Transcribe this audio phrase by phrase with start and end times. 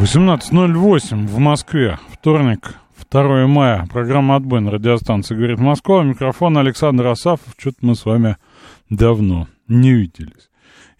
[0.00, 1.98] 18.08 в Москве.
[2.08, 2.74] Вторник,
[3.10, 3.86] 2 мая.
[3.92, 6.02] Программа «Отбой» на радиостанции «Говорит Москва».
[6.02, 7.54] Микрофон Александр Асафов.
[7.58, 8.38] Что-то мы с вами
[8.88, 10.48] давно не виделись.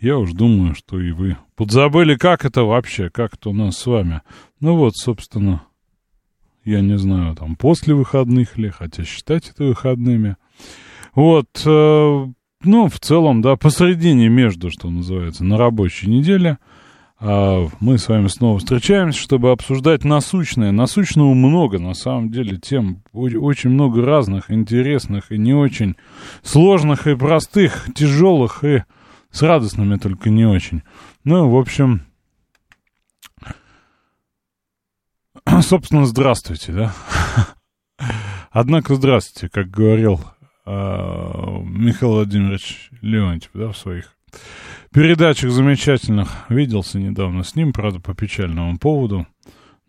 [0.00, 3.86] Я уж думаю, что и вы подзабыли, как это вообще, как это у нас с
[3.86, 4.20] вами.
[4.60, 5.62] Ну вот, собственно,
[6.66, 10.36] я не знаю, там, после выходных ли, хотя считать это выходными.
[11.14, 12.26] Вот, э,
[12.64, 16.58] ну, в целом, да, посередине между, что называется, на рабочей неделе
[17.20, 20.72] мы с вами снова встречаемся, чтобы обсуждать насущное.
[20.72, 25.96] Насущного много, на самом деле, тем очень много разных, интересных и не очень
[26.42, 28.84] сложных и простых, тяжелых и
[29.30, 30.82] с радостными только не очень.
[31.24, 32.06] Ну, в общем,
[35.60, 36.94] собственно, здравствуйте, да?
[38.50, 40.20] Однако, здравствуйте, как говорил
[40.64, 44.16] э, Михаил Владимирович Леонтьев, да, в своих
[44.92, 46.28] передачах замечательных.
[46.48, 49.26] Виделся недавно с ним, правда, по печальному поводу.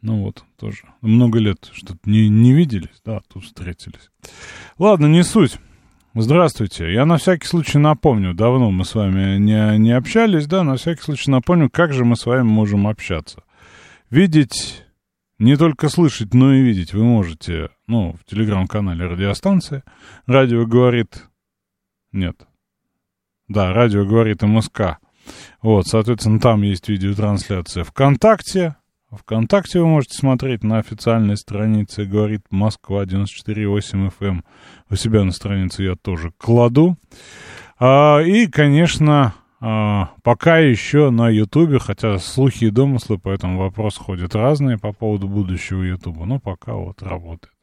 [0.01, 4.09] Ну вот, тоже много лет что-то не, не виделись, да, тут встретились.
[4.79, 5.59] Ладно, не суть.
[6.13, 6.91] Здравствуйте.
[6.91, 11.03] Я на всякий случай напомню, давно мы с вами не, не общались, да, на всякий
[11.03, 13.43] случай напомню, как же мы с вами можем общаться.
[14.09, 14.83] Видеть
[15.39, 19.83] не только слышать, но и видеть вы можете, ну, в телеграм-канале радиостанции.
[20.25, 21.27] Радио говорит...
[22.11, 22.45] Нет.
[23.51, 24.99] Да, радио говорит МСК.
[25.61, 28.77] Вот, соответственно, там есть видеотрансляция ВКонтакте.
[29.11, 34.11] ВКонтакте вы можете смотреть на официальной странице «Говорит Москва 94.8 FM».
[34.21, 34.45] Эм.
[34.89, 36.95] У себя на странице я тоже кладу.
[37.77, 44.01] А, и, конечно, а, пока еще на Ютубе, хотя слухи и домыслы по этому вопросу
[44.01, 47.53] ходят разные по поводу будущего Ютуба, но пока вот работает.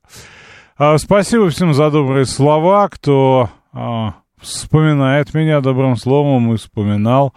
[0.76, 7.34] А, спасибо всем за добрые слова, кто а, вспоминает меня добрым словом и вспоминал.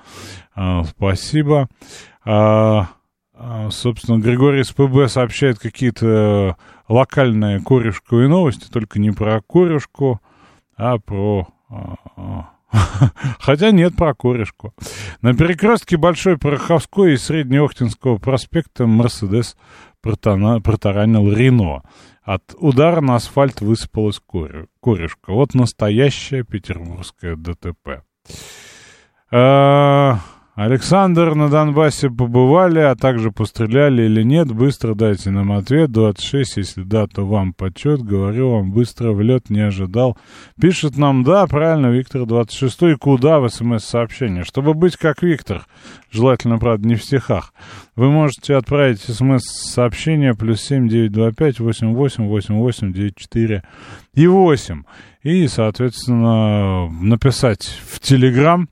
[0.55, 1.67] А, спасибо.
[2.23, 2.87] А,
[3.33, 6.57] а, собственно, Григорий из ПБ сообщает какие-то
[6.87, 10.21] локальные корешковые новости, только не про корешку,
[10.77, 11.47] а про...
[13.39, 14.73] Хотя нет, про корешку.
[15.21, 19.57] На перекрестке Большой Пороховской и Среднеохтинского проспекта Мерседес
[20.01, 21.83] протаранил Рено.
[22.23, 24.21] От удара на асфальт высыпалась
[24.81, 25.33] корешка.
[25.33, 28.03] Вот настоящее петербургское ДТП.
[30.55, 34.51] Александр, на Донбассе побывали, а также постреляли или нет?
[34.51, 35.91] Быстро дайте нам ответ.
[35.91, 38.01] 26, если да, то вам почет.
[38.01, 40.17] Говорю вам, быстро в лед не ожидал.
[40.59, 42.83] Пишет нам, да, правильно, Виктор 26.
[42.83, 44.43] И куда в смс-сообщение?
[44.43, 45.65] Чтобы быть как Виктор.
[46.11, 47.53] Желательно, правда, не в стихах.
[47.95, 53.63] Вы можете отправить смс-сообщение плюс 7 925 88 88 94
[54.15, 54.83] и 8.
[55.23, 58.67] И, соответственно, написать в Телеграм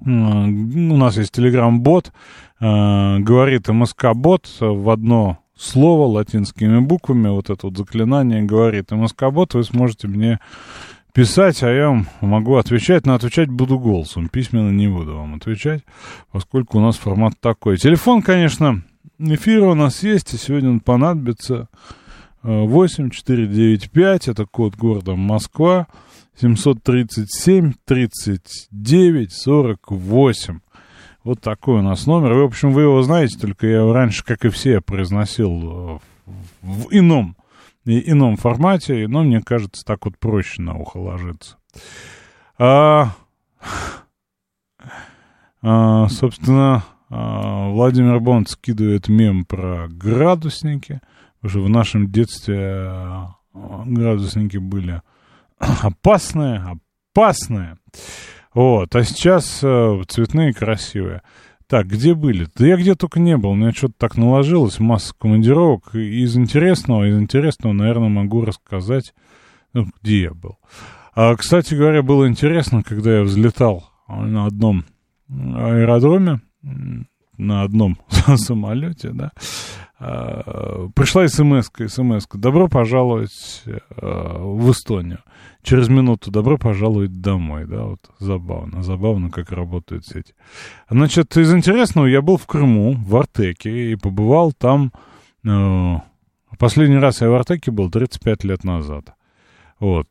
[0.00, 2.12] у нас есть телеграм-бот,
[2.60, 9.64] э, говорит МСК-бот в одно слово латинскими буквами, вот это вот заклинание говорит МСК-бот, вы
[9.64, 10.38] сможете мне
[11.12, 15.82] писать, а я вам могу отвечать, но отвечать буду голосом, письменно не буду вам отвечать,
[16.30, 17.76] поскольку у нас формат такой.
[17.76, 18.82] Телефон, конечно,
[19.18, 21.68] эфира у нас есть, и сегодня он понадобится.
[22.42, 25.88] 8495, это код города Москва,
[26.40, 30.60] 737 39 48.
[31.24, 32.34] Вот такой у нас номер.
[32.34, 36.32] В общем, вы его знаете, только я раньше, как и все, произносил э,
[36.62, 37.36] в ином,
[37.84, 41.56] ином формате, но мне кажется, так вот проще на ухо ложится.
[42.56, 43.14] А,
[45.60, 51.00] а, собственно, а, Владимир Бонд скидывает мем про градусники,
[51.40, 55.02] потому что в нашем детстве а, градусники были
[55.82, 56.78] опасное,
[57.12, 57.78] опасное.
[58.54, 61.22] Вот, а сейчас э, цветные, красивые.
[61.66, 62.48] Так, где были?
[62.56, 63.50] Да я где только не был.
[63.50, 65.94] У меня что-то так наложилось, масса командировок.
[65.94, 69.12] Из интересного, из интересного, наверное, могу рассказать,
[69.74, 70.58] ну, где я был.
[71.14, 74.84] А, кстати говоря, было интересно, когда я взлетал на одном
[75.28, 76.40] аэродроме,
[77.36, 77.98] на одном
[78.36, 79.32] самолете, да,
[79.98, 85.18] а, пришла смс смс добро пожаловать а, в Эстонию.
[85.62, 90.34] Через минуту добро пожаловать домой, да, вот забавно, забавно, как работают сети.
[90.88, 94.92] Значит, из интересного, я был в Крыму, в Артеке, и побывал там,
[95.44, 95.96] э,
[96.58, 99.14] последний раз я в Артеке был 35 лет назад.
[99.80, 100.08] Вот.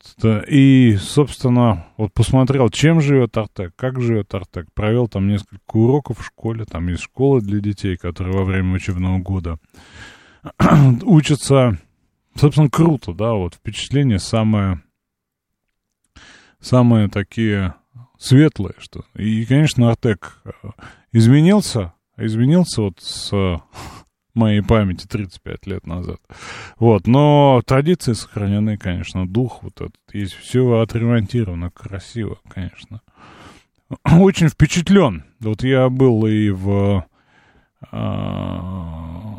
[0.47, 4.67] И, собственно, вот посмотрел, чем живет Артек, как живет Артек.
[4.73, 6.63] Провел там несколько уроков в школе.
[6.63, 9.57] Там есть школа для детей, которые во время учебного года
[11.03, 11.77] учатся.
[12.35, 14.81] Собственно, круто, да, вот впечатление самое,
[16.59, 17.75] самые такие
[18.17, 19.03] светлые, что.
[19.15, 20.51] И, конечно, Артек э,
[21.11, 23.31] изменился, изменился вот с
[24.33, 26.19] моей памяти 35 лет назад.
[26.79, 29.97] Вот, но традиции сохранены, конечно, дух вот этот.
[30.13, 33.01] Есть все отремонтировано, красиво, конечно.
[34.03, 35.25] Очень впечатлен.
[35.39, 37.05] Вот я был и в,
[37.91, 39.36] а,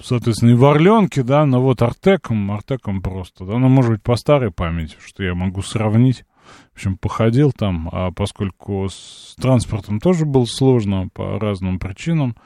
[0.00, 4.16] соответственно, и в Орленке, да, но вот Артеком, Артеком просто, да, ну, может быть, по
[4.16, 6.24] старой памяти, что я могу сравнить.
[6.72, 12.36] В общем, походил там, а поскольку с транспортом тоже было сложно по разным причинам,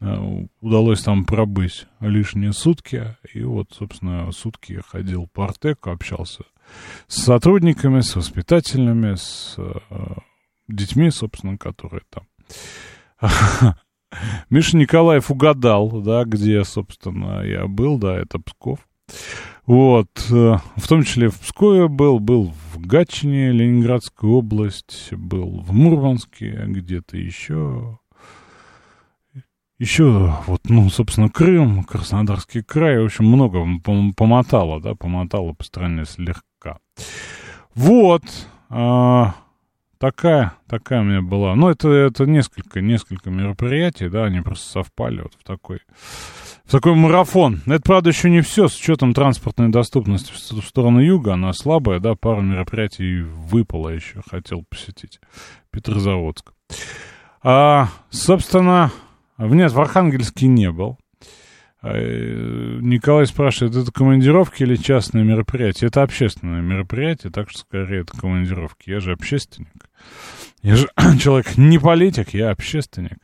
[0.00, 3.16] э, удалось там пробыть лишние сутки.
[3.34, 6.44] И вот, собственно, сутки я ходил по Артеку, общался
[7.06, 9.72] с сотрудниками, с воспитателями, с э,
[10.68, 12.24] детьми, собственно, которые там.
[14.48, 18.80] Миша Николаев угадал, да, где, собственно, я был, да, это Псков.
[19.66, 25.72] Вот, э, в том числе в Пскове был, был в Гатчине, Ленинградская область, был в
[25.72, 27.98] Мурманске, где-то еще.
[29.78, 33.64] Еще, вот, ну, собственно, Крым, Краснодарский край, в общем, много
[34.14, 36.78] помотало, да, помотало по стране слегка.
[37.74, 38.22] Вот,
[38.68, 39.36] а,
[40.00, 41.54] такая, такая у меня была.
[41.54, 45.80] Ну, это, это несколько, несколько мероприятий, да, они просто совпали вот в такой
[46.68, 47.60] такой марафон.
[47.66, 48.68] Это, правда, еще не все.
[48.68, 54.64] С учетом транспортной доступности в сторону юга, она слабая, да, пару мероприятий выпало еще, хотел
[54.68, 55.20] посетить.
[55.70, 56.52] Петрозаводск.
[57.42, 58.92] А, собственно,
[59.38, 60.98] нет, в Архангельске не был.
[61.82, 65.86] А, э, Николай спрашивает, это командировки или частные мероприятия?
[65.86, 68.90] Это общественное мероприятие, так что скорее это командировки.
[68.90, 69.88] Я же общественник.
[70.62, 70.88] Я же
[71.18, 73.18] человек не политик, я общественник.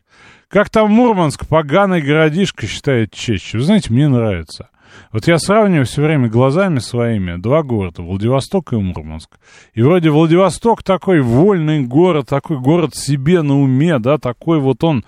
[0.49, 3.53] Как там Мурманск, поганый городишко, считает честь.
[3.53, 4.71] Вы знаете, мне нравится.
[5.13, 9.39] Вот я сравниваю все время глазами своими два города, Владивосток и Мурманск.
[9.75, 15.05] И вроде Владивосток такой вольный город, такой город себе на уме, да, такой вот он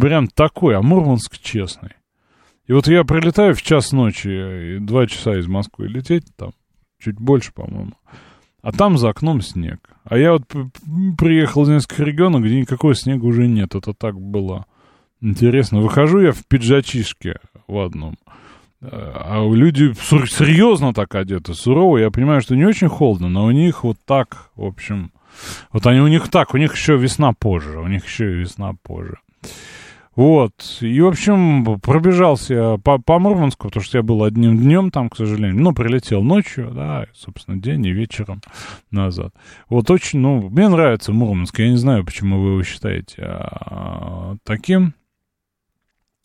[0.00, 1.97] прям такой, а Мурманск честный.
[2.68, 4.28] И вот я прилетаю в час ночи,
[4.76, 6.52] и два часа из Москвы лететь, там,
[7.02, 7.94] чуть больше, по-моему.
[8.60, 9.78] А там за окном снег.
[10.04, 10.42] А я вот
[11.16, 13.74] приехал из нескольких регионов, где никакого снега уже нет.
[13.74, 14.66] Это так было
[15.20, 15.80] интересно.
[15.80, 18.16] Выхожу я в пиджачишке в одном.
[18.82, 21.98] А люди серьезно так одеты, сурово.
[21.98, 25.12] Я понимаю, что не очень холодно, но у них вот так, в общем...
[25.72, 28.72] Вот они у них так, у них еще весна позже, у них еще и весна
[28.82, 29.18] позже.
[30.18, 30.78] Вот.
[30.80, 35.16] И, в общем, пробежался по, по Мурманску, потому что я был одним днем там, к
[35.16, 35.62] сожалению.
[35.62, 38.40] Ну, прилетел ночью, да, собственно, день и вечером
[38.90, 39.32] назад.
[39.68, 41.60] Вот очень, ну, мне нравится Мурманск.
[41.60, 44.92] Я не знаю, почему вы его считаете а, таким.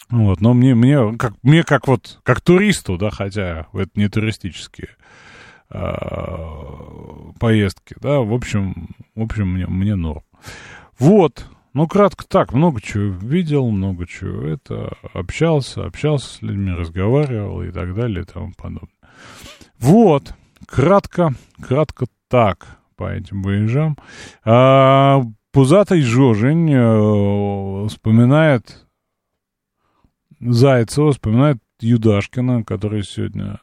[0.09, 4.89] Вот, но мне, мне, как, мне как вот, как туристу, да, хотя это не туристические
[5.69, 10.23] а, поездки, да, в общем, в общем, мне, мне норм.
[10.97, 17.63] Вот, ну, кратко так, много чего видел, много чего это, общался, общался с людьми, разговаривал
[17.63, 18.89] и так далее и тому подобное.
[19.79, 20.33] Вот,
[20.67, 23.97] кратко, кратко так по этим выезжам.
[24.45, 28.87] А, Пузатый Жожень э, вспоминает
[30.39, 33.59] Зайцева, вспоминает Юдашкина, который сегодня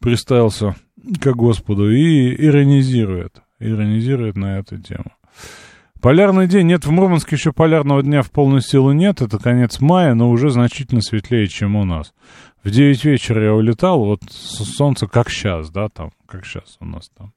[0.00, 5.12] представился к Господу, и иронизирует, иронизирует на эту тему.
[6.00, 6.66] Полярный день.
[6.66, 9.20] Нет, в Мурманске еще полярного дня в полную силу нет.
[9.20, 12.14] Это конец мая, но уже значительно светлее, чем у нас.
[12.64, 17.10] В 9 вечера я улетал, вот солнце как сейчас, да, там, как сейчас у нас
[17.16, 17.32] там.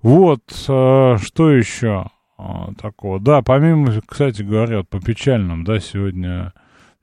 [0.00, 2.06] Вот, э, что еще
[2.38, 2.42] э,
[2.80, 3.20] такого?
[3.20, 6.52] Да, помимо, кстати говоря, по печальным, да, сегодня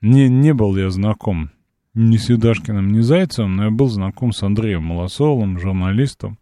[0.01, 1.51] не, не был я знаком
[1.93, 6.39] ни с Юдашкиным, ни Зайцевым, но я был знаком с Андреем Малосолом, журналистом,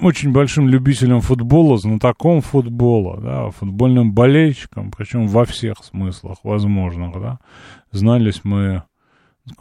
[0.00, 7.38] очень большим любителем футбола, знатоком футбола, да, футбольным болельщиком, причем во всех смыслах возможных, да.
[7.92, 8.82] Знались мы,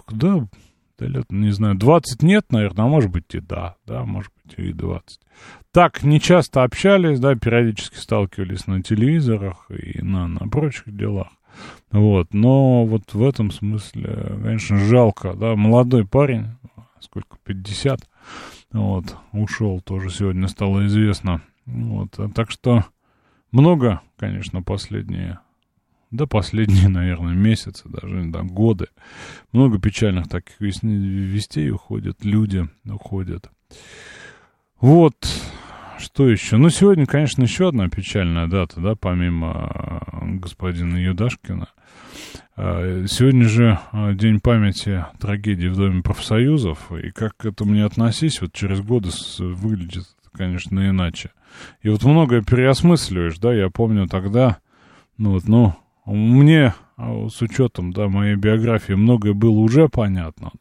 [0.10, 0.48] да,
[0.98, 4.56] да лет, не знаю, 20 нет, наверное, а может быть и да, да, может быть
[4.58, 5.20] и 20.
[5.72, 11.28] Так, не часто общались, да, периодически сталкивались на телевизорах и на, на прочих делах.
[11.92, 16.48] Вот, но вот в этом смысле, конечно, жалко, да, молодой парень,
[17.00, 18.00] сколько, 50,
[18.72, 21.42] вот, ушел, тоже сегодня стало известно.
[21.66, 22.86] Вот, а так что
[23.52, 25.40] много, конечно, последние,
[26.12, 28.88] да, последние, наверное, месяцы, даже, да, годы.
[29.52, 33.50] Много печальных таких вестей уходят, люди уходят.
[34.80, 35.16] Вот,
[36.02, 36.58] что еще?
[36.58, 41.70] Ну, сегодня, конечно, еще одна печальная дата, да, помимо господина Юдашкина.
[42.58, 47.82] А, сегодня же а, День памяти трагедии в Доме профсоюзов, и как к этому не
[47.82, 51.32] относись, вот через годы выглядит, конечно, иначе.
[51.82, 54.58] И вот многое переосмысливаешь, да, я помню тогда,
[55.18, 60.52] ну вот, ну, мне а, с учетом, да, моей биографии многое было уже понятно,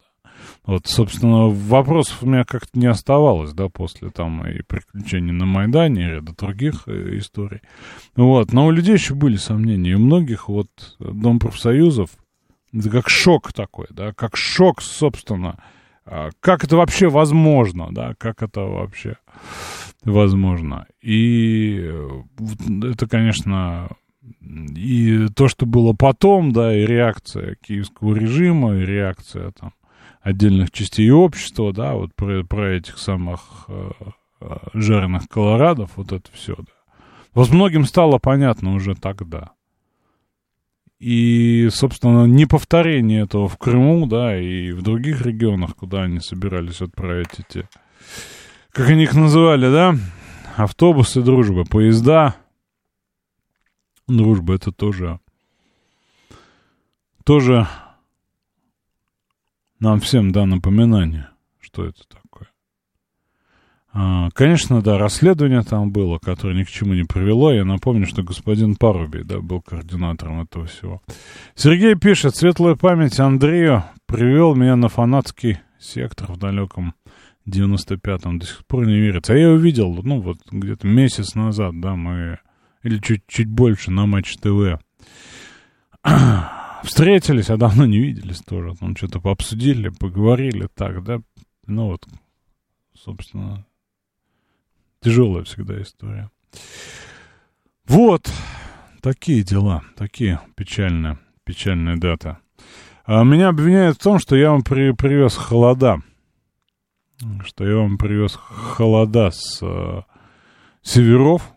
[0.71, 6.03] вот, собственно, вопросов у меня как-то не оставалось, да, после там и приключений на Майдане,
[6.05, 7.61] и ряда других э, историй.
[8.15, 9.91] Вот, но у людей еще были сомнения.
[9.91, 10.69] И у многих вот
[11.01, 12.11] Дом профсоюзов,
[12.73, 15.61] это как шок такой, да, как шок, собственно,
[16.05, 19.17] а, как это вообще возможно, да, как это вообще
[20.05, 20.87] возможно.
[21.03, 22.23] И э,
[22.93, 23.89] это, конечно,
[24.41, 29.73] и то, что было потом, да, и реакция киевского режима, и реакция там
[30.23, 33.91] отдельных частей общества, да, вот про, про этих самых э,
[34.41, 36.73] э, жареных колорадов, вот это все, да.
[37.33, 39.53] Вот многим стало понятно уже тогда.
[40.99, 46.83] И, собственно, не повторение этого в Крыму, да, и в других регионах, куда они собирались
[46.83, 47.69] отправить эти,
[48.71, 49.97] как они их называли, да,
[50.57, 52.37] автобусы дружбы, поезда.
[54.07, 55.21] Дружба это тоже,
[57.25, 57.67] тоже
[59.81, 61.29] нам всем, да, напоминание,
[61.61, 62.49] что это такое.
[63.93, 67.53] А, конечно, да, расследование там было, которое ни к чему не привело.
[67.53, 71.03] Я напомню, что господин Парубий, да, был координатором этого всего.
[71.57, 76.95] Сергей пишет, светлая память Андрею привел меня на фанатский сектор в далеком
[77.49, 78.39] 95-м.
[78.39, 79.33] До сих пор не верится.
[79.33, 82.39] А я увидел, ну, вот где-то месяц назад, да, мы...
[82.83, 84.79] Или чуть-чуть больше на Матч ТВ
[86.83, 88.77] встретились, а давно не виделись тоже.
[88.77, 91.21] Там что-то пообсудили, поговорили так, да.
[91.67, 92.07] Ну вот,
[92.95, 93.67] собственно,
[95.01, 96.31] тяжелая всегда история.
[97.87, 98.31] Вот,
[99.01, 102.37] такие дела, такие печальные, печальные даты.
[103.05, 106.01] А меня обвиняют в том, что я вам при, привез холода.
[107.45, 110.03] Что я вам привез холода с э,
[110.83, 111.53] северов,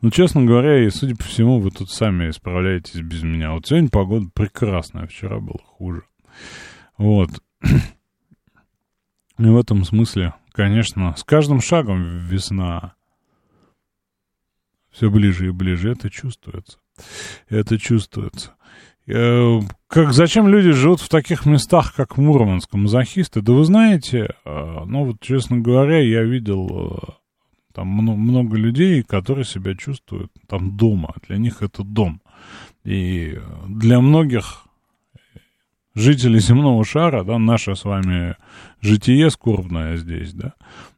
[0.00, 3.52] ну, честно говоря, и судя по всему, вы тут сами справляетесь без меня.
[3.52, 6.04] Вот сегодня погода прекрасная, вчера было хуже.
[6.96, 7.30] Вот.
[9.38, 12.94] И в этом смысле, конечно, с каждым шагом весна
[14.90, 15.92] все ближе и ближе.
[15.92, 16.78] Это чувствуется.
[17.48, 18.54] Это чувствуется.
[19.06, 23.40] Э, как, зачем люди живут в таких местах, как Мурманск, мазохисты?
[23.40, 27.12] Да вы знаете, э, ну вот, честно говоря, я видел э,
[27.78, 31.14] там много людей, которые себя чувствуют там дома.
[31.28, 32.20] Для них это дом.
[32.82, 34.66] И для многих
[35.94, 38.34] жителей земного шара, да, наше с вами
[38.80, 40.54] житие скорбное здесь, да,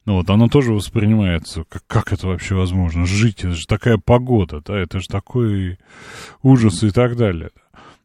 [0.07, 4.63] ну вот, оно тоже воспринимается, как, как это вообще возможно, жить, это же такая погода,
[4.65, 5.79] да, это же такой
[6.43, 7.51] ужас и так далее.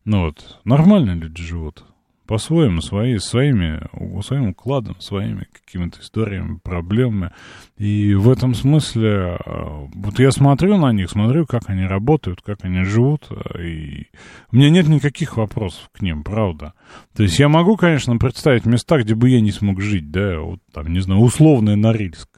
[0.03, 1.85] Ну вот, нормально люди живут,
[2.25, 3.81] по-своему, свои, своими,
[4.21, 7.31] своим укладом, своими какими-то историями, проблемами.
[7.77, 12.63] И в этом смысле, э, вот я смотрю на них, смотрю, как они работают, как
[12.63, 14.07] они живут, э, и
[14.51, 16.73] у меня нет никаких вопросов к ним, правда.
[17.15, 20.59] То есть я могу, конечно, представить места, где бы я не смог жить, да, вот
[20.71, 22.29] там, не знаю, условный Норильск.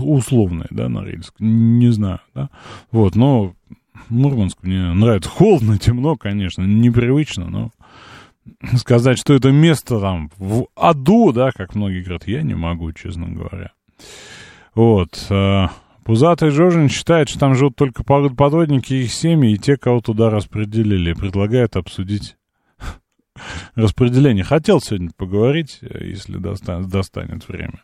[0.00, 2.50] Условный, да, Норильск, не знаю, да.
[2.90, 3.54] Вот, но
[4.08, 5.30] Мурманск мне нравится.
[5.30, 7.70] Холодно, темно, конечно, непривычно, но
[8.76, 13.28] сказать, что это место там в аду, да, как многие говорят, я не могу, честно
[13.28, 13.72] говоря.
[14.74, 15.26] Вот.
[15.30, 15.68] Э,
[16.06, 20.30] Пузатый Жожин считает, что там живут только подводники и их семьи и те, кого туда
[20.30, 21.14] распределили.
[21.14, 22.36] Предлагает обсудить
[23.74, 24.44] распределение.
[24.44, 27.82] Хотел сегодня поговорить, если достанет, достанет время.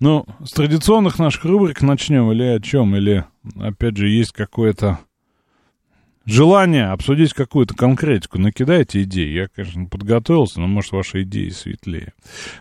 [0.00, 2.96] Ну, с традиционных наших рубрик начнем или о чем?
[2.96, 3.24] Или,
[3.60, 4.98] опять же, есть какое-то
[6.24, 9.30] желание обсудить какую-то конкретику, накидайте идеи.
[9.30, 12.12] Я, конечно, подготовился, но, может, ваши идеи светлее.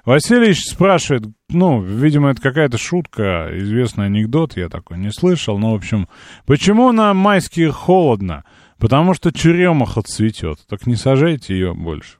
[0.05, 5.75] Василий спрашивает, ну, видимо, это какая-то шутка, известный анекдот, я такой не слышал, но, в
[5.75, 6.07] общем,
[6.45, 8.43] почему на майские холодно?
[8.77, 10.59] Потому что черемаха цветет.
[10.67, 12.17] Так не сажайте ее больше.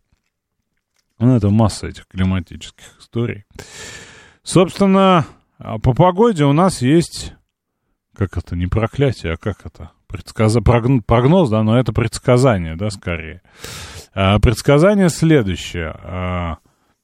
[1.17, 3.45] Ну, это масса этих климатических историй.
[4.43, 5.25] Собственно,
[5.57, 7.33] а по погоде у нас есть...
[8.15, 8.55] Как это?
[8.55, 9.91] Не проклятие, а как это?
[10.11, 10.57] Предсказ...
[11.05, 13.41] прогноз, да, но это предсказание, да, скорее.
[14.13, 15.95] А, предсказание следующее.
[16.03, 16.57] А,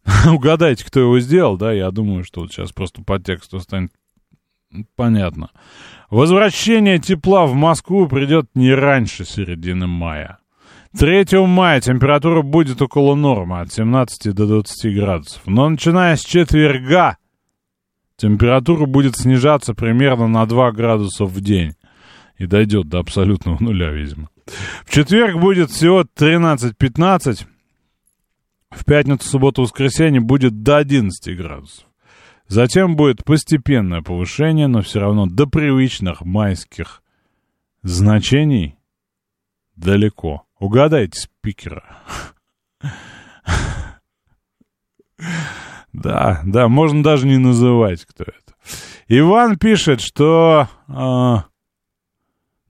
[0.31, 3.91] угадайте, кто его сделал, да, я думаю, что вот сейчас просто по тексту станет
[4.95, 5.49] понятно.
[6.09, 10.39] Возвращение тепла в Москву придет не раньше середины мая.
[10.97, 15.41] 3 мая температура будет около нормы, от 17 до 20 градусов.
[15.45, 17.17] Но начиная с четверга
[18.15, 21.73] температура будет снижаться примерно на 2 градуса в день.
[22.37, 24.29] И дойдет до абсолютного нуля, видимо.
[24.85, 27.45] В четверг будет всего 13-15.
[28.69, 31.85] В пятницу, субботу, воскресенье будет до 11 градусов.
[32.47, 37.01] Затем будет постепенное повышение, но все равно до привычных майских
[37.83, 38.75] значений
[39.75, 40.43] далеко.
[40.59, 41.97] Угадайте спикера.
[45.93, 48.53] Да, да, можно даже не называть, кто это.
[49.07, 51.35] Иван пишет, что э,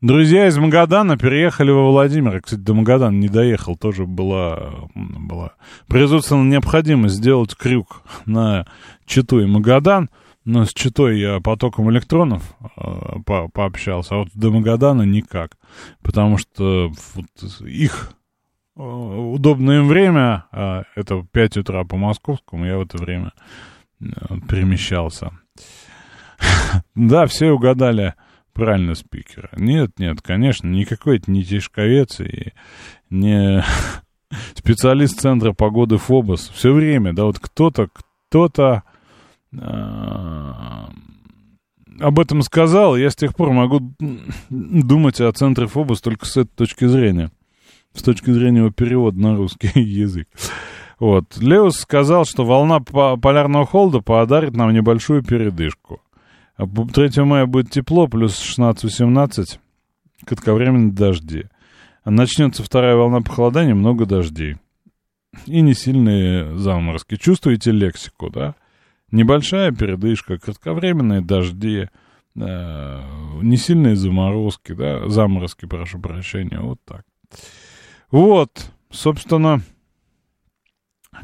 [0.02, 2.42] друзья из Магадана переехали во Владимир.
[2.42, 5.54] Кстати, до Магадана не доехал, тоже была, была
[5.88, 8.68] производственная необходимость сделать крюк на
[9.06, 10.10] Читу и Магадан.
[10.46, 15.58] Но с Читой я потоком электронов э, по пообщался, а вот до Магадана никак.
[16.02, 18.14] Потому что вот их
[18.78, 23.34] э, удобное время, а это 5 утра по московскому, я в это время
[24.00, 24.06] э,
[24.48, 25.32] перемещался.
[26.96, 28.14] Да, все угадали
[28.58, 29.50] правильно спикера.
[29.56, 32.54] Нет, нет, конечно, никакой это не Тишковец и
[33.10, 33.64] не
[34.56, 36.50] специалист Центра погоды ФОБОС.
[36.50, 37.88] Все время, да, вот кто-то,
[38.28, 38.84] кто-то
[39.56, 40.90] а,
[42.00, 43.94] об этом сказал, я с тех пор могу
[44.50, 47.32] думать о центре Фобос только с этой точки зрения.
[47.94, 50.28] С точки зрения его перевода на русский язык.
[51.00, 51.38] Вот.
[51.38, 56.02] Леус сказал, что волна полярного холода подарит нам небольшую передышку.
[56.58, 59.60] 3 а мая будет тепло, плюс 16-18,
[60.26, 61.46] кратковременные дожди.
[62.04, 64.58] Начнется вторая волна похолодания, много дождей.
[65.46, 67.16] И не сильные заморозки.
[67.16, 68.56] Чувствуете лексику, да?
[69.12, 71.90] Небольшая передышка, кратковременные дожди,
[72.36, 73.02] э,
[73.42, 77.04] не сильные заморозки, да, заморозки, прошу прощения, вот так.
[78.10, 79.62] Вот, собственно,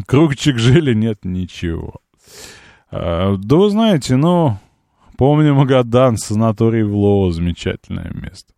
[0.05, 1.95] кругчик жили, нет ничего.
[2.91, 4.57] А, да вы знаете, ну,
[5.17, 8.53] помню Магадан, санаторий Влово, замечательное место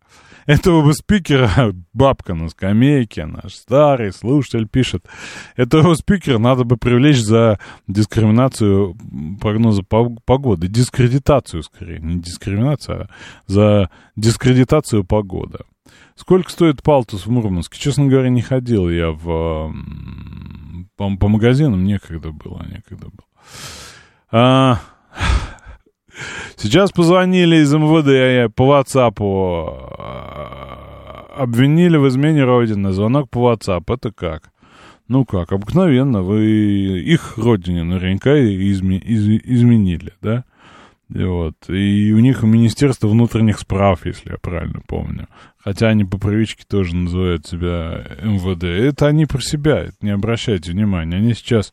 [0.46, 5.04] этого бы спикера, бабка на скамейке, наш старый слушатель пишет,
[5.56, 8.96] этого спикера надо бы привлечь за дискриминацию
[9.40, 13.08] прогноза погоды, дискредитацию скорее, не дискриминацию, а
[13.46, 15.58] за дискредитацию погоды.
[16.14, 17.78] Сколько стоит палтус в Мурманске?
[17.78, 19.74] Честно говоря, не ходил я в,
[20.96, 23.26] по, по магазинам, некогда было, некогда было.
[24.30, 24.80] А,
[26.56, 29.24] Сейчас позвонили из МВД по WhatsApp, э,
[31.42, 32.92] обвинили в измене Родины.
[32.92, 33.84] Звонок по WhatsApp.
[33.88, 34.50] Это как?
[35.08, 40.44] Ну как, обыкновенно, вы их родине наверняка изме, из, изменили, да?
[41.14, 41.54] И вот.
[41.68, 45.28] И у них Министерство внутренних справ, если я правильно помню.
[45.58, 48.64] Хотя они по привычке тоже называют себя МВД.
[48.64, 51.16] Это они про себя, не обращайте внимания.
[51.16, 51.72] Они сейчас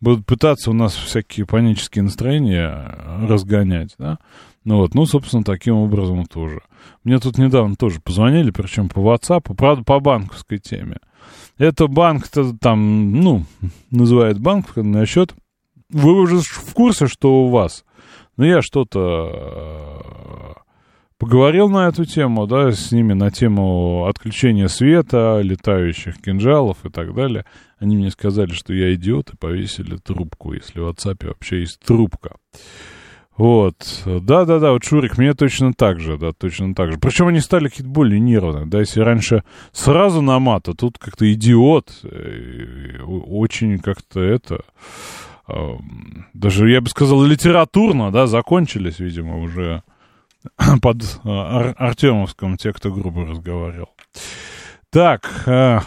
[0.00, 2.96] будут пытаться у нас всякие панические настроения
[3.28, 4.18] разгонять, да.
[4.64, 6.60] Ну вот, ну, собственно, таким образом тоже.
[7.02, 10.98] Мне тут недавно тоже позвонили, причем по WhatsApp, правда, по банковской теме.
[11.56, 13.44] Это банк-то там, ну,
[13.90, 15.34] называет банк на счет.
[15.90, 17.84] Вы уже в курсе, что у вас?
[18.36, 20.56] Ну, я что-то
[21.18, 27.14] поговорил на эту тему, да, с ними на тему отключения света, летающих кинжалов и так
[27.14, 27.44] далее.
[27.80, 32.36] Они мне сказали, что я идиот, и повесили трубку, если в WhatsApp вообще есть трубка.
[33.36, 34.02] Вот.
[34.04, 36.98] Да-да-да, вот Шурик, мне точно так же, да, точно так же.
[36.98, 41.32] Причем они стали какие-то более нервные, да, если раньше сразу на мат, а тут как-то
[41.32, 44.62] идиот, э, очень как-то это,
[46.34, 49.82] даже, я бы сказал, литературно, да, закончились, видимо, уже
[50.82, 53.88] под Ар Артемовском, те, кто грубо разговаривал.
[54.90, 55.80] Так, э,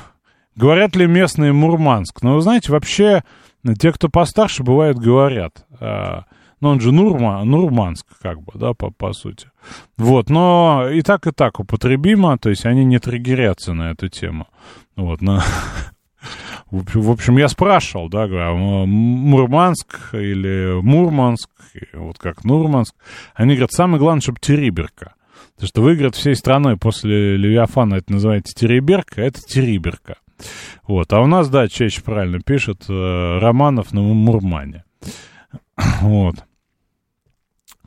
[0.56, 2.22] говорят ли местные Мурманск?
[2.22, 3.24] Ну, вы знаете, вообще,
[3.80, 5.66] те, кто постарше, бывает, говорят.
[5.80, 9.50] Ну, он же Нурма, Нурманск, как бы, да, по, по сути.
[9.98, 14.48] Вот, но и так, и так употребимо, то есть они не триггерятся на эту тему.
[14.96, 15.44] Вот, на,
[16.74, 21.50] В общем, я спрашивал, да, говорю, а Мурманск или Мурманск,
[21.94, 22.96] вот как Нурманск.
[23.36, 25.14] Они говорят, самое главное, чтобы Териберка.
[25.54, 30.16] Потому что вы, говорят, всей страной после Левиафана это называете Териберка, это Териберка.
[30.88, 34.84] Вот, а у нас, да, чаще правильно пишет э, Романов на Мурмане.
[36.02, 36.36] Вот.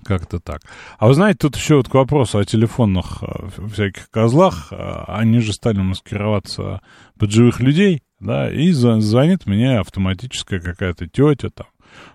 [0.04, 0.60] Как-то так.
[0.98, 4.68] А вы знаете, тут еще вот к вопросу о телефонных э, всяких козлах.
[4.70, 6.80] Э, они же стали маскироваться
[7.18, 11.66] под живых людей, да, и звонит мне автоматическая какая-то тетя там,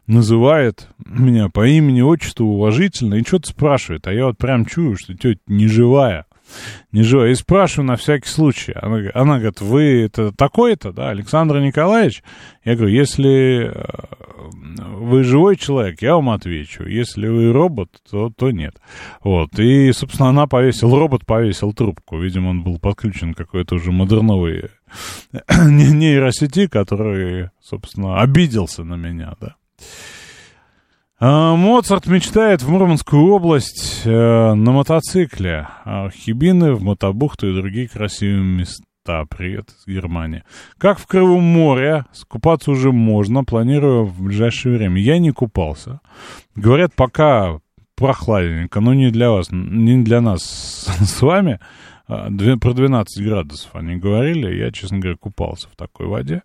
[0.08, 4.08] называет меня по имени, отчеству уважительно и что-то спрашивает.
[4.08, 6.26] А я вот прям чую, что тетя не живая
[6.92, 7.32] не живая.
[7.32, 8.74] И спрашиваю на всякий случай.
[8.74, 12.24] Она, она говорит, вы это такой-то, да, Александр Николаевич?
[12.64, 13.84] Я говорю, если э,
[15.02, 16.84] вы живой человек, я вам отвечу.
[16.84, 18.76] Если вы робот, то, то нет.
[19.24, 19.58] Вот.
[19.60, 22.20] И, собственно, она повесила, робот повесил трубку.
[22.20, 24.70] Видимо, он был подключен к какой-то уже модерновой
[25.50, 29.56] нейросети, который, собственно, обиделся на меня, да.
[31.24, 34.10] А, Моцарт мечтает в Мурманскую область э,
[34.56, 35.68] на мотоцикле.
[35.86, 39.26] А Хибины, в Мотобухту и другие красивые места.
[39.30, 40.44] Привет из Германии.
[40.80, 45.00] Как в Крымом море, скупаться уже можно, планирую в ближайшее время.
[45.00, 46.00] Я не купался.
[46.56, 47.60] Говорят, пока
[47.96, 51.60] прохладненько, но не для вас, не для нас с вами.
[52.14, 56.42] А, про 12 градусов они говорили, я, честно говоря, купался в такой воде.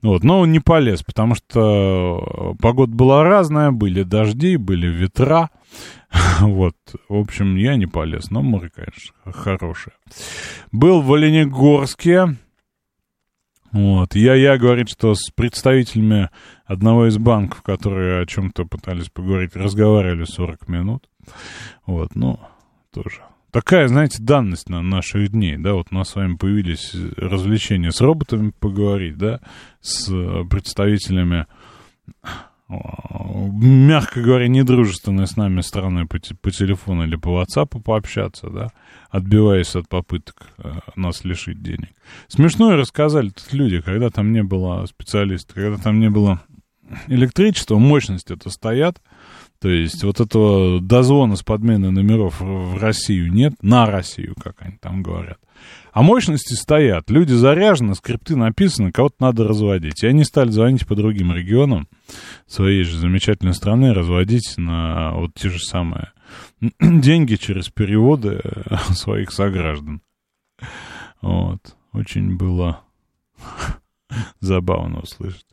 [0.00, 5.50] Вот, но не полез, потому что погода была разная, были дожди, были ветра.
[6.40, 6.76] Вот,
[7.08, 9.94] в общем, я не полез, но море, конечно, хорошее.
[10.70, 12.36] Был в Оленегорске,
[13.70, 14.14] вот.
[14.14, 16.30] Я-я говорит, что с представителями
[16.66, 21.08] одного из банков, которые о чем-то пытались поговорить, разговаривали 40 минут.
[21.86, 22.38] Вот, ну,
[22.92, 27.92] тоже такая, знаете, данность на наших дней, да, вот у нас с вами появились развлечения
[27.92, 29.40] с роботами поговорить, да,
[29.80, 30.10] с
[30.48, 31.46] представителями,
[32.68, 38.72] мягко говоря, недружественной с нами страны по, по телефону или по WhatsApp пообщаться, да,
[39.10, 41.90] отбиваясь от попыток э, нас лишить денег.
[42.28, 46.40] Смешно и рассказали тут люди, когда там не было специалистов, когда там не было
[47.08, 49.02] электричества, мощности это стоят,
[49.62, 54.76] то есть вот этого дозвона с подмены номеров в Россию нет, на Россию, как они
[54.76, 55.38] там говорят.
[55.92, 60.02] А мощности стоят, люди заряжены, скрипты написаны, кого-то надо разводить.
[60.02, 61.86] И они стали звонить по другим регионам
[62.48, 66.10] своей же замечательной страны, разводить на вот те же самые
[66.80, 68.40] деньги через переводы
[68.90, 70.02] своих сограждан.
[71.20, 71.76] Вот.
[71.92, 72.80] Очень было
[74.40, 75.46] забавно услышать.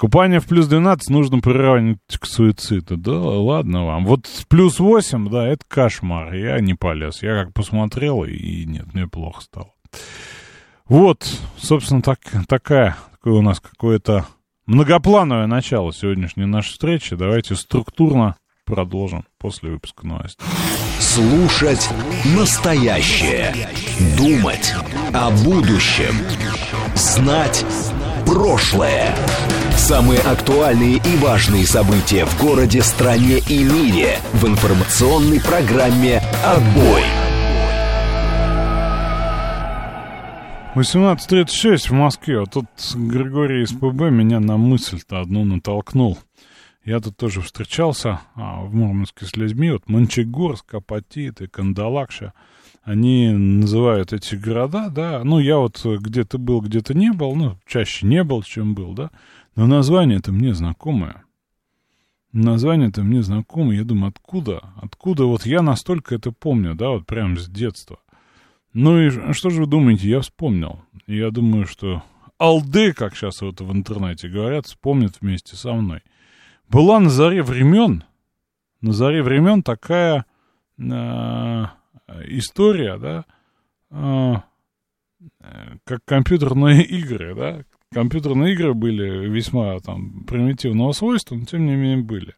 [0.00, 2.96] Купание в плюс 12 нужно приравнивать к суициду.
[2.96, 4.06] Да ладно вам.
[4.06, 6.32] Вот плюс 8, да, это кошмар.
[6.32, 7.22] Я не полез.
[7.22, 9.74] Я как посмотрел, и нет, мне плохо стало.
[10.88, 14.24] Вот, собственно, так, такая, такое у нас какое-то
[14.64, 17.14] многоплановое начало сегодняшней нашей встречи.
[17.14, 20.46] Давайте структурно продолжим после выпуска новостей.
[20.98, 21.90] Слушать
[22.34, 23.54] настоящее.
[24.16, 24.72] Думать
[25.12, 26.14] о будущем.
[26.94, 27.66] Знать
[28.24, 29.14] прошлое.
[29.76, 37.02] Самые актуальные и важные события в городе, стране и мире в информационной программе «Отбой».
[40.74, 42.40] 18.36 в Москве.
[42.40, 46.18] Вот тут Григорий из ПБ меня на мысль-то одну натолкнул.
[46.84, 49.72] Я тут тоже встречался а, в Мурманске с людьми.
[49.72, 52.32] Вот Мончегорск, Апатит и Кандалакша–
[52.82, 58.06] они называют эти города, да, ну, я вот где-то был, где-то не был, ну, чаще
[58.06, 59.10] не был, чем был, да,
[59.56, 61.24] но название-то мне знакомое.
[62.32, 64.72] Название-то мне знакомое, я думаю, откуда?
[64.80, 67.98] Откуда вот я настолько это помню, да, вот прям с детства.
[68.72, 70.80] Ну и что же вы думаете, я вспомнил.
[71.06, 72.04] Я думаю, что
[72.38, 76.02] Алды, как сейчас вот в интернете говорят, вспомнит вместе со мной.
[76.68, 78.04] Была на заре времен,
[78.80, 80.24] на заре времен такая...
[80.78, 81.66] Э,
[82.26, 83.24] история, да,
[83.90, 84.44] а,
[85.84, 92.04] как компьютерные игры, да, компьютерные игры были весьма там примитивного свойства, но тем не менее
[92.04, 92.34] были.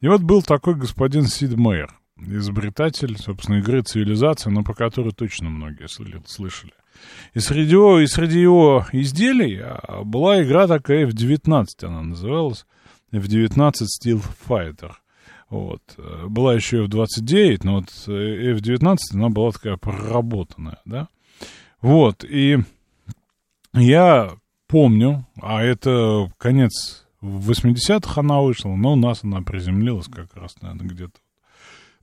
[0.00, 5.50] И вот был такой господин Сид Мейер, изобретатель, собственно, игры «Цивилизация», но по которой точно
[5.50, 6.72] многие слышали.
[7.34, 12.66] И среди, его, и среди его изделий а, была игра такая F-19, она называлась,
[13.12, 14.92] F-19 Steel Fighter–
[15.50, 15.82] вот.
[16.28, 21.08] Была еще F-29, но вот F-19, она была такая проработанная, да.
[21.82, 22.58] Вот, и
[23.74, 24.32] я
[24.70, 30.86] помню, а это конец 80-х она вышла, но у нас она приземлилась как раз, наверное,
[30.86, 31.18] где-то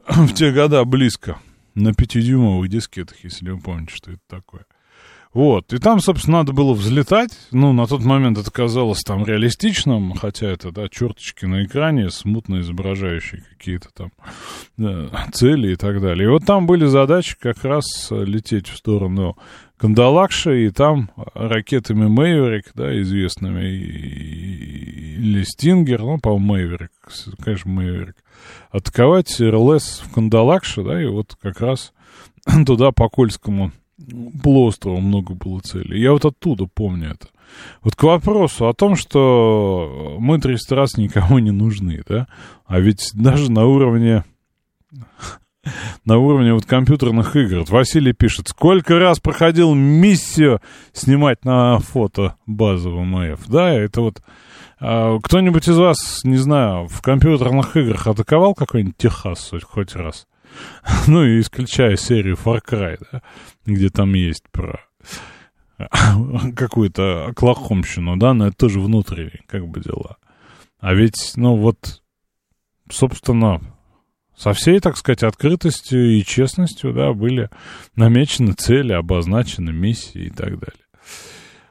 [0.07, 1.39] в те года близко,
[1.75, 4.65] на 5-дюймовых дискетах, если вы помните, что это такое.
[5.37, 7.29] Вот, и там, собственно, надо было взлетать.
[7.51, 12.61] Ну, на тот момент это казалось там реалистичным, хотя это, да, черточки на экране, смутно
[12.61, 14.11] изображающие какие-то там
[14.77, 16.25] да, цели и так далее.
[16.25, 19.37] И вот там были задачи как раз лететь в сторону
[19.77, 26.91] Кандалакши, и там ракетами Мэйверик, да, известными, или Стингер, ну, по-моему, Мэйверик,
[27.43, 28.15] конечно, Мэйверик,
[28.71, 31.93] атаковать РЛС в Кандалакше, да, и вот как раз
[32.65, 33.71] туда по Кольскому
[34.43, 36.01] полуострову много было целей.
[36.01, 37.27] Я вот оттуда помню это.
[37.81, 42.27] Вот к вопросу о том, что мы 300 раз никому не нужны, да?
[42.65, 44.23] А ведь даже на уровне
[46.05, 47.59] на уровне вот компьютерных игр.
[47.59, 50.61] Вот Василий пишет, сколько раз проходил миссию
[50.93, 53.47] снимать на фото базового МФ.
[53.47, 54.21] Да, это вот
[54.79, 60.27] а, кто-нибудь из вас, не знаю, в компьютерных играх атаковал какой-нибудь Техас хоть раз?
[61.07, 63.21] Ну, и исключая серию Far Cry, да,
[63.65, 64.79] где там есть про
[66.55, 70.17] какую-то оклахомщину, да, но это тоже внутренние, как бы дела.
[70.79, 72.01] А ведь, ну вот,
[72.89, 73.61] собственно,
[74.35, 77.49] со всей, так сказать, открытостью и честностью, да, были
[77.95, 80.85] намечены цели, обозначены миссии и так далее.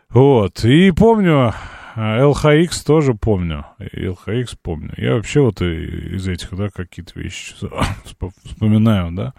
[0.09, 1.55] Вот, и помню,
[1.97, 4.93] LHX тоже помню, LHX помню.
[4.97, 7.55] Я вообще вот из этих, да, какие-то вещи
[8.45, 9.35] вспоминаю, да,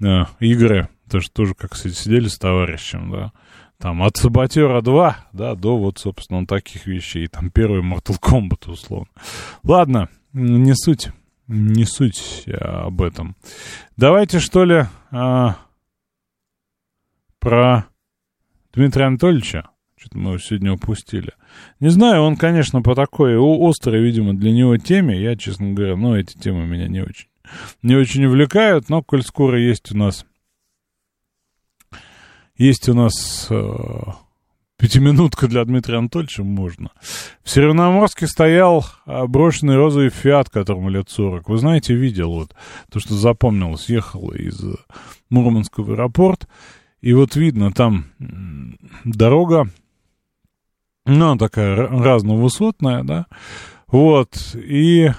[0.00, 3.32] э, игры, тоже, тоже как сидели с товарищем, да,
[3.78, 9.08] там от Саботера 2, да, до вот, собственно, таких вещей, там первый Mortal Kombat, условно.
[9.64, 11.10] Ладно, не суть
[11.52, 13.36] не суть а, об этом.
[13.96, 15.56] Давайте, что ли, а,
[17.38, 17.86] про
[18.72, 19.68] Дмитрия Анатольевича.
[20.02, 21.32] Что-то мы его сегодня упустили.
[21.78, 25.22] Не знаю, он, конечно, по такой острой, видимо, для него теме.
[25.22, 27.28] Я, честно говоря, ну, эти темы меня не очень,
[27.84, 28.88] не очень увлекают.
[28.88, 30.26] Но, коль скоро есть у нас...
[32.56, 33.62] Есть у нас э,
[34.76, 36.90] Пятиминутка для Дмитрия Анатольевича можно.
[37.44, 41.48] В Северноморске стоял а, брошенный розовый фиат, которому лет 40.
[41.48, 42.56] Вы знаете, видел вот
[42.90, 43.88] то, что запомнилось.
[43.88, 44.60] Ехал из
[45.30, 46.48] Мурманска в аэропорт.
[47.00, 48.06] И вот видно, там
[49.04, 49.68] дорога,
[51.04, 53.26] ну, такая разновысотная, да.
[53.88, 55.10] Вот, и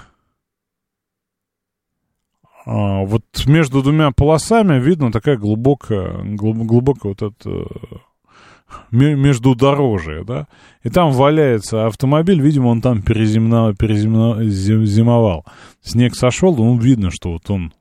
[2.65, 7.67] а, вот между двумя полосами видно такая глубокая, глуб, глубокая вот эта
[8.89, 10.47] между дорожия, да,
[10.81, 15.43] и там валяется автомобиль, видимо, он там перезимно, перезимно.
[15.81, 17.73] Снег сошел, ну, видно, что вот он,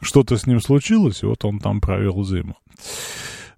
[0.00, 2.56] что-то с ним случилось, и вот он там провел зиму.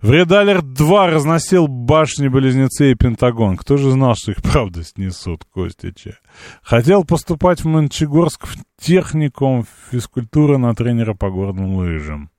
[0.01, 3.57] Вредалер 2 разносил башни-близнецы и Пентагон.
[3.57, 6.19] Кто же знал, что их правда снесут, Костича?
[6.63, 12.31] Хотел поступать в Мончегорск в техникум физкультуры на тренера по горным лыжам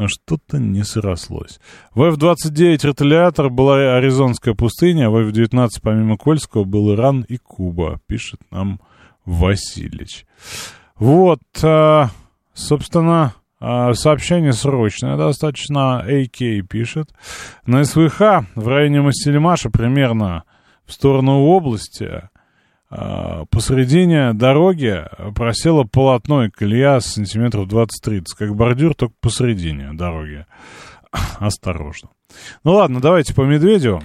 [0.00, 1.60] но что-то не срослось.
[1.94, 8.00] В F-29 реталиатор была Аризонская пустыня, а в F-19 помимо Кольского был Иран и Куба,
[8.06, 8.80] пишет нам
[9.26, 10.24] Васильевич.
[10.96, 12.08] Вот, а,
[12.54, 16.04] собственно, сообщение срочное достаточно.
[16.06, 17.10] AK пишет.
[17.66, 20.44] На СВХ в районе Мастельмаша примерно
[20.86, 22.22] в сторону области
[22.92, 30.44] а, посредине дороги просело полотно и колея сантиметров 20-30, как бордюр, только посредине дороги.
[31.38, 32.10] Осторожно.
[32.64, 34.02] Ну ладно, давайте по Медведю.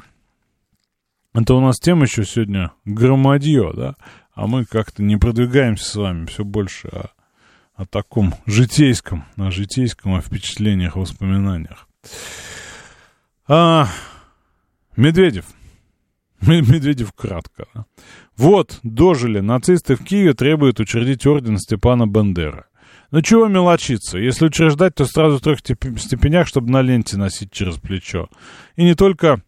[1.33, 3.95] Это у нас тема еще сегодня громадье, да?
[4.33, 7.07] А мы как-то не продвигаемся с вами все больше о,
[7.75, 11.87] о таком житейском, о житейском, о впечатлениях, воспоминаниях.
[13.47, 13.87] А,
[14.95, 15.45] Медведев.
[16.41, 17.67] Медведев кратко.
[17.73, 17.85] Да?
[18.37, 19.39] Вот, дожили.
[19.39, 22.67] Нацисты в Киеве требуют учредить орден Степана Бандера.
[23.11, 24.17] Ну чего мелочиться?
[24.17, 28.29] Если учреждать, то сразу в трех степенях, чтобы на ленте носить через плечо.
[28.75, 29.41] И не только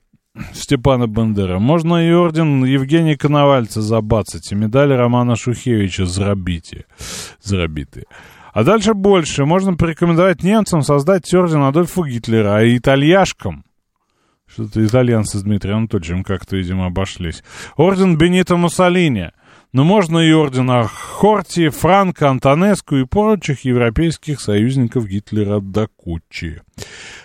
[0.53, 1.59] Степана Бандера.
[1.59, 6.85] Можно и орден Евгения Коновальца забацать, и медали Романа Шухевича зарабите.
[7.41, 8.05] Зарабитые.
[8.53, 9.45] А дальше больше.
[9.45, 13.63] Можно порекомендовать немцам создать орден Адольфа Гитлера, а итальяшкам
[14.47, 17.43] что-то итальянцы с Дмитрием Анатольевичем как-то, видимо, обошлись.
[17.75, 19.31] Орден Бенито Муссолини.
[19.73, 26.61] Но можно и ордена Хорти, Франко, Антонеску и прочих европейских союзников Гитлера до кучи.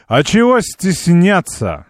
[0.09, 1.87] А чего стесняться?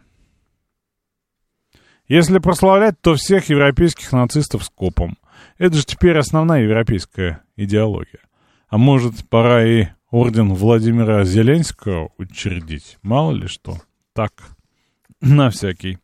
[2.13, 5.17] Если прославлять, то всех европейских нацистов скопом.
[5.57, 8.21] Это же теперь основная европейская идеология.
[8.69, 12.99] А может, пора и орден Владимира Зеленского учредить?
[13.01, 13.79] Мало ли что.
[14.13, 14.35] Так.
[15.23, 15.97] На всякий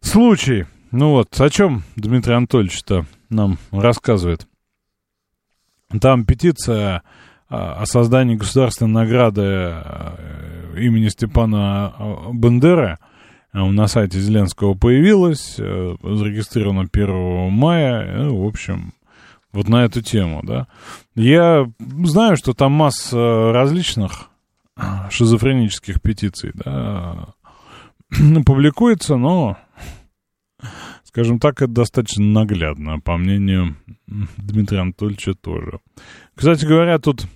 [0.00, 0.64] случай.
[0.92, 4.48] Ну вот, о чем Дмитрий Анатольевич-то нам рассказывает?
[6.00, 7.02] Там петиция
[7.48, 11.92] о создании государственной награды э, имени Степана
[12.32, 12.96] Бандеры
[13.66, 18.92] на сайте Зеленского появилась, зарегистрирована 1 мая, ну, в общем,
[19.52, 20.68] вот на эту тему, да.
[21.14, 21.70] Я
[22.04, 24.30] знаю, что там масса различных
[25.10, 27.34] шизофренических петиций, да,
[28.46, 29.56] публикуется, но,
[31.04, 35.80] скажем так, это достаточно наглядно, по мнению Дмитрия Анатольевича тоже.
[36.34, 37.26] Кстати говоря, тут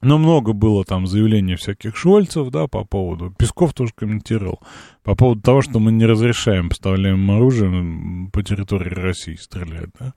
[0.00, 3.30] но много было там заявлений всяких Шольцев, да, по поводу...
[3.36, 4.60] Песков тоже комментировал.
[5.02, 10.14] По поводу того, что мы не разрешаем, поставляем оружие по территории России стрелять, да.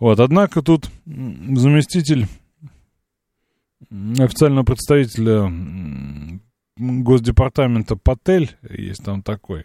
[0.00, 2.26] Вот, однако тут заместитель
[3.90, 5.52] официального представителя
[6.78, 9.64] Госдепартамента Патель, есть там такой,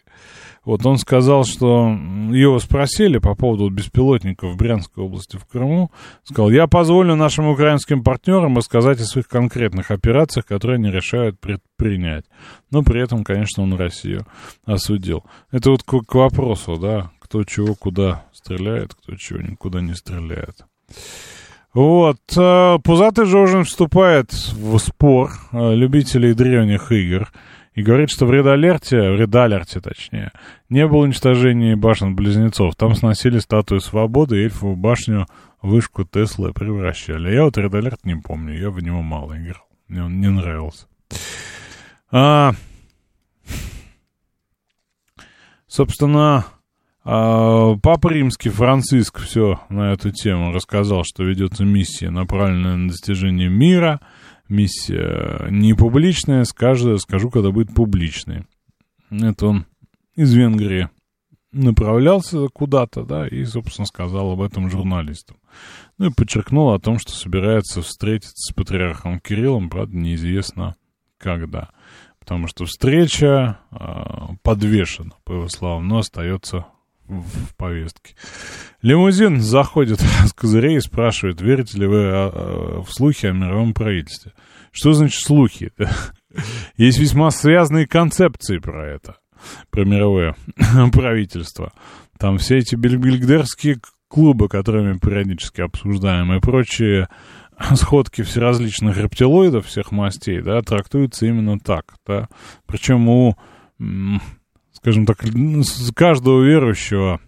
[0.66, 1.90] вот он сказал, что
[2.32, 5.92] его спросили по поводу беспилотников в Брянской области в Крыму,
[6.24, 12.26] сказал, я позволю нашим украинским партнерам рассказать о своих конкретных операциях, которые они решают предпринять.
[12.72, 14.26] Но при этом, конечно, он Россию
[14.66, 15.24] осудил.
[15.52, 20.66] Это вот к, к вопросу, да, кто чего куда стреляет, кто чего никуда не стреляет.
[21.74, 22.20] Вот.
[22.38, 27.32] Э, Пузатый Жожин вступает в спор э, любителей древних игр
[27.74, 30.32] и говорит, что в Редалерте, в Редалерте точнее,
[30.70, 32.76] не было уничтожения башен-близнецов.
[32.76, 35.26] Там сносили статую свободы эльфовую башню
[35.64, 37.34] вышку Теслы превращали.
[37.34, 39.66] Я вот Редалерт не помню, я в него мало играл.
[39.88, 40.86] Мне он не нравился.
[42.12, 42.54] А,
[45.68, 46.46] собственно,
[47.04, 54.00] Папа Римский Франциск все на эту тему рассказал, что ведется миссия, направленная на достижение мира.
[54.48, 58.46] Миссия не публичная, скажу, скажу, когда будет публичной.
[59.10, 59.66] Это он
[60.16, 60.90] из Венгрии
[61.52, 65.38] направлялся куда-то, да, и, собственно, сказал об этом журналистам.
[65.98, 70.76] Ну и подчеркнул о том, что собирается встретиться с патриархом Кириллом, правда, неизвестно
[71.18, 71.70] когда.
[72.20, 73.76] Потому что встреча э,
[74.42, 76.66] подвешена, по его словам, но остается
[77.08, 78.16] в повестке.
[78.82, 83.74] Лимузин заходит с козырей и спрашивает, верите ли вы а, а, в слухи о мировом
[83.74, 84.34] правительстве.
[84.72, 85.72] Что значит слухи?
[86.78, 89.18] Есть весьма связанные концепции про это,
[89.70, 90.36] про мировое
[90.92, 91.74] правительство.
[92.18, 97.08] Там все эти бельгдерские клубы, которые мы периодически обсуждаем, и прочие
[97.76, 102.28] сходки всеразличных рептилоидов всех мастей, да, трактуются именно так, да.
[102.66, 103.36] Причем у
[104.84, 105.24] скажем так,
[105.96, 107.22] каждого верующего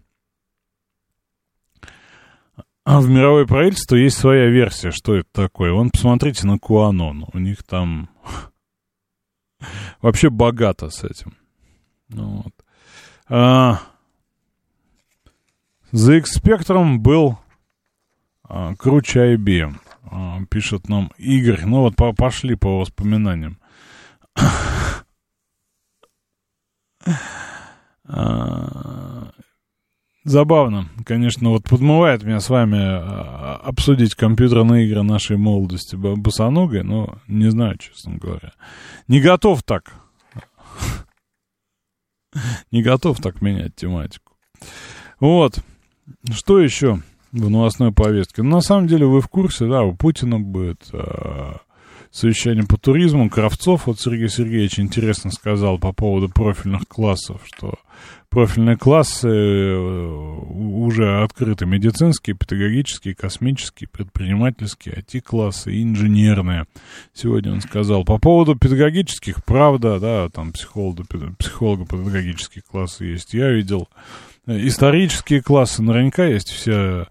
[2.84, 5.72] а в мировое правительство есть своя версия, что это такое.
[5.72, 7.26] Вон, посмотрите на Куанон.
[7.34, 8.10] У них там
[10.02, 11.34] вообще богато с этим.
[12.10, 12.54] Ну, вот.
[13.28, 13.80] а,
[15.92, 17.40] за X-спектром был
[18.44, 21.66] а, круче IBM, а, пишет нам Игорь.
[21.66, 23.58] Ну вот по пошли по воспоминаниям.
[28.08, 29.32] А,
[30.24, 37.18] забавно, конечно, вот подмывает меня с вами а, обсудить компьютерные игры нашей молодости босоногой, но
[37.28, 38.54] не знаю, честно говоря.
[39.08, 39.94] Не готов так.
[42.72, 44.34] Не готов так менять тематику.
[45.20, 45.60] Вот.
[46.32, 47.00] Что еще
[47.32, 48.44] в новостной повестке?
[48.44, 51.62] Ну, на самом деле, вы в курсе, да, у Путина будет а,
[52.16, 53.30] совещание по туризму.
[53.30, 57.74] Кравцов, вот Сергей Сергеевич интересно сказал по поводу профильных классов, что
[58.30, 61.66] профильные классы э, уже открыты.
[61.66, 66.66] Медицинские, педагогические, космические, предпринимательские, IT-классы инженерные.
[67.14, 68.06] Сегодня он сказал.
[68.06, 73.34] По поводу педагогических, правда, да, там психолого-педагогические классы есть.
[73.34, 73.90] Я видел
[74.48, 77.08] исторические классы, наверняка есть все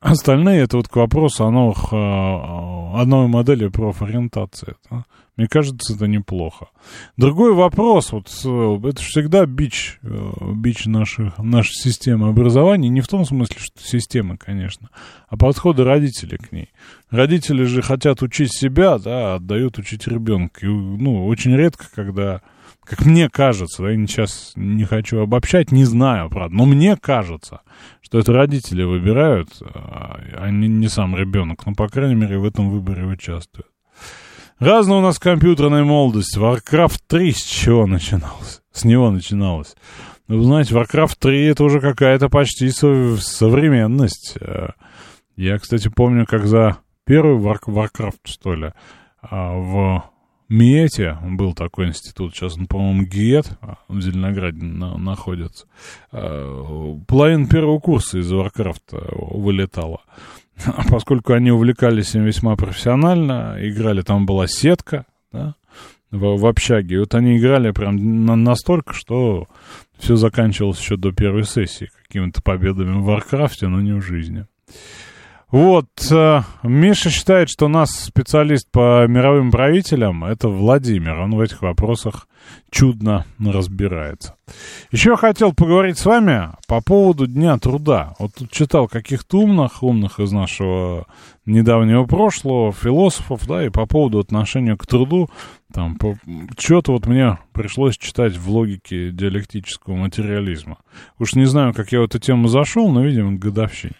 [0.00, 4.74] Остальные, это вот к вопросу о новых, о новой модели профориентации.
[4.90, 5.04] Да?
[5.36, 6.68] Мне кажется, это неплохо.
[7.16, 13.24] Другой вопрос, вот это всегда бич, э, бич нашей, нашей системы образования, не в том
[13.24, 14.90] смысле, что системы, конечно,
[15.28, 16.68] а подходы родителей к ней.
[17.10, 20.66] Родители же хотят учить себя, да, отдают учить ребенка.
[20.66, 22.42] И, ну, очень редко, когда
[22.84, 27.60] как мне кажется, я сейчас не хочу обобщать, не знаю, правда, но мне кажется,
[28.00, 32.70] что это родители выбирают, а не, не сам ребенок, но, по крайней мере, в этом
[32.70, 33.68] выборе участвуют.
[34.58, 36.36] Разная у нас компьютерная молодость.
[36.36, 38.62] Warcraft 3 с чего начиналось?
[38.70, 39.74] С него начиналось.
[40.28, 44.36] Ну, вы знаете, Warcraft 3 это уже какая-то почти современность.
[45.34, 48.72] Я, кстати, помню, как за первый Warcraft, что ли,
[49.20, 50.11] а, в
[50.52, 55.66] МИЭТе был такой институт, сейчас он, по-моему, ГИЭТ в Зеленограде на, находится.
[56.12, 60.02] Э, половина первого курса из Варкрафта вылетала.
[60.66, 65.54] А поскольку они увлекались им весьма профессионально, играли, там была сетка, да,
[66.10, 66.96] в, в общаге.
[66.96, 69.48] И вот они играли прям на, настолько, что
[69.98, 74.46] все заканчивалось еще до первой сессии какими-то победами в Варкрафте, но не в жизни.
[75.52, 81.18] Вот, э, Миша считает, что у нас специалист по мировым правителям— это Владимир.
[81.18, 82.26] Он в этих вопросах
[82.70, 84.36] чудно разбирается.
[84.92, 88.14] Еще хотел поговорить с вами по поводу Дня труда.
[88.18, 91.04] Вот тут читал каких-то умных, умных из нашего
[91.44, 95.28] недавнего прошлого, философов, да, и по поводу отношения к труду,
[95.70, 96.16] там, по,
[96.58, 100.78] что-то вот мне пришлось читать в логике диалектического материализма.
[101.18, 103.96] Уж не знаю, как я в эту тему зашел, но, видимо, к годовщине.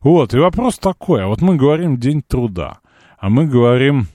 [0.00, 2.78] Вот, и вопрос такой, а вот мы говорим День труда,
[3.18, 4.06] а мы говорим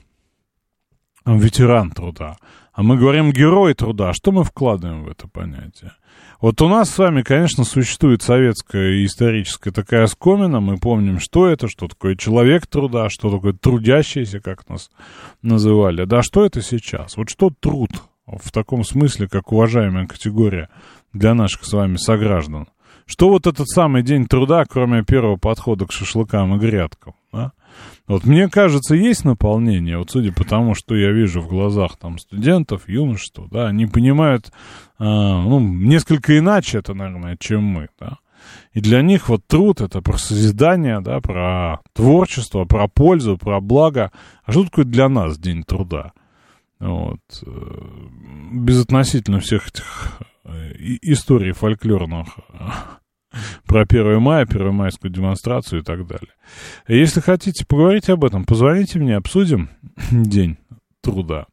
[1.24, 2.36] ветеран труда,
[2.72, 4.10] а мы говорим герой труда.
[4.10, 5.92] А что мы вкладываем в это понятие?
[6.40, 10.58] Вот у нас с вами, конечно, существует советская и историческая такая скомина.
[10.58, 14.90] Мы помним, что это, что такое человек труда, что такое трудящийся, как нас
[15.40, 16.04] называли.
[16.04, 17.16] Да что это сейчас?
[17.16, 17.90] Вот что труд
[18.26, 20.68] в таком смысле, как уважаемая категория
[21.12, 22.66] для наших с вами сограждан?
[23.12, 27.12] Что вот этот самый день труда, кроме первого подхода к шашлыкам и грядкам?
[27.30, 27.52] Да?
[28.06, 32.16] Вот мне кажется, есть наполнение, вот судя по тому, что я вижу в глазах там
[32.16, 34.50] студентов, юношества, да, они понимают,
[34.98, 38.16] а, ну, несколько иначе это, наверное, чем мы, да.
[38.72, 44.10] И для них вот труд это про созидание, да, про творчество, про пользу, про благо.
[44.42, 46.12] А что такое для нас день труда?
[46.80, 47.20] Вот.
[47.44, 47.78] Э,
[48.52, 52.38] безотносительно всех этих э, историй фольклорных
[53.66, 56.32] про 1 мая, первомайскую демонстрацию и так далее.
[56.88, 59.70] Если хотите поговорить об этом, позвоните мне, обсудим
[60.10, 60.58] день
[61.00, 61.46] труда.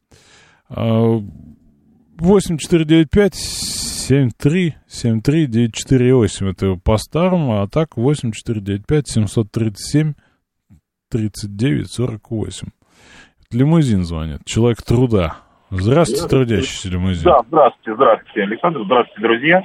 [0.69, 10.13] 8495 73 73 948 это по-старому, а так 8495 737
[11.09, 12.67] 39 48.
[13.51, 15.37] Лимузин звонит, человек труда.
[15.71, 17.23] Здравствуйте, трудящийся лимузин.
[17.23, 19.63] Да, здравствуйте, здравствуйте, Александр, здравствуйте, друзья.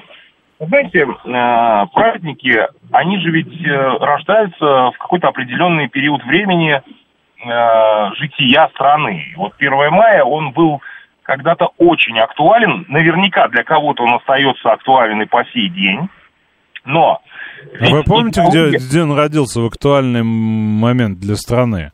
[0.60, 8.68] Знаете, э, праздники, они же ведь э, рождаются в какой-то определенный период времени э, жития
[8.68, 9.34] страны.
[9.36, 10.80] Вот 1 мая он был
[11.22, 12.84] когда-то очень актуален.
[12.88, 16.08] Наверняка для кого-то он остается актуален и по сей день.
[16.84, 17.20] Но...
[17.80, 21.92] А вы помните, где, где он родился в актуальный момент для страны?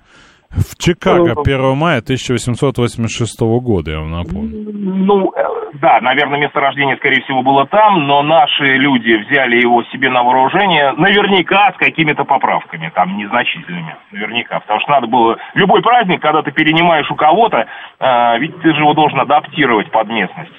[0.50, 4.72] В Чикаго 1 мая 1886 года, я вам напомню.
[4.72, 5.32] Ну,
[5.74, 10.24] да, наверное, место рождения, скорее всего, было там, но наши люди взяли его себе на
[10.24, 14.58] вооружение, наверняка с какими-то поправками, там, незначительными, наверняка.
[14.58, 15.36] Потому что надо было...
[15.54, 17.66] Любой праздник, когда ты перенимаешь у кого-то,
[18.00, 20.52] э, ведь ты же его должен адаптировать под местность.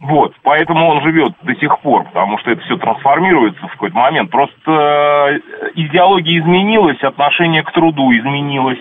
[0.00, 4.30] Вот, поэтому он живет до сих пор, потому что это все трансформируется в какой-то момент.
[4.30, 5.40] Просто э,
[5.74, 8.78] идеология изменилась, отношение к труду изменилось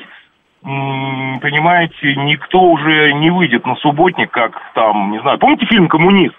[0.62, 6.36] понимаете, никто уже не выйдет на субботник, как там, не знаю, помните фильм «Коммунист»?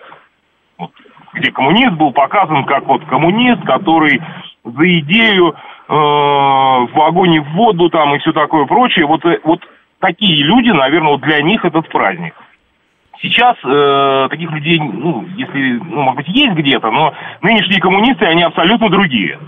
[0.79, 0.91] Вот,
[1.33, 4.21] где коммунист был показан как вот коммунист, который
[4.65, 9.07] за идею э, в огонь и в воду там и все такое прочее.
[9.07, 9.61] Вот, э, вот
[10.01, 12.35] такие люди, наверное, вот для них этот праздник.
[13.23, 17.13] Сейчас э, таких людей, ну, если, ну, может быть, есть где-то, но
[17.43, 19.39] нынешние коммунисты, они абсолютно другие.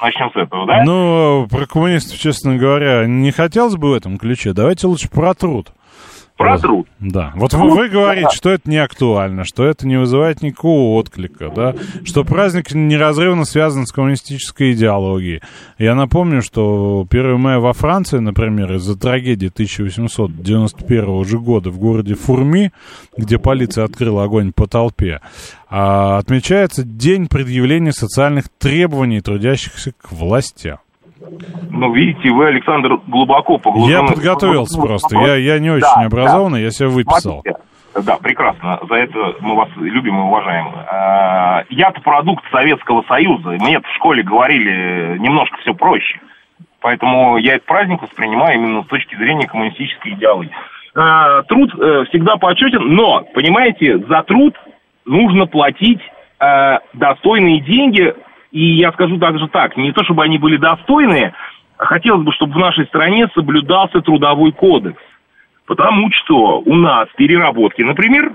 [0.00, 0.84] Начнем с этого, да?
[0.84, 4.52] Ну, про коммунистов, честно говоря, не хотелось бы в этом ключе.
[4.52, 5.72] Давайте лучше про труд.
[6.36, 6.86] Про труд.
[7.00, 7.32] Да.
[7.34, 11.74] Вот вы, вы говорите, что это не актуально, что это не вызывает никакого отклика, да,
[12.04, 15.40] что праздник неразрывно связан с коммунистической идеологией.
[15.78, 22.14] Я напомню, что 1 мая во Франции, например, из-за трагедии 1891 же года в городе
[22.14, 22.70] Фурми,
[23.16, 25.22] где полиция открыла огонь по толпе,
[25.70, 30.78] а, отмечается День предъявления социальных требований трудящихся к властям.
[31.70, 33.90] Ну, видите, вы, Александр, глубоко погружены...
[33.90, 36.64] Я подготовился просто, я, я не очень да, образованный, да.
[36.64, 37.42] я себя выписал.
[37.42, 37.58] Смотрите.
[38.02, 38.78] Да, прекрасно.
[38.88, 40.66] За это мы вас любим и уважаем.
[40.74, 43.50] А, я-то продукт Советского Союза.
[43.50, 46.20] Мне в школе говорили немножко все проще.
[46.80, 50.52] Поэтому я этот праздник воспринимаю именно с точки зрения коммунистической идеологии.
[50.94, 54.54] А, труд э, всегда почетен, но, понимаете, за труд
[55.06, 56.00] нужно платить
[56.38, 58.14] э, достойные деньги
[58.56, 61.34] и я скажу также так, не то чтобы они были достойные,
[61.76, 64.96] а хотелось бы, чтобы в нашей стране соблюдался трудовой кодекс.
[65.66, 68.32] Потому что у нас переработки, например,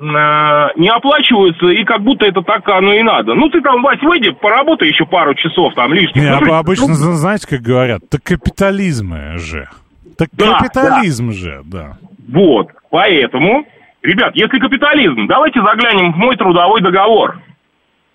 [0.00, 3.34] не оплачиваются, и как будто это так оно и надо.
[3.34, 6.16] Ну, ты там, Вась, выйди, поработай еще пару часов там лишних.
[6.16, 9.68] Не, ну, обычно, ну, знаете, как говорят, так капитализм же.
[10.16, 11.32] Так да, капитализм да.
[11.32, 11.96] же, да.
[12.28, 12.68] Вот.
[12.90, 13.64] Поэтому,
[14.02, 17.38] ребят, если капитализм, давайте заглянем в мой трудовой договор.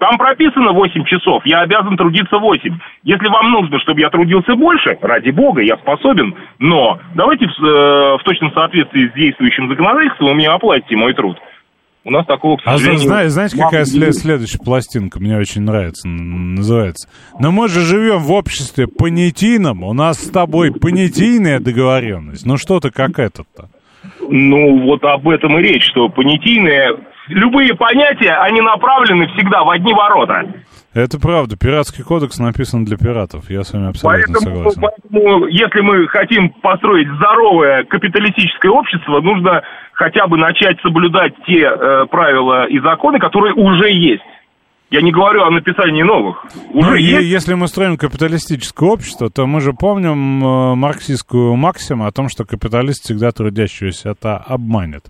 [0.03, 2.77] Там прописано 8 часов, я обязан трудиться 8.
[3.03, 8.17] Если вам нужно, чтобы я трудился больше, ради бога, я способен, но давайте в, э,
[8.17, 11.37] в точном соответствии с действующим законодательством у меня оплатите мой труд.
[12.03, 12.99] У нас такого, к А сожалению...
[12.99, 15.21] знаете, знаете, какая след- следующая пластинка?
[15.21, 17.07] Мне очень нравится, называется.
[17.39, 22.45] Но мы же живем в обществе понятийном, у нас с тобой понятийная договоренность.
[22.45, 23.69] Ну что ты как этот-то?
[24.19, 26.89] Ну, вот об этом и речь, что понятийные...
[27.27, 30.43] Любые понятия, они направлены всегда в одни ворота.
[30.93, 34.81] Это правда, пиратский кодекс написан для пиратов, я с вами абсолютно Поэтому, согласен.
[34.81, 39.63] поэтому, если мы хотим построить здоровое капиталистическое общество, нужно
[39.93, 44.21] хотя бы начать соблюдать те э, правила и законы, которые уже есть.
[44.91, 46.45] Я не говорю о написании новых.
[46.71, 47.27] Уже Ну, и есть.
[47.27, 52.45] если мы строим капиталистическое общество, то мы же помним э, марксистскую максиму о том, что
[52.45, 55.05] капиталист всегда трудящегося это обманет.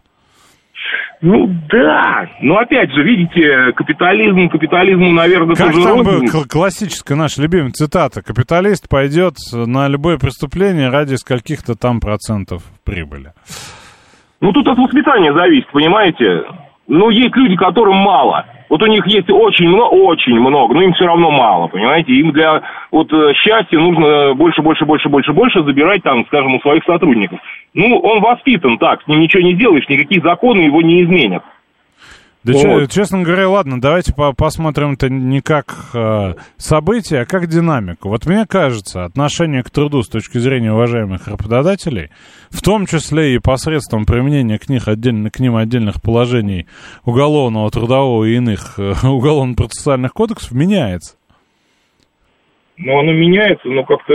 [1.24, 2.28] Ну да.
[2.42, 8.22] Но опять же, видите, капитализм, капитализму, наверное, Как тоже там кл- классическая наша любимая цитата?
[8.22, 13.32] Капиталист пойдет на любое преступление ради скольких-то там процентов прибыли.
[14.42, 16.44] Ну, тут от воспитания зависит, понимаете?
[16.88, 18.46] Ну, есть люди, которым мало.
[18.70, 22.14] Вот у них есть очень много, очень много, но им все равно мало, понимаете?
[22.14, 22.62] Им для
[22.92, 27.40] вот э, счастья нужно больше, больше, больше, больше, больше забирать там, скажем, у своих сотрудников.
[27.74, 31.44] Ну, он воспитан так, с ним ничего не сделаешь, никакие законы его не изменят.
[32.44, 32.92] Да Вот.
[32.92, 38.10] честно говоря, ладно, давайте по- посмотрим это не как э, событие, а как динамику.
[38.10, 42.10] Вот мне кажется, отношение к труду с точки зрения уважаемых работодателей,
[42.50, 46.68] в том числе и посредством применения к, них отдельно, к ним отдельных положений
[47.06, 51.16] уголовного, трудового и иных э, уголовно-процессуальных кодексов, меняется.
[52.78, 54.14] Но оно меняется, но как-то...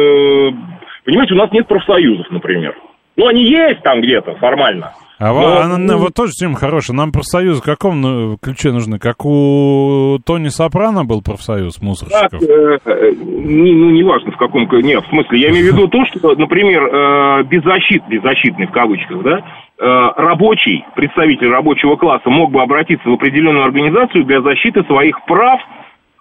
[1.04, 2.76] Понимаете, у нас нет профсоюзов, например.
[3.16, 4.92] Ну, они есть там где-то формально.
[5.20, 6.96] А, Но- а на- на- вот тоже тема хорошая.
[6.96, 8.98] Нам профсоюз в каком ну, ключе нужны?
[9.00, 12.40] Как у Тони Сопрано был профсоюз Так, мусорщиков?
[12.42, 14.68] э, э, не, ну, неважно в каком...
[14.68, 18.70] ко- Нет, в смысле, я имею в виду то, что, например, э, беззащит, беззащитный в
[18.70, 19.38] кавычках, да,
[19.80, 25.60] э, рабочий, представитель рабочего класса мог бы обратиться в определенную организацию для защиты своих прав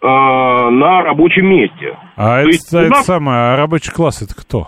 [0.01, 1.97] э, на рабочем месте.
[2.15, 4.67] А то это, есть это нас- самое, а рабочий класс это кто?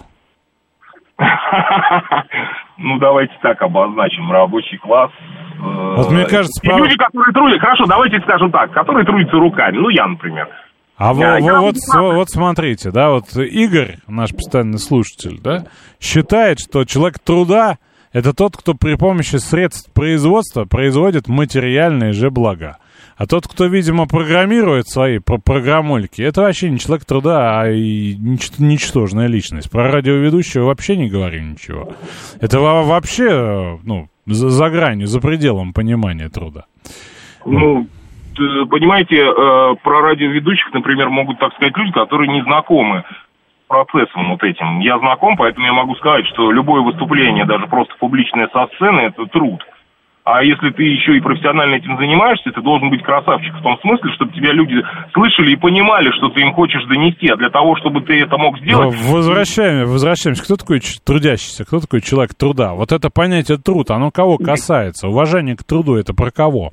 [2.77, 4.31] Ну, давайте так обозначим.
[4.31, 5.11] Рабочий класс.
[5.59, 9.77] э, Вот мне кажется, прав- люди, которые трудятся, хорошо, давайте скажем так, которые трудятся руками,
[9.77, 10.47] ну, я, например.
[10.97, 15.65] А Я- во- я вот, вот смотрите, да, вот Игорь, наш постоянный слушатель, да,
[15.99, 17.77] считает, что человек труда
[18.13, 22.77] это тот, кто при помощи средств производства производит материальные же блага.
[23.17, 28.15] А тот, кто, видимо, программирует свои про- программульки, это вообще не человек труда, а и
[28.15, 29.69] нич- ничтожная личность.
[29.69, 31.93] Про радиоведущего вообще не говорю ничего.
[32.39, 36.65] Это во- вообще, ну, за, за гранью, за пределом понимания труда.
[37.45, 37.87] Ну,
[38.69, 43.03] понимаете, э, про радиоведущих, например, могут так сказать люди, которые не знакомы
[43.67, 44.79] процессом вот этим.
[44.79, 49.25] Я знаком, поэтому я могу сказать, что любое выступление, даже просто публичное со сцены, это
[49.27, 49.61] труд.
[50.31, 54.11] А если ты еще и профессионально этим занимаешься, ты должен быть красавчик в том смысле,
[54.13, 54.75] чтобы тебя люди
[55.13, 57.27] слышали и понимали, что ты им хочешь донести.
[57.29, 60.43] А для того, чтобы ты это мог сделать, В- Возвращаем, возвращаемся.
[60.43, 61.65] Кто такой трудящийся?
[61.65, 62.73] Кто такой человек труда?
[62.73, 65.07] Вот это понятие труд, оно кого касается?
[65.07, 66.71] Уважение к труду это про кого?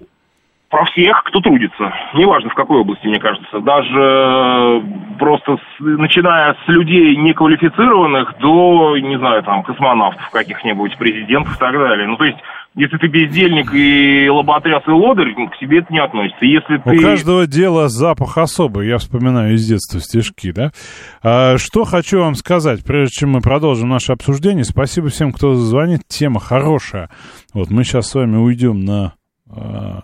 [0.68, 1.94] про всех, кто трудится.
[2.14, 3.61] Неважно в какой области, мне кажется.
[3.61, 4.80] Даже э,
[5.16, 11.72] просто с- начиная с людей неквалифицированных до, не знаю, там, космонавтов каких-нибудь, президентов и так
[11.72, 12.09] далее.
[12.09, 12.38] Ну, то есть,
[12.76, 16.44] если ты бездельник и лоботряс и лодырь, ну, к себе это не относится.
[16.44, 17.02] Если У ты...
[17.02, 18.86] каждого дела запах особый.
[18.86, 20.72] Я вспоминаю из детства стишки, да?
[21.22, 24.62] А, что хочу вам сказать, прежде чем мы продолжим наше обсуждение.
[24.64, 26.02] Спасибо всем, кто звонит.
[26.06, 27.08] Тема хорошая.
[27.54, 29.14] Вот мы сейчас с вами уйдем на
[29.50, 30.02] а,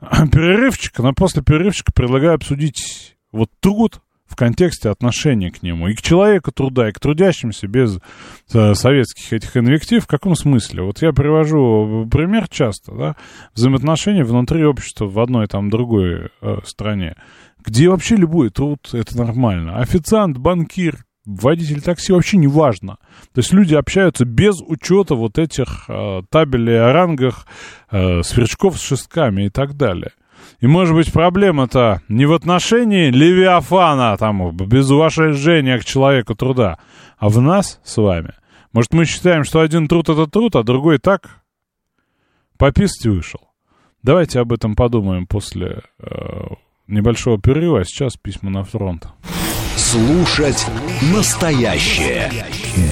[0.30, 5.88] перерывчик, но после перерывчика предлагаю обсудить вот труд в контексте отношения к нему.
[5.88, 7.98] И к человеку труда, и к трудящимся без
[8.54, 10.02] э, советских этих инвектив.
[10.02, 10.84] В каком смысле?
[10.84, 13.16] Вот я привожу пример часто, да,
[13.54, 17.16] взаимоотношения внутри общества в одной там другой э, стране,
[17.58, 19.78] где вообще любой труд это нормально.
[19.78, 22.98] Официант, банкир, водитель такси вообще не важно.
[23.34, 27.46] То есть люди общаются без учета вот этих э, табелей о рангах,
[27.90, 30.12] э, сверчков с шестками и так далее.
[30.60, 36.78] И, может быть, проблема-то не в отношении Левиафана, там, без уважения к человеку труда,
[37.18, 38.34] а в нас с вами.
[38.72, 41.40] Может, мы считаем, что один труд— это труд, а другой так
[42.58, 43.40] пописать вышел.
[44.02, 46.46] Давайте об этом подумаем после э,
[46.86, 49.08] небольшого перерыва, а сейчас письма на фронт.
[49.76, 50.66] Слушать
[51.12, 52.30] настоящее.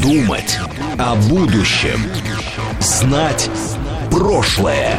[0.02, 0.58] Думать
[0.98, 2.00] о будущем.
[2.80, 3.50] Знать
[4.10, 4.98] Прошлое.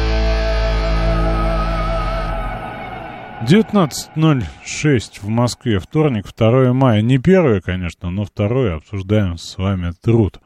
[3.47, 7.01] 19.06 в Москве, вторник, 2 мая.
[7.01, 8.75] Не первое, конечно, но второе.
[8.75, 10.39] Обсуждаем с вами труд.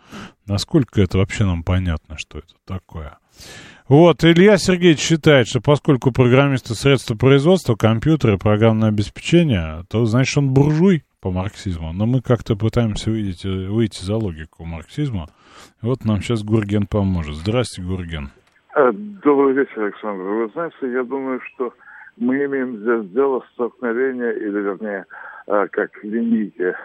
[0.48, 3.18] Насколько это вообще нам понятно, что это такое.
[3.90, 10.54] Вот, Илья Сергеевич считает, что поскольку программисты средства производства, компьютеры, программное обеспечение, то, значит, он
[10.54, 11.92] буржуй по марксизму.
[11.92, 15.28] Но мы как-то пытаемся выйти, выйти за логику марксизма.
[15.82, 17.36] Вот нам сейчас Гурген поможет.
[17.36, 18.30] Здрасте, Гурген.
[18.74, 20.24] Э, добрый вечер, Александр.
[20.24, 21.74] Вы знаете, я думаю, что
[22.18, 25.06] мы имеем здесь дело столкновение, или вернее,
[25.48, 26.76] э, как линейки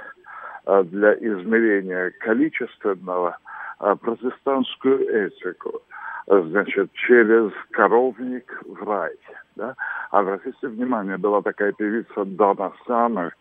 [0.66, 3.38] э, для измерения количественного,
[3.80, 5.80] э, протестантскую этику,
[6.26, 9.14] значит, через коровник в рай.
[9.56, 9.74] Да?
[10.10, 13.34] Обратите внимание, была такая певица Дона Саммер,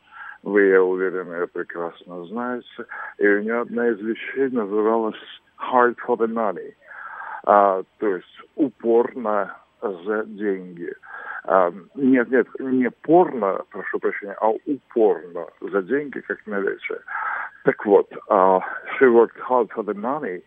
[0.43, 2.85] вы, я уверен, ее прекрасно знаете,
[3.17, 5.19] и у нее одна из вещей называлась
[5.57, 6.73] «Hard for the money»,
[7.43, 10.93] а, то есть упор на за деньги–
[11.95, 16.99] нет, нет, не порно, прошу прощения, а упорно за деньги, как милиция.
[17.63, 18.59] Так вот, uh,
[18.97, 20.41] she worked hard for the money,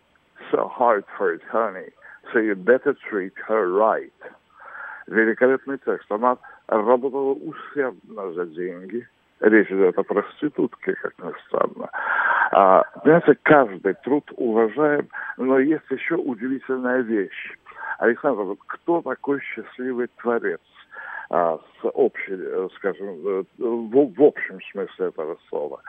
[0.51, 1.91] so hard for it, honey,
[2.31, 4.13] so you better treat her right.
[5.07, 6.09] Великолепный текст.
[6.09, 9.05] Она работала усердно за деньги.
[9.41, 11.89] Речь идет о проститутке, как ни странно.
[12.53, 17.57] А, понимаете, каждый труд уважаем, но есть еще удивительная вещь.
[17.99, 20.61] Александр, кто такой счастливый творец?
[21.33, 25.81] а, с общей, э, скажем, э, в, в общем смысле этого слова.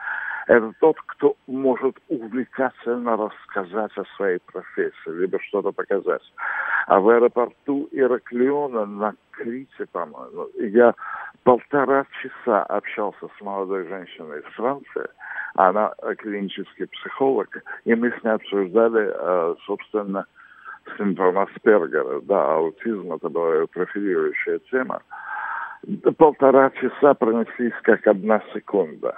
[0.47, 6.21] Это тот, кто может увлекательно рассказать о своей профессии, либо что-то показать.
[6.87, 10.95] А в аэропорту Ираклиона на Крите, по-моему, я
[11.43, 15.07] полтора часа общался с молодой женщиной из Франции,
[15.55, 17.49] она клинический психолог,
[17.85, 20.25] и мы с ней обсуждали, э, собственно,
[20.97, 25.01] синдром Аспергера, да, аутизм, это была профилирующая тема
[26.17, 29.15] полтора часа пронеслись как одна секунда.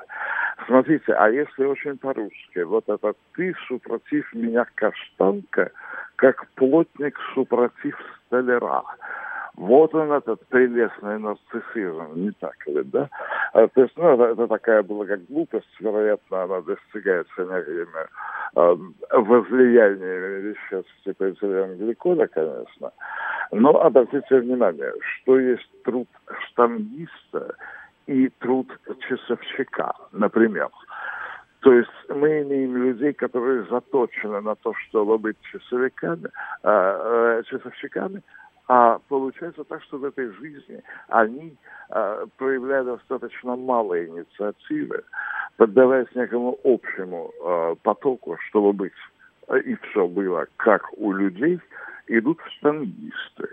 [0.66, 5.72] Смотрите, а если очень по-русски, вот это «ты супротив меня каштанка,
[6.16, 8.84] как плотник супротив столяра».
[9.58, 13.10] Вот он, этот прелестный нарциссизм, не так ли, да?
[13.54, 18.06] А, то есть, ну, это, это такая была как глупость, вероятно, она достигается энергиями
[18.56, 18.76] э,
[19.18, 22.92] возлияниями веществ типа этиленгликода, конечно.
[23.52, 26.08] Но обратите внимание, что есть труд
[26.46, 27.56] штангиста
[28.06, 28.68] и труд
[29.10, 30.70] часовщика, например.
[31.62, 36.30] То есть мы имеем людей, которые заточены на то, чтобы быть часовиками,
[36.62, 38.22] э, э, часовщиками,
[38.68, 41.56] а получается так, что в этой жизни они
[41.90, 45.04] э, проявляют достаточно мало инициативы,
[45.56, 48.94] поддаваясь некому общему э, потоку, чтобы быть,
[49.48, 51.60] э, и все было как у людей,
[52.08, 53.48] идут в штангисты.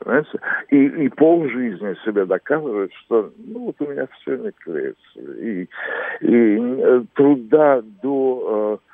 [0.00, 0.40] Понимаете?
[0.68, 5.20] И, и пол жизни себе доказывает, что ну вот у меня все не клеится.
[5.20, 5.68] И,
[6.20, 8.89] и э, труда до э,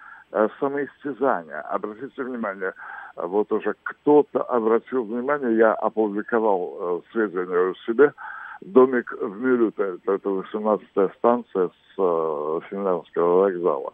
[0.61, 1.61] самоистязания.
[1.61, 2.75] Обратите внимание,
[3.17, 8.13] вот уже кто-то обратил внимание, я опубликовал э, сведения у себя,
[8.61, 13.93] домик в Мюрюте, это 18-я станция с э, Финляндского вокзала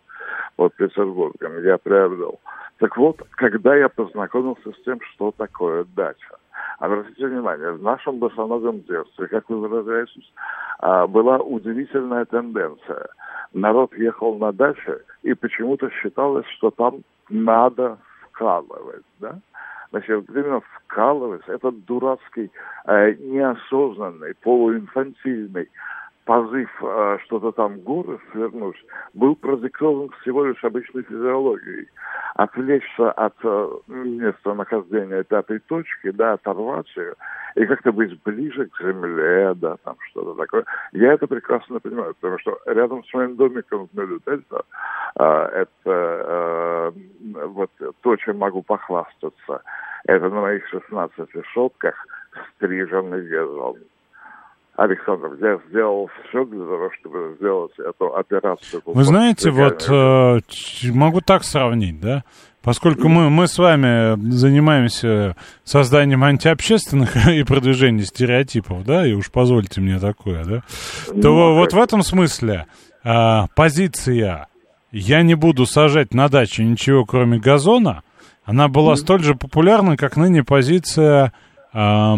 [0.57, 2.40] под Петербургом, я приобрел.
[2.78, 6.36] Так вот, когда я познакомился с тем, что такое дача,
[6.79, 10.33] обратите внимание, в нашем босоногом детстве, как вы выражаетесь,
[10.79, 13.09] а, была удивительная тенденция.
[13.53, 17.99] Народ ехал на даче, и почему-то считалось, что там надо
[18.31, 19.39] вкалывать, да?
[19.91, 22.51] Значит, именно вкалывать, этот дурацкий,
[22.87, 25.68] э, неосознанный, полуинфантильный
[26.25, 28.77] позыв э, что-то там горы свернуть
[29.14, 31.89] был продиктован всего лишь обычной физиологией.
[32.35, 37.14] Отвлечься от э, места нахождения пятой точки, да, оторвать ее
[37.57, 40.64] и как-то быть ближе к земле, да, там что-то такое.
[40.93, 44.64] Я это прекрасно понимаю, потому что рядом с моим домиком в Мелю-Дельта
[45.18, 46.93] э, это э,
[47.47, 47.70] вот
[48.01, 49.62] то, чем могу похвастаться.
[50.05, 51.95] Это на моих 16 шотках
[52.57, 53.79] стриженный газон.
[54.77, 58.83] Александр, я сделал все для того, чтобы сделать эту операцию.
[58.87, 60.41] Вы знаете, вот э,
[60.93, 62.25] могу так сравнить, да?
[62.62, 69.81] Поскольку мы, мы с вами занимаемся созданием антиобщественных и продвижением стереотипов, да, и уж позвольте
[69.81, 70.62] мне такое, да,
[71.09, 72.66] то ну, вот в этом смысле
[73.05, 74.47] а, позиция
[74.93, 78.05] «я не буду сажать на даче ничего, кроме газона»,
[78.45, 81.33] она была столь же популярна, как ныне позиция
[81.73, 82.16] а,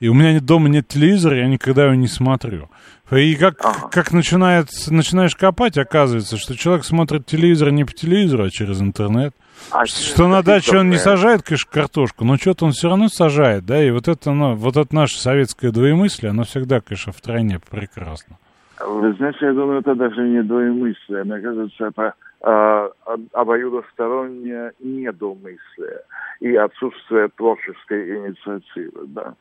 [0.00, 2.68] «и у меня дома нет телевизора, я никогда его не смотрю».
[3.10, 3.88] И как, Ага.
[3.92, 9.34] как начинает, начинаешь копать, оказывается, что человек смотрит телевизор не по телевизору, а через интернет.
[9.70, 13.64] А Что на даче он не сажает, конечно, картошку, но что-то он все равно сажает,
[13.66, 17.60] да, и вот это, ну, вот это наше советское двоемыслие, оно всегда, конечно, в тройне
[17.70, 18.38] прекрасно.
[18.84, 21.24] Вы знаете, я думаю, это даже не двоемыслие.
[21.24, 22.88] Мне кажется, это э,
[23.32, 26.00] обоюдостороннее недомыслие
[26.40, 29.06] и отсутствие творческой инициативы.
[29.08, 29.34] Да.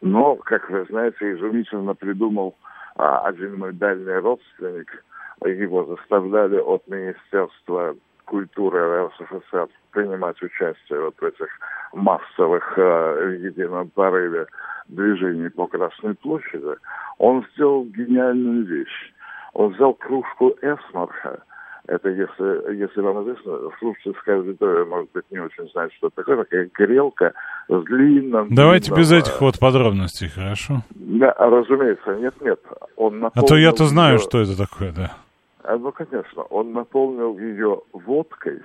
[0.00, 2.56] Но, как вы знаете, изумительно придумал
[2.96, 5.04] а, один мой дальний родственник.
[5.44, 7.94] Его заставляли от Министерства
[8.24, 11.48] культуры РСФСР принимать участие вот в этих
[11.92, 14.46] массовых э, едином порыве
[14.88, 16.76] движений по Красной площади.
[17.18, 19.12] Он сделал гениальную вещь.
[19.54, 21.42] Он взял кружку Эсмарха,
[21.88, 26.36] это, если, если вам известно, слушательская аудитория, может быть, не очень знает, что это такое,
[26.44, 27.32] такая грелка
[27.68, 28.48] с длинным...
[28.54, 30.82] Давайте длинным, без э, этих вот подробностей, хорошо?
[30.94, 32.60] Да, разумеется, нет-нет.
[32.96, 35.16] Он А то я-то наполнил знаю, её- что это такое, да.
[35.64, 38.60] а, Ну, конечно, он наполнил ее водкой,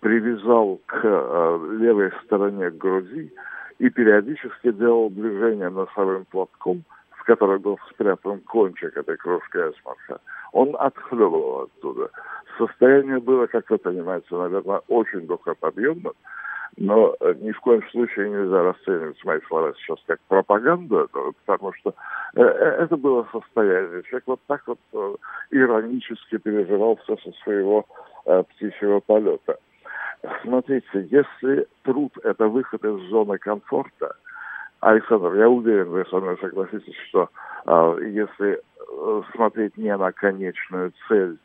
[0.00, 3.32] привязал к э, левой стороне груди
[3.78, 6.82] и периодически делал движение носовым платком,
[7.30, 10.18] который был спрятан кончик этой кружки эсмарха.
[10.52, 12.10] Он отхлебывал оттуда.
[12.58, 16.12] Состояние было, как вы понимаете, наверное, очень духоподъемным,
[16.76, 21.08] но э, ни в коем случае нельзя расценивать мои слова сейчас как пропаганду,
[21.46, 21.94] потому что
[22.34, 24.02] э, э, это было состояние.
[24.02, 25.20] Человек вот так вот
[25.52, 27.86] иронически переживал все со своего
[28.24, 29.56] птичьего полета.
[30.42, 34.16] Смотрите, если труд– это выход из зоны комфорта,
[34.80, 37.28] Александр, я уверен, вы со мной согласитесь, что
[37.66, 38.60] э, если
[39.32, 41.36] смотреть не на конечную цель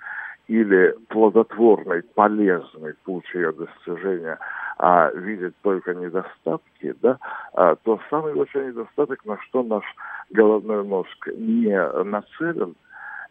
[0.47, 4.37] или плодотворный, полезный путь ее достижения,
[4.77, 7.17] а видеть только недостатки, да,
[7.53, 9.83] а, то самый большой недостаток, на что наш
[10.29, 12.75] головной мозг не нацелен,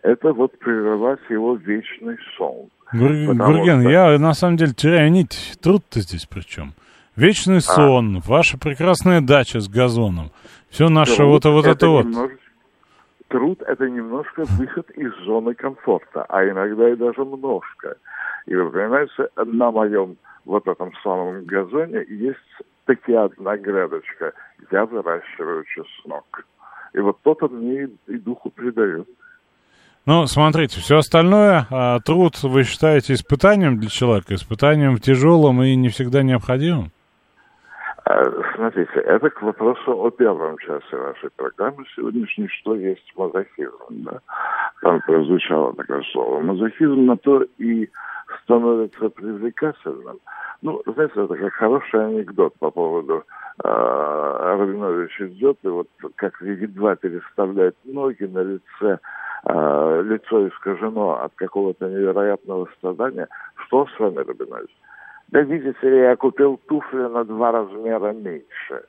[0.02, 2.68] это вот прерывать его вечный сон.
[2.92, 5.56] Гурген, что- я на самом деле теряю нить.
[5.62, 6.72] Труд-то здесь при чем?
[7.16, 10.30] Вечный сон, ваша прекрасная дача с газоном.
[10.68, 12.06] Все наше Труд вот, вот это вот.
[12.06, 12.38] немножечко-
[13.28, 17.96] Труд– это немножко выход из зоны комфорта, а иногда и даже немножко.
[18.46, 22.38] И вы понимаете, на моем вот этом самом газоне есть
[22.84, 24.32] таки одна грядочка.
[24.70, 26.44] Я выращиваю чеснок.
[26.92, 29.08] И вот то-то мне и духу придает.
[30.06, 35.88] Ну, смотрите, все остальное, а, труд вы считаете испытанием для человека, испытанием тяжелым и не
[35.88, 36.92] всегда необходимым?
[38.06, 38.22] А,
[38.54, 43.72] Смотрите, это к вопросу о первом часе вашей программы сегодняшней, что есть мазохизм.
[43.90, 44.20] Да?
[44.82, 46.40] Там прозвучало такое слово.
[46.40, 47.88] Мазохизм на то и
[48.42, 50.18] становится привлекательным.
[50.60, 53.24] Ну, знаете, это как хороший анекдот по поводу
[53.64, 58.98] э, Рабинович идет, и вот как едва переставляет ноги на лице,
[59.44, 63.28] э, лицо искажено от какого-то невероятного страдания.
[63.66, 64.70] Что с вами, Рабинович?
[65.34, 68.84] Да видите ли, я купил туфли на два размера меньше.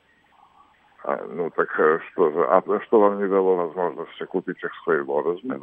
[1.04, 5.24] А, ну так э, что же, а что вам не дало возможности купить их своего
[5.24, 5.62] размера?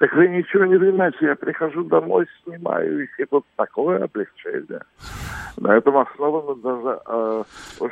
[0.00, 4.82] Так вы ничего не понимаете, я прихожу домой, снимаю их, и тут такое облегчение.
[5.56, 7.00] На этом основано даже...
[7.06, 7.42] э,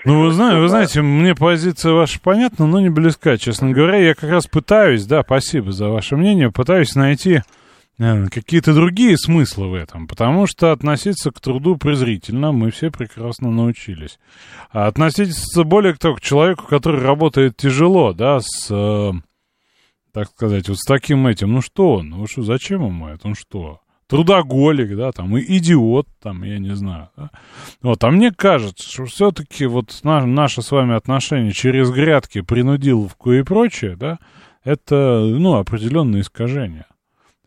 [0.05, 3.97] Ну, вы, знаете, вы знаете, мне позиция ваша понятна, но не близка, честно говоря.
[3.97, 7.41] Я как раз пытаюсь, да, спасибо за ваше мнение, пытаюсь найти
[8.31, 14.19] какие-то другие смыслы в этом, потому что относиться к труду презрительно мы все прекрасно научились.
[14.71, 19.13] А относиться более к тому, к человеку, который работает тяжело, да, с, э,
[20.13, 23.35] так сказать, вот с таким этим, ну что он, ну что, зачем ему это, он
[23.35, 23.81] что?
[24.07, 27.31] Трудоголик, да, там, и идиот, там, я не знаю, да?
[27.83, 33.33] Вот, а мне кажется, что все-таки вот на, наше с вами отношение через грядки, принудиловку
[33.33, 34.19] и прочее, да,
[34.65, 36.87] это, ну, определенное искажение.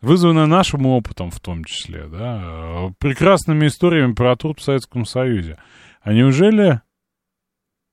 [0.04, 5.56] Вызванное нашим опытом в том числе, да, прекрасными историями про труд в Советском Союзе.
[6.02, 6.82] А неужели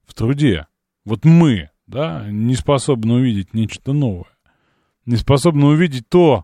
[0.06, 0.68] в труде
[1.06, 4.36] вот мы, да, не способны увидеть нечто новое?
[5.06, 6.44] Не способны увидеть то,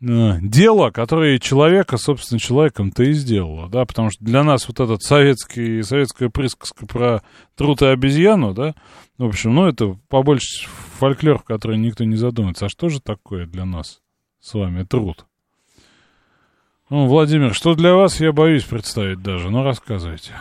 [0.00, 5.02] э, дело, которое человека, собственно, человеком-то и сделало, да, потому что для нас вот этот
[5.02, 7.22] советский, советская присказка про
[7.54, 8.74] труд и обезьяну, да,
[9.18, 10.66] в общем, ну, это побольше
[10.98, 12.64] фольклор, в который никто не задумается.
[12.64, 14.00] А что же такое для нас
[14.46, 15.26] с вами труд?
[16.88, 20.34] Ну, Владимир, что для вас, я боюсь представить даже, ну, рассказывайте.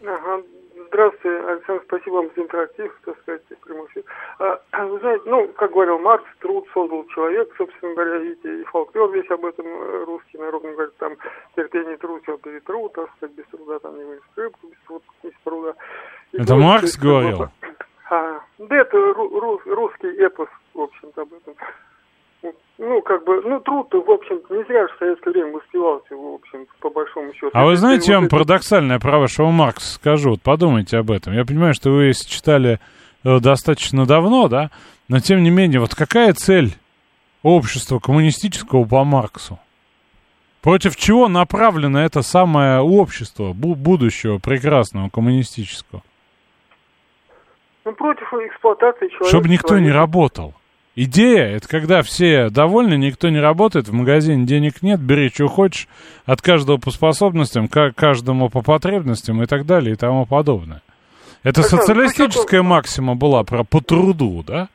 [0.00, 0.42] Ага.
[0.88, 4.04] Здравствуйте, Александр, спасибо вам за интерактив, так сказать, прямой эфир.
[4.38, 9.10] А, вы знаете, ну, как говорил Маркс, труд создал человек, собственно говоря, видите, и фолклор
[9.12, 11.12] весь об этом э, русский народный говорит, там,
[11.54, 15.32] терпение труд, все перетрут, так сказать, без труда там не вынес рыбку, без труда, без
[15.44, 15.74] труда.
[16.32, 17.48] И это Маркс говорил?
[18.10, 21.54] А, да это ру, ру, русский эпос, в общем-то, об этом
[22.78, 26.34] ну, как бы, ну, труд-то, в общем не зря же в советское время воспевался, в
[26.34, 27.50] общем по большому счету.
[27.52, 31.32] А вы знаете, я вам парадоксальное про вашего Маркса скажу, вот подумайте об этом.
[31.32, 32.80] Я понимаю, что вы если читали
[33.24, 34.70] э, достаточно давно, да,
[35.08, 36.74] но тем не менее, вот какая цель
[37.42, 39.58] общества коммунистического по Марксу?
[40.60, 46.02] Против чего направлено это самое общество будущего прекрасного коммунистического?
[47.84, 49.28] Ну, против эксплуатации человека.
[49.28, 50.54] Чтобы никто не работал.
[50.94, 55.88] Идея— это когда все довольны, никто не работает, в магазине денег нет, бери, что хочешь,
[56.26, 60.82] от каждого по способностям, каждому по потребностям и так далее и тому подобное.
[61.42, 64.68] Это социалистическая максима была про по труду, да?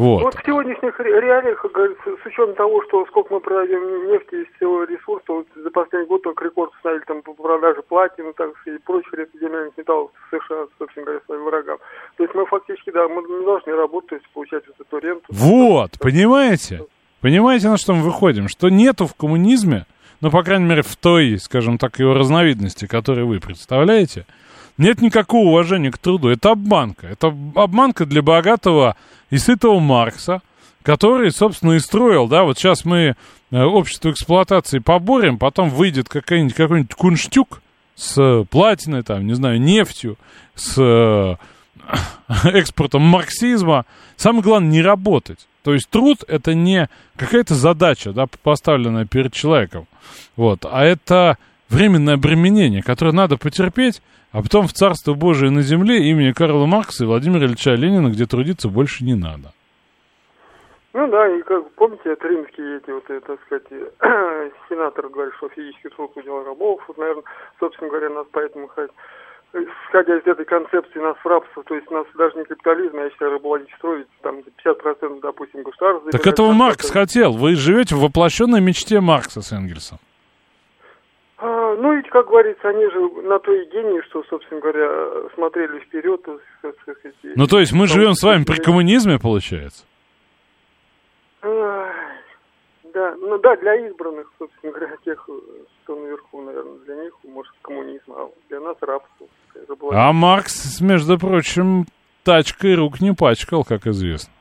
[0.00, 0.22] Вот.
[0.22, 4.56] вот в сегодняшних реалиях, как говорится, с учетом того, что сколько мы продаем нефти и
[4.56, 8.78] всего ресурса, вот за последний год только рекорд установили там по продаже платины так, и
[8.78, 11.78] прочих редкоземельных металлов США, собственно говоря, своим врагам.
[12.16, 15.26] То есть мы фактически, да, мы не должны работать, то есть получать вот эту ренту.
[15.28, 16.86] Вот, понимаете?
[17.20, 18.48] Понимаете, на что мы выходим?
[18.48, 19.84] Что нету в коммунизме,
[20.22, 24.24] ну, по крайней мере, в той, скажем так, его разновидности, которую вы представляете,
[24.80, 26.28] нет никакого уважения к труду.
[26.28, 27.06] Это обманка.
[27.06, 28.96] Это обманка для богатого
[29.28, 30.40] и сытого Маркса,
[30.82, 33.14] который, собственно, и строил, да, вот сейчас мы
[33.50, 37.60] э, общество эксплуатации поборем, потом выйдет какой-нибудь какой кунштюк
[37.94, 40.16] с платиной, там, не знаю, нефтью,
[40.54, 41.36] с э,
[42.48, 43.84] экспортом марксизма.
[44.16, 45.46] Самое главное, не работать.
[45.62, 49.86] То есть труд это не какая-то задача, да, поставленная перед человеком,
[50.36, 51.36] вот, а это
[51.70, 54.02] временное обременение, которое надо потерпеть,
[54.32, 58.26] а потом в Царство Божие на земле имени Карла Маркса и Владимира Ильича Ленина, где
[58.26, 59.52] трудиться больше не надо.
[60.92, 63.64] Ну да, и как помните, это римские эти вот, это, так сказать,
[64.68, 67.22] сенатор говорит, что физический труд удел рабов, вот, наверное,
[67.60, 68.68] собственно говоря, нас поэтому
[69.52, 73.32] исходя из этой концепции нас в рабство, то есть нас даже не капитализм, а считаю,
[73.32, 76.10] рабовладельчество, ведь там 50% допустим государства.
[76.10, 79.98] Так этого Маркс хотел, вы живете в воплощенной мечте Маркса с Энгельсом.
[81.42, 85.78] А, ну, ведь, как говорится, они же на то и гении, что, собственно говоря, смотрели
[85.80, 86.20] вперед.
[87.34, 89.86] Ну, то есть мы живем с вами при коммунизме, получается?
[91.42, 95.26] Да, ну да, для избранных, собственно говоря, тех,
[95.84, 99.26] кто наверху, наверное, для них, может, коммунизм, а для нас рабство.
[99.92, 101.86] А Маркс, между прочим,
[102.24, 104.32] тачкой рук не пачкал, как известно.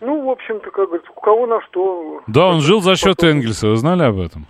[0.00, 2.22] Ну, в общем-то, как говорится, у кого на что.
[2.26, 4.46] Да, он жил за счет Энгельса, вы знали об этом?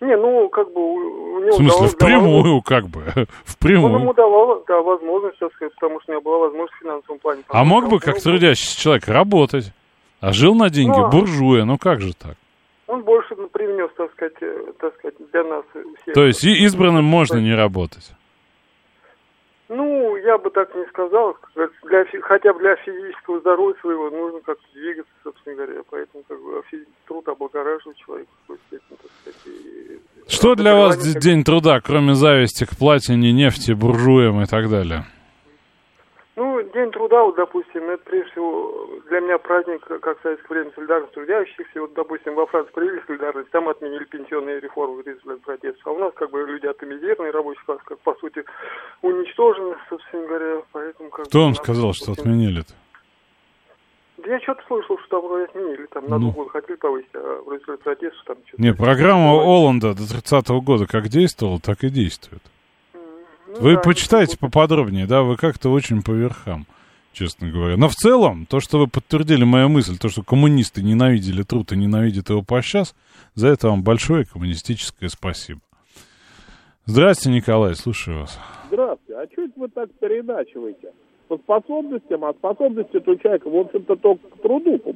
[0.00, 3.04] Не, ну, как бы у него В смысле, впрямую, как бы,
[3.44, 3.94] впрямую.
[3.94, 7.42] Он ему давал, да, возможность, сказать, потому что у него была возможность в финансовом плане.
[7.48, 9.72] А мог бы, как трудящийся человек, работать,
[10.20, 12.36] а жил на деньги ну, буржуя, ну как же так?
[12.86, 15.64] Он больше привнес, так сказать, э, так сказать, для нас
[16.02, 16.14] всех.
[16.14, 18.12] То есть избранным можно не работать?
[19.72, 21.36] Ну, я бы так не сказал.
[21.54, 25.82] Для, хотя бы для физического здоровья своего нужно как-то двигаться, собственно говоря.
[25.88, 26.60] Поэтому как бы,
[27.06, 29.40] труд облагораживает человека в степени, так сказать.
[29.46, 31.22] И, Что для вас как...
[31.22, 35.04] день труда, кроме зависти к платине, нефти, буржуям и так далее?
[36.40, 40.72] Ну, День труда, вот, допустим, это прежде всего для меня праздник, как в советское время,
[40.74, 41.82] солидарность трудящихся.
[41.82, 45.82] Вот, допустим, во Франции провели солидарность, там отменили пенсионные реформы в результате протеста.
[45.84, 48.42] А у нас, как бы, люди атомизированы, рабочий класс, как, по сути,
[49.02, 50.62] уничтожен, собственно говоря.
[50.72, 52.72] Поэтому, как Кто вам сказал, что отменили-то?
[54.16, 56.30] Да я что-то слышал, что там отменили, там на ну.
[56.30, 58.62] год хотели повысить, а в результате протеста там что-то...
[58.62, 62.42] Не, программа Оланда до 30-го года как действовала, так и действует.
[63.52, 66.66] Ну, вы да, почитайте поподробнее, да, вы как-то очень по верхам,
[67.12, 67.76] честно говоря.
[67.76, 71.76] Но в целом, то, что вы подтвердили мою мысль, то, что коммунисты ненавидели труд и
[71.76, 72.94] ненавидят его по сейчас,
[73.34, 75.60] за это вам большое коммунистическое спасибо.
[76.86, 78.38] Здравствуйте, Николай, слушаю вас.
[78.68, 79.20] Здравствуйте.
[79.20, 80.92] А что это вы так переиначиваете?
[81.28, 84.92] По способностям, а способности у человека, в общем-то, только к труду, по,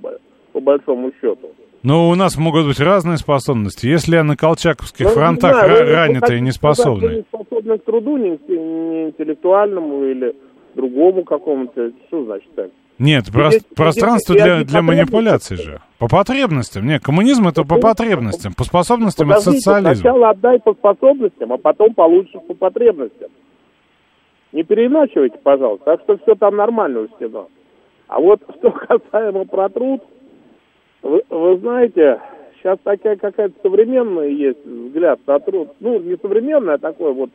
[0.53, 1.51] по большому счету.
[1.85, 3.87] Ну, у нас могут быть разные способности.
[3.87, 7.17] Если я на колчаковских ну, фронтах не знаю, ранитый и неспособный.
[7.17, 10.35] Не способны к труду, не, не интеллектуальному или
[10.75, 11.91] другому какому-то.
[12.09, 12.71] Что значит так?
[12.99, 15.83] Нет, про- здесь, пространство здесь, для, для манипуляций же.
[15.99, 16.87] По потребностям.
[16.87, 18.55] Нет, коммунизм это по потребностям.
[18.55, 20.01] По способностям Подождите, это социализм.
[20.01, 23.29] Сначала отдай по способностям, а потом получишь по потребностям.
[24.53, 25.85] Не переиначивайте, пожалуйста.
[25.85, 27.45] Так что все там нормально у стена.
[28.09, 28.71] А вот что
[29.11, 30.01] касаемо про труд,
[31.05, 32.21] вы, вы знаете,
[32.59, 35.69] сейчас такая какая-то современная есть взгляд на труд.
[35.81, 37.31] Ну, не современная, а такой вот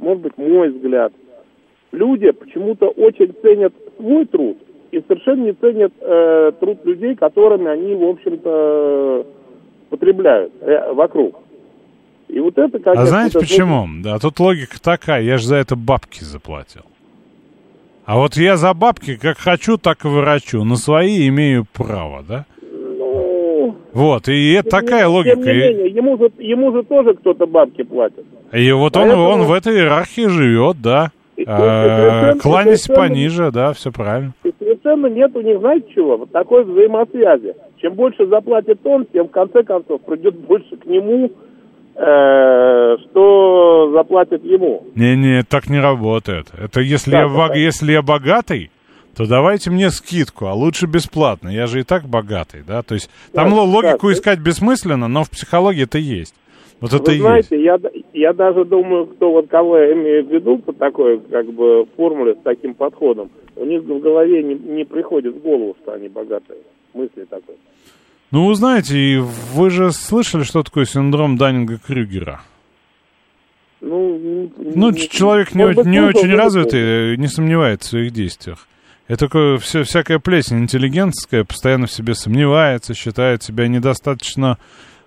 [0.00, 1.12] может быть, мой взгляд.
[1.92, 4.58] Люди почему-то очень ценят свой труд
[4.90, 9.26] и совершенно не ценят э, труд людей, которыми они, в общем-то,
[9.88, 11.36] потребляют э, вокруг.
[12.28, 13.02] И вот это, конечно...
[13.02, 13.86] А знаете это- почему?
[14.02, 16.82] Да, тут логика такая, я же за это бабки заплатил.
[18.04, 20.64] А вот я за бабки как хочу, так и вырачу.
[20.64, 22.46] На свои имею право, да?
[23.92, 25.36] Вот, и это тем такая не- логика.
[25.36, 28.24] Тем не менее, ему же, ему же тоже кто-то бабки платит.
[28.52, 31.10] И вот он, Поэтому- он в этой иерархии живет, да.
[31.46, 34.32] А, совершенно- пониже, да, все правильно.
[34.44, 37.54] И совершенно нет у них, знаете чего, вот такой взаимосвязи.
[37.78, 41.30] Чем больше заплатит он, тем в конце концов придет больше к нему,
[41.96, 44.84] э, что заплатит ему.
[44.94, 46.46] Не-не, так не работает.
[46.62, 47.54] Это если, Да, я, да.
[47.54, 48.70] если я богатый,
[49.20, 51.50] то давайте мне скидку, а лучше бесплатно.
[51.50, 52.82] Я же и так богатый, да?
[52.82, 54.12] То есть там Да, логику да.
[54.14, 56.34] искать бессмысленно, но в психологии это есть.
[56.80, 57.78] Вот это Вы знаете, я,
[58.14, 62.32] я даже думаю, кто вот кого я имею в виду по такой как бы формуле
[62.32, 66.60] с таким подходом, у них в голове не, не приходит в голову, что они богатые.
[66.94, 67.56] Мысли такой.
[68.30, 69.18] Ну, вы знаете,
[69.52, 72.38] вы же слышали, что такое синдром Даннинга-Крюгера?
[73.82, 78.12] Ну, Ну, н- ч- человек не, не очень не развитый, э, не сомневается в своих
[78.12, 78.66] действиях.
[79.10, 84.56] Это такое вся, всякая плесень интеллигентская, постоянно в себе сомневается, считает себя недостаточно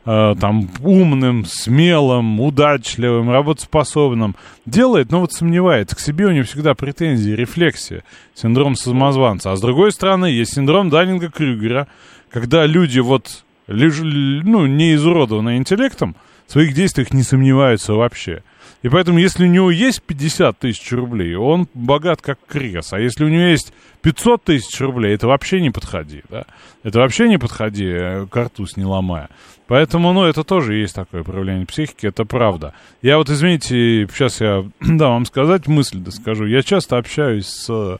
[0.05, 4.35] э, там умным, смелым, удачливым, работоспособным.
[4.65, 5.95] Делает, но вот сомневается.
[5.95, 8.03] К себе у него всегда претензии, рефлексия,
[8.35, 9.53] синдром самозванца.
[9.53, 11.87] А с другой стороны, есть синдром Даннинга-Крюгера,
[12.29, 18.43] когда люди вот лишь, ну, не изуродованные интеллектом, в своих действиях не сомневаются вообще.
[18.83, 22.91] И поэтому, если у него есть 50 тысяч рублей, он богат как крес.
[22.91, 26.43] А если у него есть 500 тысяч рублей, это вообще не подходи, да?
[26.83, 29.29] Это вообще не подходи, э, картуз не ломая.
[29.67, 32.73] Поэтому, ну, это тоже есть такое проявление психики, это правда.
[33.01, 36.45] Я вот, извините, сейчас я, да, вам сказать мысль, да скажу.
[36.45, 37.99] Я часто общаюсь с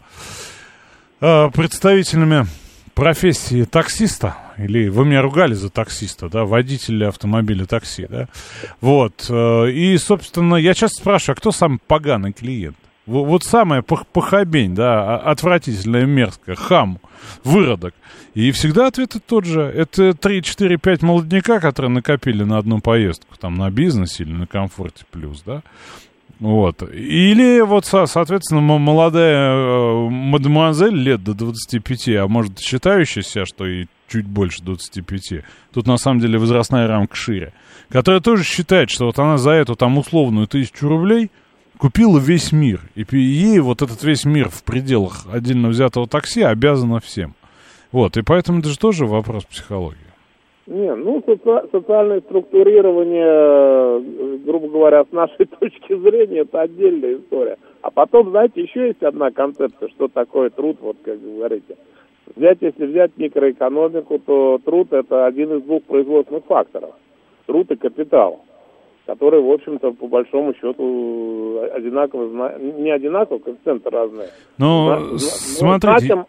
[1.22, 2.46] э, представителями
[2.94, 8.28] профессии таксиста, или вы меня ругали за таксиста, да, водителя автомобиля такси, да,
[8.82, 12.78] вот, э, и, собственно, я часто спрашиваю, а кто самый поганый клиент?
[13.06, 17.00] Во- Вот самая пох- похабень, да, отвратительная, мерзкая, хам,
[17.44, 17.94] выродок.
[18.34, 19.62] И всегда ответ тот же.
[19.62, 24.48] Это 3, 4, 5 молодняка, которые накопили на одну поездку, там, на бизнес или на
[24.48, 25.62] комфорте плюс, да.
[26.40, 26.82] Вот.
[26.92, 33.66] Или вот, со- соответственно, молодая э, мадемуазель лет до 25, а может, считающая себя, что
[33.66, 37.54] и чуть больше 25, тут на самом деле возрастная рамка шире,
[37.90, 41.32] которая тоже считает, что вот она за эту там условную тысячу рублей
[41.78, 42.82] купила весь мир.
[42.96, 47.36] И ей вот этот весь мир в пределах отдельно взятого такси обязана всем.
[47.92, 49.98] Вот, и поэтому это же тоже вопрос психологии.
[50.66, 57.57] Не, ну, соци- социальное структурирование, э, грубо говоря, с нашей точки зрения, это отдельная история.
[57.82, 61.76] А потом, знаете, еще есть одна концепция, что такое труд, вот как вы говорите.
[62.38, 66.91] Взять, если взять микроэкономику, то труд– это один из двух производственных факторов.
[67.45, 68.39] Труд и капитал,
[69.05, 74.30] которые, в общем-то, по большому счету, одинаково, зна- не одинаково, коэффициенты разные.
[74.57, 76.26] Ну, зна- ну, смотрите,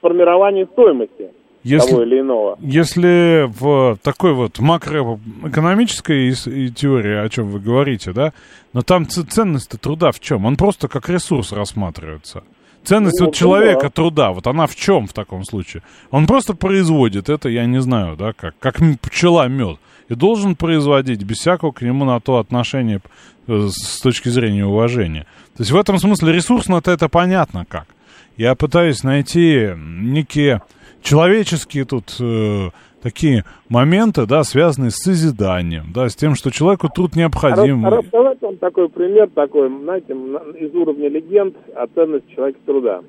[0.00, 1.30] формирование стоимости
[1.66, 2.58] если, того или иного.
[2.60, 6.32] Если в такой вот макроэкономической
[6.70, 8.32] теории, о чем вы говорите, да,
[8.72, 10.44] но там ценность труда в чем?
[10.46, 12.44] Он просто как ресурс рассматривается.
[12.84, 13.90] Ценность Ну, вот человека да.
[13.90, 15.82] труда, вот она в чем в таком случае?
[16.12, 19.78] Он просто производит это, я не знаю, да, как, как пчела мед.
[20.08, 23.00] И должен производить без всякого к нему на то отношения
[23.48, 25.26] э, с точки зрения уважения.
[25.56, 27.88] То есть в этом смысле ресурсно-то это понятно как.
[28.36, 30.62] Я пытаюсь найти некие
[31.02, 32.68] человеческие тут э,
[33.02, 37.86] такие моменты, да, связанные с созиданием, да, с тем, что человеку труд необходим.
[37.86, 43.02] А рассказать вам такой пример, такой, знаете, на- из уровня легенд о ценности человека труда.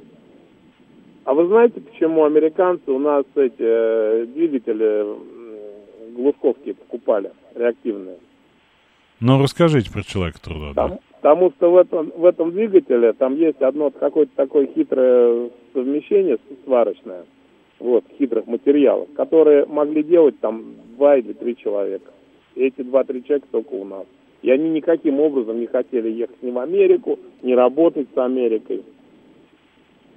[1.25, 5.17] А вы знаете, почему американцы у нас эти э, двигатели м,
[6.15, 8.17] глушковские покупали, реактивные?
[9.19, 10.87] Ну, расскажите про человека труда, да.
[10.89, 16.37] Там- потому что в этом, в этом двигателе там есть одно какое-то такое хитрое совмещение
[16.65, 17.25] сварочное,
[17.79, 22.11] вот, хитрых материалов, которые могли делать там два или три человека.
[22.55, 24.05] И эти два-три человека только у нас.
[24.41, 28.83] И они никаким образом не хотели ехать ни в Америку, ни работать с Америкой.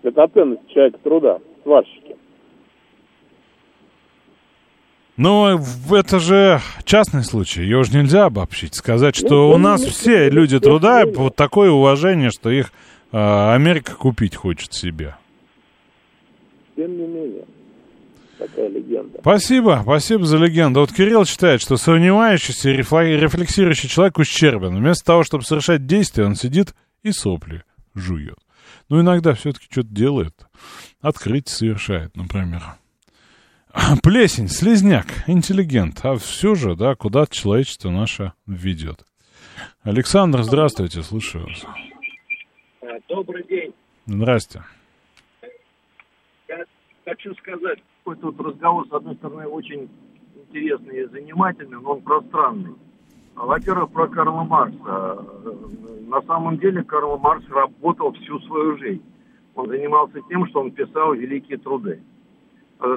[0.03, 2.17] Это ценность человека труда, сварщики.
[5.17, 8.75] Ну, в- это же частный случай, его же нельзя обобщить.
[8.75, 11.71] Сказать, что Ну, у ну, нас ну, все ну, люди ну, труда, ну, вот такое
[11.71, 12.73] уважение, что их
[13.13, 15.17] э, Америка купить хочет себе.
[16.81, 17.45] Тем не менее.
[18.39, 19.19] такая легенда.
[19.21, 20.81] Спасибо, спасибо за легенду.
[20.81, 24.79] Вот Кирилл считает, что сомневающийся и рефлексирующий человек ущербен.
[24.79, 27.65] Вместо того, чтобы совершать действия, он сидит и сопли
[27.95, 28.39] жует.
[28.89, 30.35] Но иногда все-таки что-то делает.
[31.03, 32.63] Открытие совершает, например.
[34.03, 36.01] Плесень, слезняк, интеллигент.
[36.03, 39.05] А все же, да, куда человечество наше ведет.
[39.83, 41.67] Александр, здравствуйте, слушаю вас.
[43.07, 43.75] Добрый день.
[44.07, 44.63] Здрасте.
[47.11, 49.91] Хочу сказать, какой-то вот разговор, с одной стороны, очень
[50.37, 52.77] интересный и занимательный, но он пространный.
[53.35, 55.27] Во-первых, про Карла Маркса.
[56.07, 59.03] На самом деле Карл Маркс работал всю свою жизнь.
[59.57, 62.01] Он занимался тем, что он писал великие труды.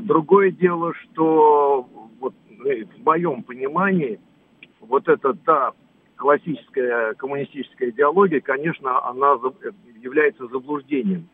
[0.01, 1.89] Другое дело, что
[2.19, 2.35] вот,
[2.65, 4.19] э, в моем понимании
[4.79, 5.71] вот эта та
[6.17, 9.39] классическая коммунистическая идеология, конечно, она
[9.99, 11.27] является заблуждением.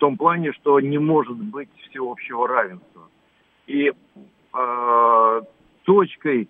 [0.00, 3.02] Том плане, что не может быть всеобщего равенства.
[3.66, 5.40] И э,
[5.84, 6.48] точкой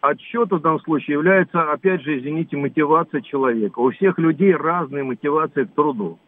[0.00, 3.80] отсчета в данном случае является, опять же, извините, мотивация человека.
[3.80, 6.18] У всех людей разные мотивации к труду.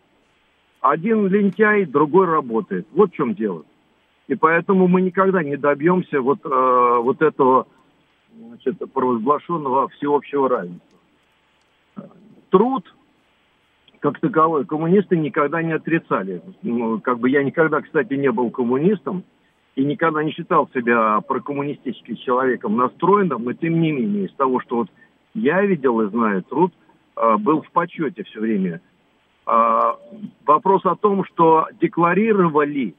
[0.82, 2.86] Один лентяй, другой работает.
[2.92, 3.64] Вот в чем дело.
[4.28, 7.66] И поэтому мы никогда не добьемся вот, э, вот этого
[8.36, 10.98] значит, провозглашенного всеобщего равенства.
[12.50, 12.94] Труд,
[14.02, 16.42] как таковой, коммунисты никогда не отрицали.
[16.62, 19.24] Ну, как бы я никогда, кстати, не был коммунистом
[19.76, 24.76] и никогда не считал себя прокоммунистическим человеком настроенным, но тем не менее, из того, что
[24.76, 24.88] вот
[25.34, 26.74] я видел и знаю, труд
[27.16, 28.80] э, был в почете все время.
[29.46, 29.94] Э,
[30.44, 32.94] вопрос о том, что декларировали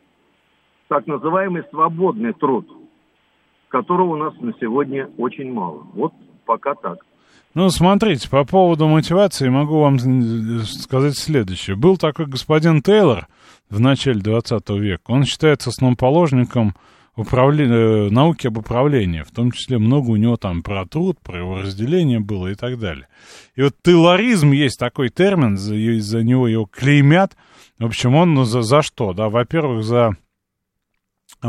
[0.88, 2.68] так называемый свободный труд–
[3.74, 5.88] которого у нас на сегодня очень мало.
[5.95, 6.14] Вот
[6.45, 7.04] пока так.
[7.54, 9.99] Ну, смотрите, по поводу мотивации могу вам
[10.64, 11.76] сказать следующее.
[11.76, 13.28] Был такой господин Тейлор
[13.70, 15.12] в начале 20 века.
[15.12, 16.76] Он считается основоположником
[17.16, 17.66] управле...
[17.68, 19.22] Э, науки об управлении.
[19.22, 22.80] В том числе много у него там про труд, про его разделение было и так
[22.80, 23.08] далее.
[23.56, 27.38] И вот тейлоризм есть такой термин, за, за него его клеймят.
[27.78, 29.14] В общем, он ну, за, за что?
[29.14, 30.18] Да, во-первых, за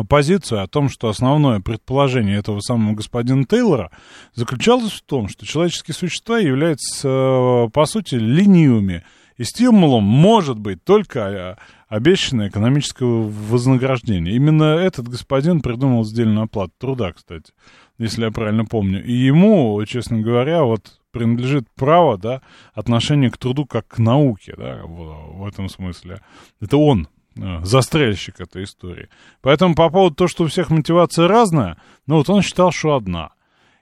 [0.02, 3.90] позицию о том, что основное предположение этого самого господина Тейлора
[4.34, 9.04] заключалось в том, что человеческие существа являются, э, по сути, ленивыми,
[9.36, 11.56] и стимулом может быть только э,
[11.88, 14.34] обещанное экономическое вознаграждение.
[14.34, 17.52] Именно этот господин придумал сдельную оплату труда, кстати,
[17.98, 19.04] если я правильно помню.
[19.04, 22.42] И ему, честно говоря, вот принадлежит право, да,
[22.72, 26.20] отношение к труду как к науке, да, в, в этом смысле.
[26.60, 27.13] Это он Э,
[27.62, 29.08] застрельщик этой истории.
[29.40, 31.76] Поэтому по поводу того, что у всех мотивация разная,
[32.06, 33.30] ну вот он считал, что одна.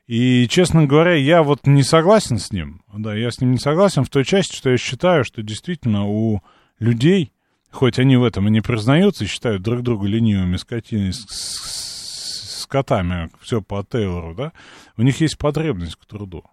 [0.06, 2.82] И, честно говоря, я вот не согласен с ним.
[2.92, 6.42] Да, я с ним не согласен в той части, что я считаю, что действительно у
[6.78, 7.32] людей,
[7.70, 12.66] хоть они в этом и не признаются, считают друг друга ленивыми скотиной, с, с, с
[12.66, 14.52] котами, все по Тейлору, да,
[14.96, 16.44] у них есть потребность к труду.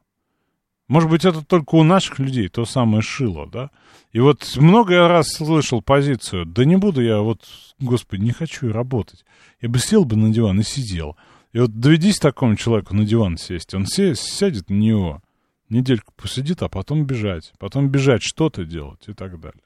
[0.90, 3.70] Может быть, это только у наших людей то самое шило, да?
[4.12, 7.44] И вот много я раз слышал позицию, да не буду я вот,
[7.80, 9.24] господи, не хочу работать.
[9.62, 11.16] Я бы сел бы на диван и сидел.
[11.54, 15.22] И вот доведись такому человеку на диван сесть, он сядет на него,
[15.70, 17.54] недельку посидит, а потом бежать.
[17.60, 19.62] Потом бежать, что-то делать и так далее.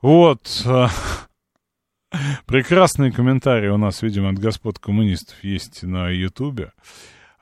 [0.00, 0.62] Вот.
[0.64, 0.90] А,
[2.46, 6.72] прекрасные комментарии у нас, видимо, от господ коммунистов есть на Ютубе.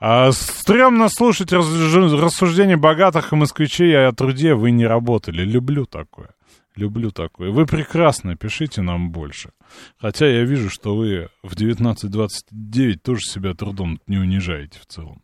[0.01, 4.53] А, стрёмно слушать рассуждения богатых и москвичей о труде.
[4.53, 5.43] Вы не работали.
[5.43, 6.29] Люблю такое.
[6.75, 7.51] Люблю такое.
[7.51, 9.51] Вы прекрасно, пишите нам больше.
[9.97, 15.21] Хотя я вижу, что вы в 19.29 тоже себя трудом не унижаете в целом.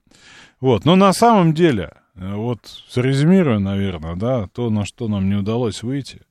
[0.59, 2.59] Вот, но на самом деле, э, вот
[2.95, 6.21] резюмируя, наверное, да, то, на что нам не удалось выйти,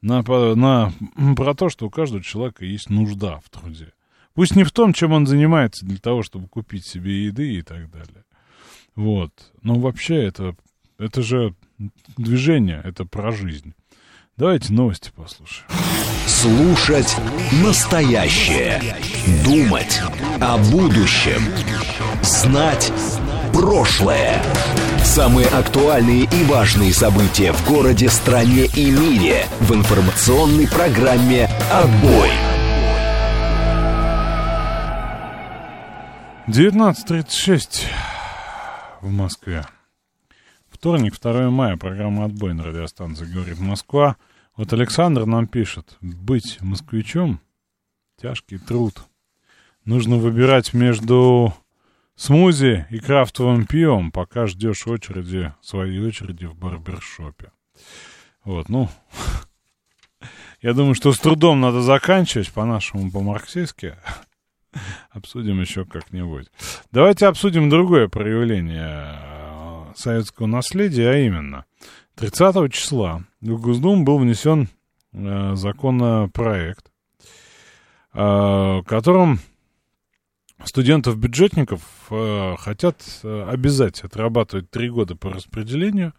[0.00, 0.92] на, на,
[1.36, 3.92] про то, что у каждого человека есть нужда в труде.
[4.36, 7.90] Пусть не в том, чем он занимается для того, чтобы купить себе еды и так
[7.90, 8.24] далее.
[8.94, 9.32] Вот.
[9.62, 10.54] Но вообще это,
[10.98, 11.54] это же
[12.18, 13.72] движение, это про жизнь.
[14.36, 15.66] Давайте новости послушаем.
[16.26, 17.16] Слушать
[17.64, 18.82] настоящее.
[19.42, 20.02] Думать
[20.38, 21.40] о будущем.
[22.22, 22.92] Знать
[23.54, 24.42] прошлое.
[25.02, 32.55] Самые актуальные и важные события в городе, стране и мире в информационной программе «Отбой».
[36.48, 37.86] 19.36
[39.00, 39.66] в Москве.
[40.68, 44.16] Вторник, 2 мая, программа «Отбой» на радиостанции «Говорит Москва».
[44.56, 47.40] Вот Александр нам пишет, быть москвичом–
[48.22, 48.94] тяжкий труд.
[49.84, 51.52] Нужно выбирать между
[52.14, 57.50] смузи и крафтовым пивом, пока ждешь очереди, своей очереди в барбершопе.
[58.44, 58.88] Вот, ну,
[60.62, 63.96] я думаю, что с трудом надо заканчивать, по-нашему, по-марксистски.
[65.10, 66.48] Обсудим еще как-нибудь.
[66.92, 71.64] Давайте обсудим другое проявление э, советского наследия, а именно
[72.16, 74.68] 30 числа в Госдуму был внесен
[75.12, 76.90] э, законопроект,
[78.14, 79.40] э, которым
[80.64, 86.14] студентов-бюджетников хотят обязать отрабатывать три года по распределению,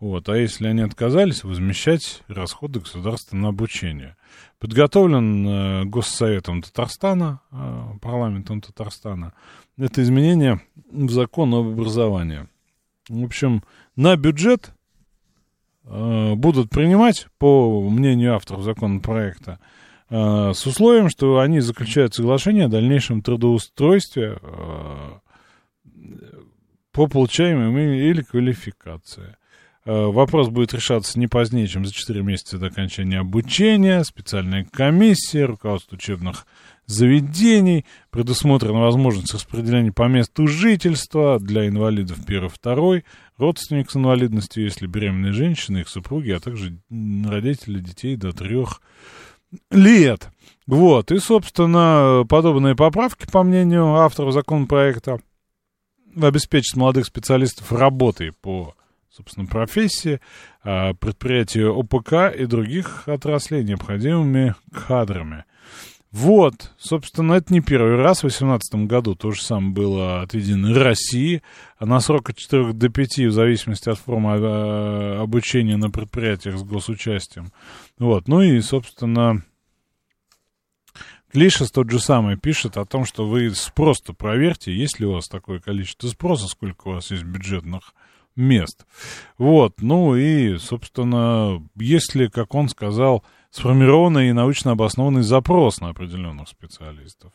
[0.00, 4.16] вот, а если они отказались, возмещать расходы государства на обучение.
[4.58, 9.34] Подготовлен э, Госсоветом Татарстана, э, парламентом Татарстана,
[9.76, 12.48] это изменение в закон об образовании.
[13.10, 13.62] В общем,
[13.94, 14.72] на бюджет
[15.84, 19.58] э, будут принимать, по мнению авторов законопроекта,
[20.08, 25.10] э, с условием, что они заключают соглашение о дальнейшем трудоустройстве э,
[26.92, 29.36] по получаемой или квалификации.
[29.86, 34.04] Э, вопрос будет решаться не позднее, чем за 4 месяца до окончания обучения.
[34.04, 36.46] Специальная комиссия, руководство учебных
[36.86, 37.86] заведений.
[38.10, 43.04] Предусмотрена возможность распределения по месту жительства для инвалидов 1-2,
[43.38, 48.66] родственник с инвалидностью, если беременные женщины, их супруги, а также родители детей до 3
[49.70, 50.28] лет.
[50.66, 55.20] Вот, и, собственно, подобные поправки, по мнению авторов законопроекта,
[56.20, 58.74] обеспечат молодых специалистов работой по
[59.10, 60.20] собственно, профессии,
[60.62, 65.44] а, предприятия ОПК и других отраслей необходимыми кадрами.
[66.12, 68.18] Вот, собственно, это не первый раз.
[68.18, 71.42] В 2018 году то же самое было отведено России.
[71.78, 76.62] На срок от 4 до 5, в зависимости от формы а, обучения на предприятиях с
[76.62, 77.52] госучастием.
[77.98, 79.42] Вот, ну и, собственно,
[81.32, 85.28] Клишес тот же самый пишет о том, что вы спрос-то проверьте, есть ли у вас
[85.28, 87.94] такое количество спроса, сколько у вас есть бюджетных
[88.36, 88.86] мест.
[89.38, 96.48] Вот, ну и, собственно, если, как он сказал, сформированный и научно обоснованный запрос на определенных
[96.48, 97.32] специалистов.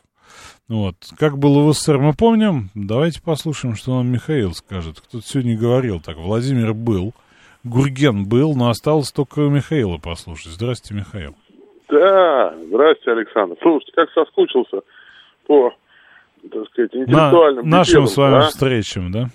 [0.68, 0.96] Вот.
[1.20, 2.70] Как было в СССР, мы помним.
[2.74, 5.00] Давайте послушаем, что нам Михаил скажет.
[5.00, 6.18] Кто-то сегодня говорил так.
[6.18, 7.14] Владимир был,
[7.64, 10.54] Гурген был, но осталось только Михаила послушать.
[10.54, 11.36] Здравствуйте, Михаил.
[11.90, 13.56] Да, здравствуйте, Александр.
[13.62, 14.82] Слушайте, как соскучился
[15.46, 15.72] по,
[16.52, 18.48] так сказать, интеллектуальным На, Нашим с вами да?
[18.48, 19.30] встречам, да?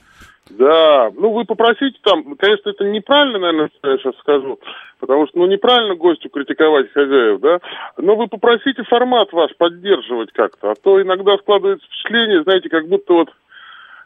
[0.51, 4.59] Да, ну вы попросите там, конечно, это неправильно, наверное, что я сейчас скажу,
[4.99, 7.61] потому что, ну, неправильно гостю критиковать хозяев, да,
[7.97, 13.13] но вы попросите формат ваш поддерживать как-то, а то иногда складывается впечатление, знаете, как будто
[13.13, 13.31] вот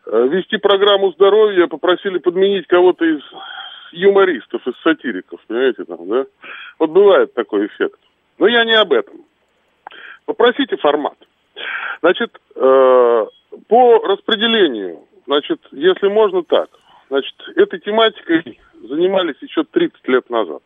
[0.07, 3.23] э, вести программу здоровья попросили подменить кого-то из
[3.93, 6.27] юмористов, из сатириков, понимаете, там, да,
[6.79, 7.99] вот бывает такой эффект.
[8.39, 9.25] Но я не об этом.
[10.27, 11.17] Попросите формат.
[12.01, 13.27] Значит, э,
[13.69, 16.69] по распределению Значит, если можно так,
[17.09, 20.63] значит, этой тематикой занимались еще 30 лет назад.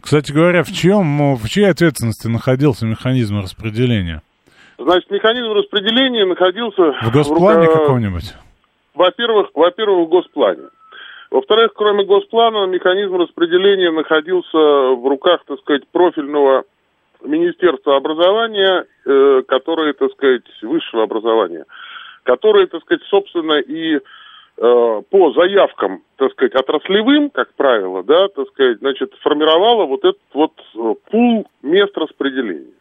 [0.00, 4.22] Кстати говоря, в чем, в чьей ответственности находился механизм распределения?
[4.78, 6.92] Значит, механизм распределения находился...
[7.02, 7.80] В госплане в рука...
[7.80, 8.34] каком-нибудь?
[8.94, 10.68] Во-первых, во-первых, в госплане.
[11.30, 16.64] Во-вторых, кроме госплана, механизм распределения находился в руках, так сказать, профильного
[17.24, 21.64] Министерства образования, э, которое, так сказать, высшего образования–
[22.28, 24.00] которая, так сказать, собственно, и э,
[25.10, 30.52] по заявкам, так сказать, отраслевым, как правило, да, так сказать, значит, формировала вот этот вот
[30.74, 32.74] э, пул мест распределения.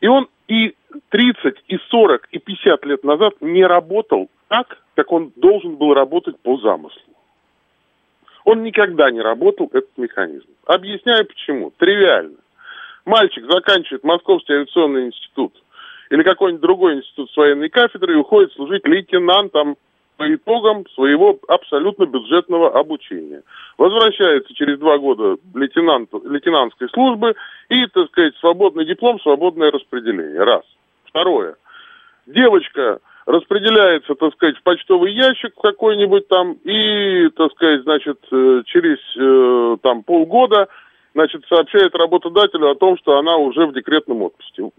[0.00, 0.76] И он и
[1.08, 6.38] 30, и 40, и 50 лет назад не работал так, как он должен был работать
[6.38, 7.12] по замыслу.
[8.44, 10.46] Он никогда не работал, этот механизм.
[10.64, 11.72] Объясняю почему.
[11.76, 12.36] Тривиально.
[13.04, 15.54] Мальчик заканчивает Московский авиационный институт–
[16.10, 19.76] или какой-нибудь другой институт с военной кафедры и уходит служить лейтенантом
[20.16, 23.42] по итогам своего абсолютно бюджетного обучения.
[23.78, 27.36] Возвращается через два года лейтенант, лейтенантской службы
[27.70, 30.42] и, так сказать, свободный диплом, свободное распределение.
[30.42, 30.62] Раз.
[31.04, 31.56] Второе.
[32.26, 38.98] Девочка распределяется, так сказать, в почтовый ящик какой-нибудь там и, так сказать, значит, э, через
[39.16, 40.68] э, там полгода,
[41.14, 44.70] значит, сообщает работодателю о том, что она уже в декретном отпуске.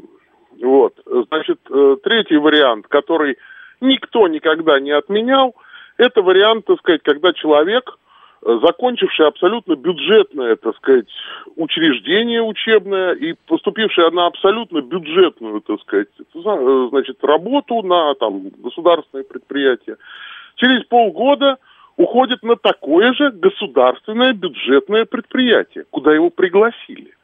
[0.62, 0.94] Вот.
[1.06, 3.38] Значит, э, третий вариант, который
[3.82, 5.56] никто никогда не отменял,
[5.98, 7.98] это вариант, так сказать, когда человек,
[8.44, 11.08] э, закончивший абсолютно бюджетное, так сказать,
[11.56, 19.24] учреждение учебное и поступивший на абсолютно бюджетную, так сказать, э, значит, работу на там, государственное
[19.24, 19.98] предприятие,
[20.58, 21.58] через полгода
[21.98, 27.16] уходит на такое же государственное бюджетное предприятие, куда его пригласили.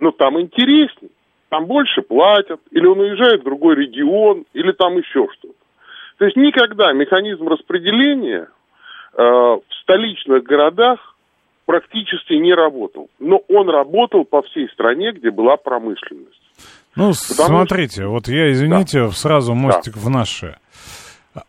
[0.00, 1.10] Но там интереснее
[1.56, 5.54] там больше платят, или он уезжает в другой регион, или там еще что-то.
[6.18, 8.48] То есть никогда механизм распределения
[9.16, 11.16] э, в столичных городах
[11.64, 13.08] практически не работал.
[13.18, 16.42] Но он работал по всей стране, где была промышленность.
[16.94, 20.56] Ну, смотрите, вот я, извините, сразу мостик в наши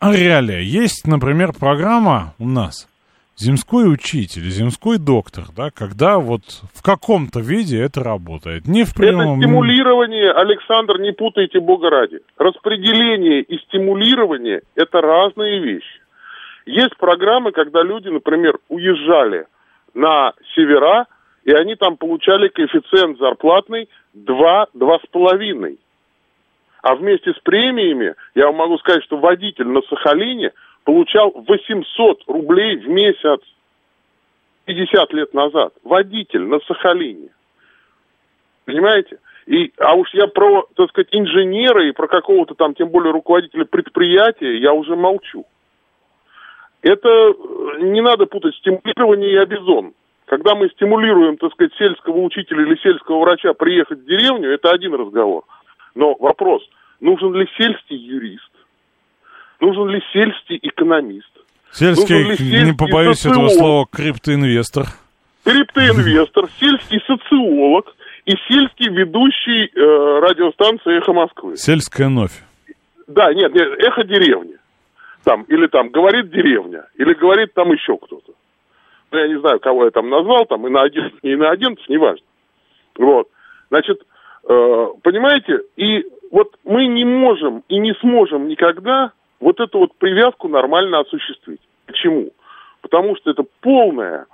[0.02, 0.64] реалии.
[0.64, 2.88] Есть, например, программа у нас
[3.38, 6.41] земской учитель, земской доктор, да, когда вот
[6.73, 8.68] в каком-то виде это работает.
[8.68, 9.39] Не в прямом...
[9.39, 12.19] Это стимулирование, Александр, не путайте Бога ради.
[12.38, 16.01] Распределение и стимулирование– это разные вещи.
[16.65, 19.45] Есть программы, когда люди, например, уезжали
[19.93, 21.05] на севера,
[21.45, 25.77] и они там получали коэффициент зарплатный 2-2,5.
[26.81, 30.51] А вместе с премиями, я вам могу сказать, что водитель на Сахалине
[30.88, 33.41] получал 800 рублей в месяц
[34.64, 35.73] 50 лет назад.
[35.84, 37.27] Водитель на Сахалине.
[38.64, 39.19] Понимаете?
[39.47, 43.65] И, а уж я про, так сказать, инженера и про какого-то там, тем более руководителя
[43.65, 45.45] предприятия, я уже молчу.
[46.81, 47.34] Это э,
[47.81, 49.93] не надо путать стимулирование и обезон.
[50.26, 54.93] Когда мы стимулируем, так сказать, сельского учителя или сельского врача приехать в деревню, это один
[54.93, 55.43] разговор.
[55.95, 56.64] Но вопрос,
[57.01, 58.47] нужен ли сельский юрист?
[59.60, 61.32] Нужен ли сельский экономист?
[61.72, 63.52] Сельский, сельский не побоюсь социолог?
[63.52, 64.86] этого слова, криптоинвестор.
[65.44, 71.58] Криптоинвестор, сельский социолог и сельский ведущий э, радиостанции «Эхо Москвы».
[71.58, 72.44] Сельская новь.
[73.08, 74.58] Да, нет, нет, «Эхо деревни».
[75.24, 78.34] Там, или там «Говорит деревня», или «Говорит там еще кто-то».
[79.12, 81.78] Ну, я не знаю, кого я там назвал, там, и на один, и на один,
[81.88, 82.26] неважно.
[82.98, 83.30] Вот.
[83.70, 84.02] Значит,
[84.48, 90.47] э, понимаете, и вот мы не можем и не сможем никогда вот эту вот привязку
[90.47, 91.61] нормально осуществить.
[91.85, 92.30] Почему?
[92.81, 94.26] Потому что это полное,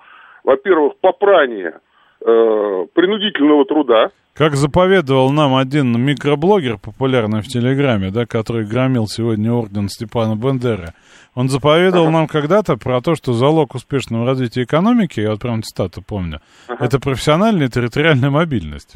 [0.44, 1.80] во-первых, попрание
[2.22, 4.12] э, принудительного труда.
[4.34, 10.96] Как заповедовал нам один микроблогер, популярный в Телеграме, да, который громил сегодня орден Степана Бендера,
[11.36, 12.14] он заповедовал ага.
[12.14, 16.84] нам когда-то про то, что залог успешного развития экономики, я вот прям цитату помню, ага.
[16.84, 18.96] это профессиональная территориальная мобильность.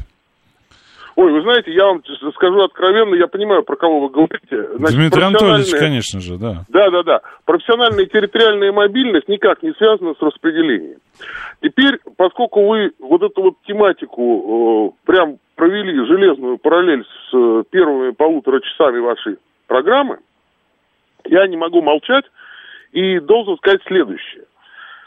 [1.18, 2.00] Ой, вы знаете, я вам
[2.36, 4.76] скажу откровенно, я понимаю, про кого вы говорите.
[4.76, 6.64] Значит, Дмитрий Анатольевич, конечно же, да.
[6.68, 7.20] Да, да, да.
[7.44, 10.98] Профессиональная и территориальная мобильность никак не связана с распределением.
[11.60, 18.12] Теперь, поскольку вы вот эту вот тематику э, прям провели железную параллель с э, первыми
[18.12, 20.18] полутора часами вашей программы,
[21.24, 22.26] я не могу молчать
[22.92, 24.44] и должен сказать следующее.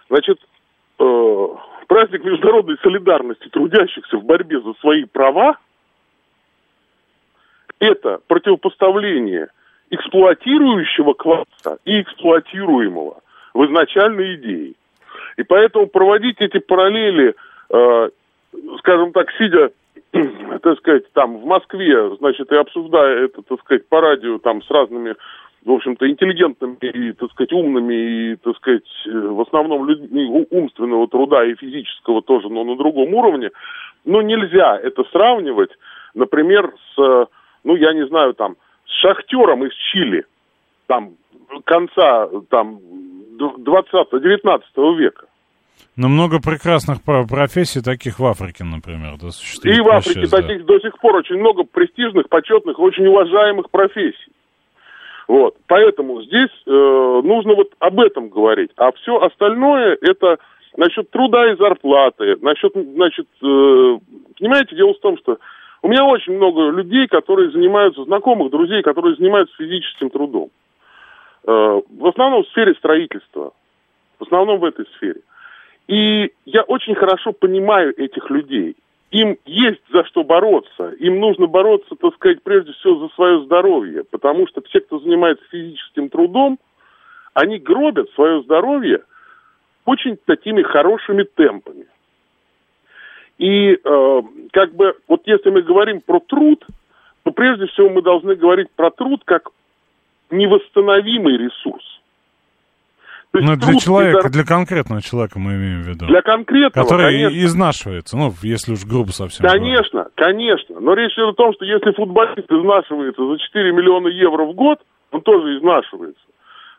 [0.09, 0.39] Значит,
[0.99, 1.47] э,
[1.87, 5.55] праздник международной солидарности трудящихся в борьбе за свои права–
[7.81, 9.49] это противопоставление
[9.89, 13.21] эксплуатирующего класса и эксплуатируемого
[13.53, 14.73] в изначальной идее.
[15.37, 17.35] И поэтому проводить эти параллели,
[17.69, 18.09] э,
[18.77, 19.71] скажем так, сидя,
[20.61, 24.69] так сказать, там в Москве, значит, и обсуждая это, так сказать, по радио там с
[24.69, 25.15] разными,
[25.65, 31.43] в общем-то, интеллигентными и, так сказать, умными и, так сказать, в основном людьми умственного труда
[31.45, 33.49] и физического тоже, но на другом уровне,
[34.05, 35.71] но нельзя это сравнивать,
[36.13, 37.27] например, с
[37.63, 38.55] ну, я не знаю, там,
[38.85, 40.25] с шахтером из Чили,
[40.87, 41.15] там,
[41.65, 42.79] конца, там,
[43.37, 45.25] 20-19 века.
[45.97, 49.77] Но много прекрасных профессий, таких в Африке, например, да, существует.
[49.77, 50.73] И в Африке сейчас, таких да.
[50.73, 54.31] до сих пор очень много престижных, почетных, очень уважаемых профессий.
[55.27, 56.71] Вот, поэтому здесь э,
[57.23, 58.71] нужно вот об этом говорить.
[58.77, 60.37] А все остальное это
[60.77, 63.97] насчет труда и зарплаты, насчет, значит, э,
[64.39, 65.37] понимаете, дело в том, что
[65.81, 70.49] у меня очень много людей, которые занимаются, знакомых, друзей, которые занимаются физическим трудом.
[71.45, 73.53] Э, в основном в сфере строительства.
[74.19, 75.21] В основном в этой сфере.
[75.87, 78.75] И я очень хорошо понимаю этих людей.
[79.09, 80.91] Им есть за что бороться.
[80.99, 84.03] Им нужно бороться, так сказать, прежде всего за свое здоровье.
[84.03, 86.59] Потому что все, кто занимается физическим трудом,
[87.33, 89.01] они гробят свое здоровье
[89.85, 91.87] очень такими хорошими темпами.
[93.41, 96.63] И э, как бы вот если мы говорим про труд,
[97.23, 99.49] то прежде всего мы должны говорить про труд как
[100.29, 101.83] невосстановимый ресурс.
[103.31, 106.05] То есть ну, для человека, для конкретного человека мы имеем в виду.
[106.05, 107.45] Для конкретного, Который конечно.
[107.45, 109.47] изнашивается, ну, если уж грубо совсем.
[109.47, 110.13] Конечно, говорить.
[110.15, 110.79] конечно.
[110.79, 114.77] Но речь идет о том, что если футболист изнашивается за 4 миллиона евро в год,
[115.09, 116.21] он тоже изнашивается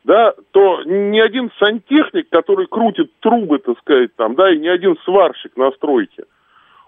[0.05, 4.97] да, то ни один сантехник, который крутит трубы, так сказать, там, да, и ни один
[5.05, 6.24] сварщик на стройке,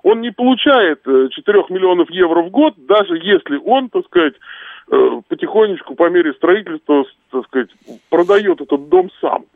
[0.04, 4.34] он не получает 4 э, миллионов евро в год, даже если он, так сказать,
[4.92, 7.70] э, потихонечку по мере строительства, так сказать,
[8.10, 9.46] продает этот дом сам.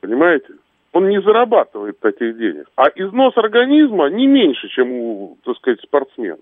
[0.00, 0.48] Понимаете?
[0.92, 2.66] Он не зарабатывает таких денег.
[2.76, 6.36] А износ организма не меньше, чем у, так сказать, спортсмена.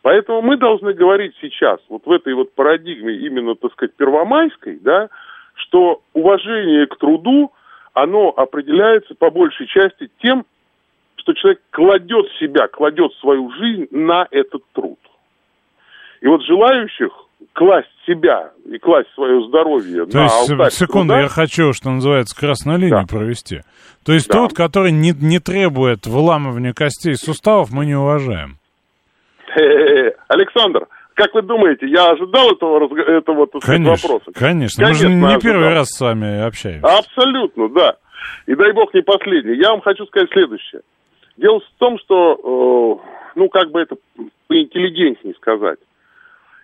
[0.00, 5.10] Поэтому мы должны говорить сейчас, вот в этой вот парадигме именно, так сказать, первомайской, да,
[5.54, 7.52] что уважение к труду,
[7.92, 10.46] оно определяется по большей части тем,
[11.22, 14.98] что человек кладет себя, кладет свою жизнь на этот труд.
[16.20, 17.10] И вот желающих
[17.52, 21.90] класть себя и класть свое здоровье То на есть, алтарь секунду, труда, я хочу, что
[21.90, 23.06] называется, красную линию Да.
[23.06, 23.60] провести.
[24.04, 24.34] То есть Да.
[24.38, 28.58] тот, который не, не требует выламывания костей и суставов, мы не уважаем.
[29.56, 34.32] Э, Александр, как вы думаете, я ожидал этого, этого Конечно, вопроса?
[34.34, 34.86] конечно.
[34.86, 35.40] Мы же Конечно, не ожидал.
[35.40, 36.86] первый раз с вами общаемся.
[36.98, 37.96] Абсолютно, да.
[38.46, 39.56] И дай бог не последний.
[39.56, 40.82] Я вам хочу сказать следующее.
[41.36, 43.96] Дело в том, что, э, ну, как бы это
[44.48, 45.78] поинтеллигентнее сказать.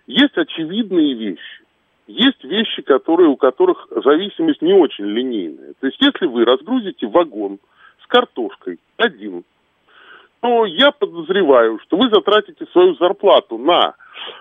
[0.07, 1.63] Есть очевидные вещи.
[2.07, 5.73] Есть вещи, которые, у которых зависимость не очень линейная.
[5.79, 7.59] То есть, если вы разгрузите вагон
[8.03, 9.43] с картошкой один,
[10.41, 13.93] то я подозреваю, что вы затратите свою зарплату на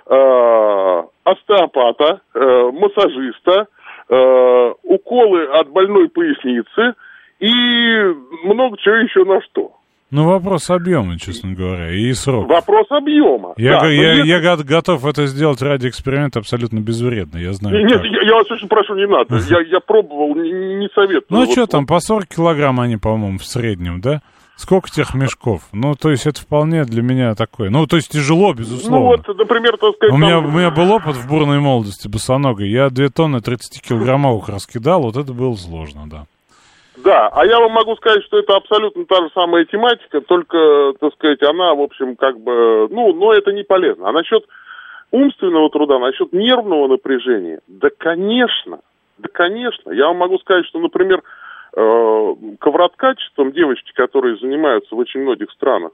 [0.06, 3.66] э, остеопата, э, массажиста,
[4.08, 6.94] э, уколы от больной поясницы
[7.40, 8.14] и
[8.44, 9.77] много чего еще на что.
[10.10, 12.48] Ну, вопрос объема, честно говоря, и срок.
[12.48, 13.52] Вопрос объема.
[13.58, 17.84] Я, Да, я, я го- готов это сделать ради эксперимента абсолютно безвредно, я знаю.
[17.84, 18.04] Нет, как.
[18.10, 19.36] я, я вас очень прошу, не надо.
[19.50, 21.24] Я, я пробовал, не, не советую.
[21.28, 24.22] Ну, Вот- что там, по 40 килограмм они, по-моему, в среднем, да?
[24.56, 25.62] Сколько тех мешков?
[25.72, 27.70] Ну, то есть это вполне для меня такое.
[27.70, 28.98] Ну, то есть тяжело, Ну безусловно.
[29.24, 30.12] вот, например, так сказать...
[30.12, 32.68] у, меня, там- у меня был опыт в бурной молодости босоногой.
[32.70, 36.24] Я 2 тонны 30 килограммовых раскидал, вот это было сложно, да.
[37.08, 41.14] Да, а я вам могу сказать, что это абсолютно та же самая тематика, только, так
[41.14, 44.10] сказать, она, в общем, как бы, ну, но это не полезно.
[44.10, 44.44] А насчет
[45.10, 48.80] умственного труда, насчет нервного напряжения, да, конечно,
[49.16, 49.90] да, конечно.
[49.90, 51.22] Я вам могу сказать, что, например,
[51.74, 55.92] э, ковроткачеством девочки, которые занимаются в очень многих странах,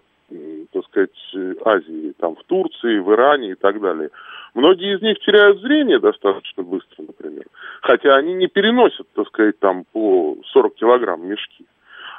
[0.72, 1.34] так сказать,
[1.64, 4.10] Азии, там, в Турции, в Иране и так далее,
[4.54, 7.44] многие из них теряют зрение достаточно быстро, например.
[7.82, 11.66] Хотя они не переносят, так сказать, там по 40 килограмм мешки.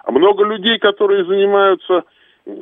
[0.04, 2.04] А много людей, которые занимаются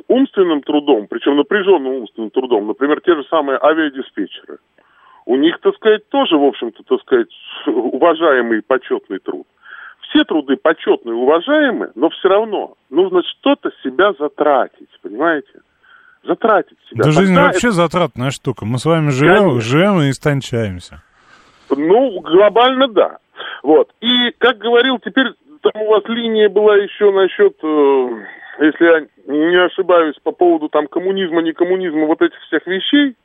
[0.08, 4.58] умственным трудом, причем напряженным умственным трудом, например, те же самые авиадиспетчеры,
[5.26, 7.30] у них, так сказать, тоже, в общем-то, так сказать,
[7.66, 9.46] уважаемый почетный труд.
[10.08, 15.60] Все труды почетные уважаемые, но все равно нужно что-то себя затратить, понимаете?
[16.24, 17.04] Затратить себя.
[17.04, 18.64] Да жизнь Тогда вообще затратная штука.
[18.64, 19.60] Мы с вами живем, Конечно.
[19.60, 21.02] живем и истончаемся.
[21.70, 23.18] Ну, глобально да.
[23.62, 23.90] Вот.
[24.00, 25.32] И, как говорил, теперь
[25.62, 30.86] там у вас линия была еще насчет, э, если я не ошибаюсь, по поводу там
[30.86, 33.16] коммунизма, не коммунизма, вот этих всех вещей.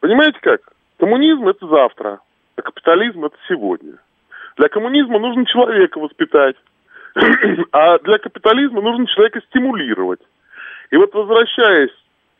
[0.00, 0.60] Понимаете как?
[0.98, 2.20] Коммунизм это завтра,
[2.56, 3.94] а капитализм это сегодня.
[4.56, 6.56] Для коммунизма нужно человека воспитать,
[7.72, 10.20] а для капитализма нужно человека стимулировать.
[10.90, 11.92] И вот возвращаясь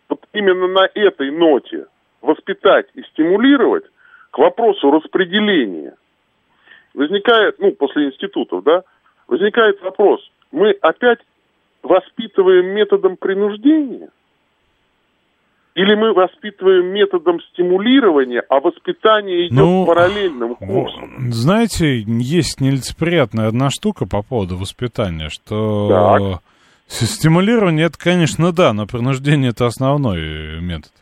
[0.09, 1.87] вот именно на этой ноте,
[2.21, 3.85] воспитать и стимулировать,
[4.31, 5.95] к вопросу распределения
[6.95, 8.83] возникает, ну, после институтов, да,
[9.27, 10.21] возникает вопрос,
[10.51, 11.21] мы опять
[11.83, 14.11] воспитываем методом принуждения?
[15.75, 21.33] Или мы воспитываем методом стимулирования, а воспитание идет Ну, параллельным курсом?
[21.33, 26.43] Знаете, есть нелицеприятная одна штука по поводу воспитания, что Так.
[26.89, 30.93] стимулирование это, конечно, да, но принуждение это основной метод.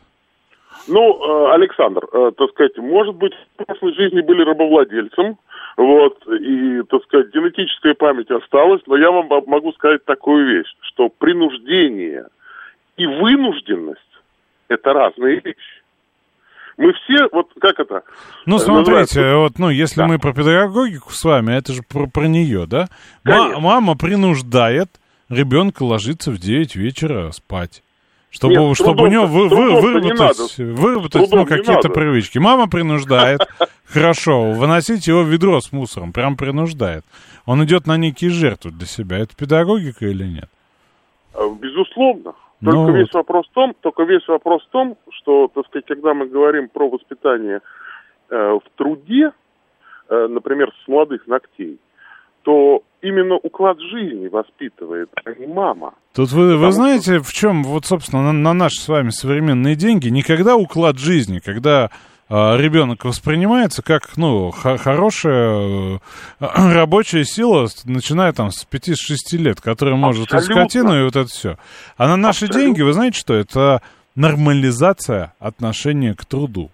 [0.87, 5.37] Ну, э, Александр, э, так сказать, может быть, в прошлой жизни были рабовладельцем,
[5.75, 10.73] вот, и, так сказать, генетическая память осталась, но я вам мо- могу сказать такую вещь,
[10.81, 12.27] что принуждение
[12.95, 13.99] и вынужденность–
[14.71, 15.57] это разные вещи.
[16.77, 18.03] Мы все, вот как это?
[18.45, 19.35] Ну, э, смотрите, называется?
[19.37, 20.07] вот, ну, если Да.
[20.07, 22.87] мы про педагогику с вами, это же про, про нее, да?
[23.23, 23.59] Конечно.
[23.59, 24.89] мама принуждает
[25.29, 27.83] ребенка ложиться в 9 вечера спать.
[28.31, 32.37] Чтобы, Нет, чтобы у него вы- вы- трудом-то не выработать, выработать Трудом ну, какие-то привычки.
[32.37, 33.41] Мама принуждает,
[33.85, 37.03] хорошо, выносить его в ведро с мусором, прям принуждает.
[37.45, 39.17] Он идет на некие жертвы для себя.
[39.17, 40.49] Это педагогика или нет?
[41.33, 42.33] Э, Безусловно.
[42.63, 46.13] Только Ну весь вопрос в том, только весь вопрос в том, что, так сказать, когда
[46.13, 47.61] мы говорим про воспитание
[48.29, 49.31] э, в труде,
[50.09, 51.79] э, например, с молодых ногтей,
[52.43, 55.95] то именно уклад жизни воспитывает, а не мама.
[56.13, 60.09] Тут вы, вы знаете, в чем, вот, собственно, на, на наши с вами современные деньги,
[60.09, 61.89] никогда уклад жизни, когда
[62.31, 65.99] ребенок воспринимается как, ну, хо- хорошая э,
[66.39, 68.95] рабочая сила, начиная там с 5-6
[69.33, 70.63] лет, которая может и Абсолютно.
[70.63, 71.57] скотину, и вот это все.
[71.97, 72.61] А на наши Абсолютно.
[72.61, 73.81] деньги, вы знаете что, это
[74.15, 76.71] нормализация отношения к труду.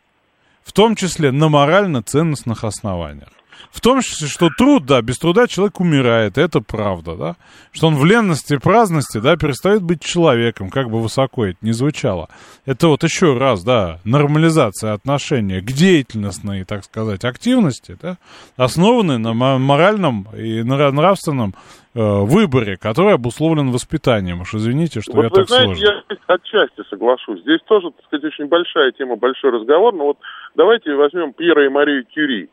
[0.63, 3.29] В том числе на морально-ценностных основаниях.
[3.71, 7.35] В том числе, что труд, да, без труда человек умирает, это правда, да.
[7.71, 11.71] Что он в ленности и праздности, да, перестает быть человеком, как бы высоко это ни
[11.71, 12.29] звучало.
[12.65, 18.17] Это вот еще раз, да, нормализация отношения к деятельностной, так сказать, активности, да,
[18.55, 21.53] основанной на моральном и нравственном
[21.93, 24.41] э, выборе, который обусловлен воспитанием.
[24.41, 26.03] Уж извините, что вот я вы так знаете, сложно.
[26.09, 27.41] я отчасти соглашусь.
[27.41, 29.93] Здесь тоже, так сказать, очень большая тема, большой разговор.
[29.93, 30.17] Но вот
[30.55, 32.49] давайте возьмем Пьера и Марию Кюри.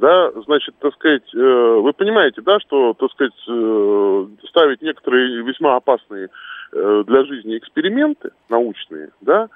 [0.00, 5.76] Да, значит, так сказать, э, вы понимаете, да, что, так сказать, э, ставить некоторые весьма
[5.76, 6.30] опасные
[6.72, 9.48] э, для жизни эксперименты научные, да.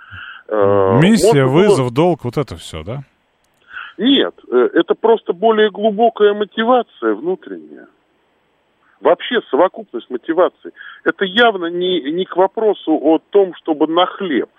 [1.00, 3.04] Миссия, можно было- вызов, долг, вот это все, да?
[3.96, 7.86] Нет, это просто более глубокая мотивация внутренняя.
[9.00, 10.72] Вообще совокупность мотиваций.
[11.04, 14.50] Это явно не, не к вопросу о том, чтобы на хлеб.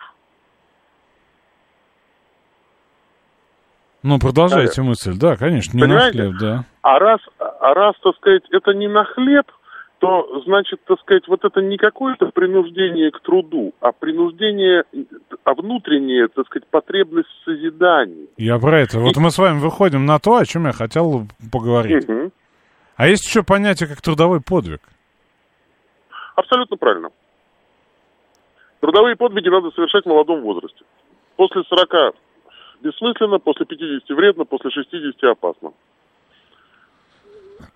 [4.08, 6.20] Ну, продолжайте мысль, да, конечно, не на Понимаете?
[6.20, 6.66] хлеб, да.
[6.84, 9.48] А раз, а раз, так сказать, это не на хлеб,
[9.98, 14.84] то, значит, так сказать, вот это не какое-то принуждение к труду, а принуждение,
[15.44, 18.28] а внутренняя, так сказать, потребность в созидании.
[18.38, 19.00] Я про это.
[19.00, 22.08] Вот мы с вами выходим на то, о чем я хотел поговорить.
[22.08, 22.32] Мгм.
[22.98, 24.82] А есть еще понятие, как трудовой подвиг.
[26.36, 27.10] Абсолютно правильно.
[28.82, 30.84] Трудовые подвиги надо совершать в молодом возрасте.
[31.38, 32.16] После 40
[32.86, 35.72] бессмысленно, после 50 вредно, после 60 опасно.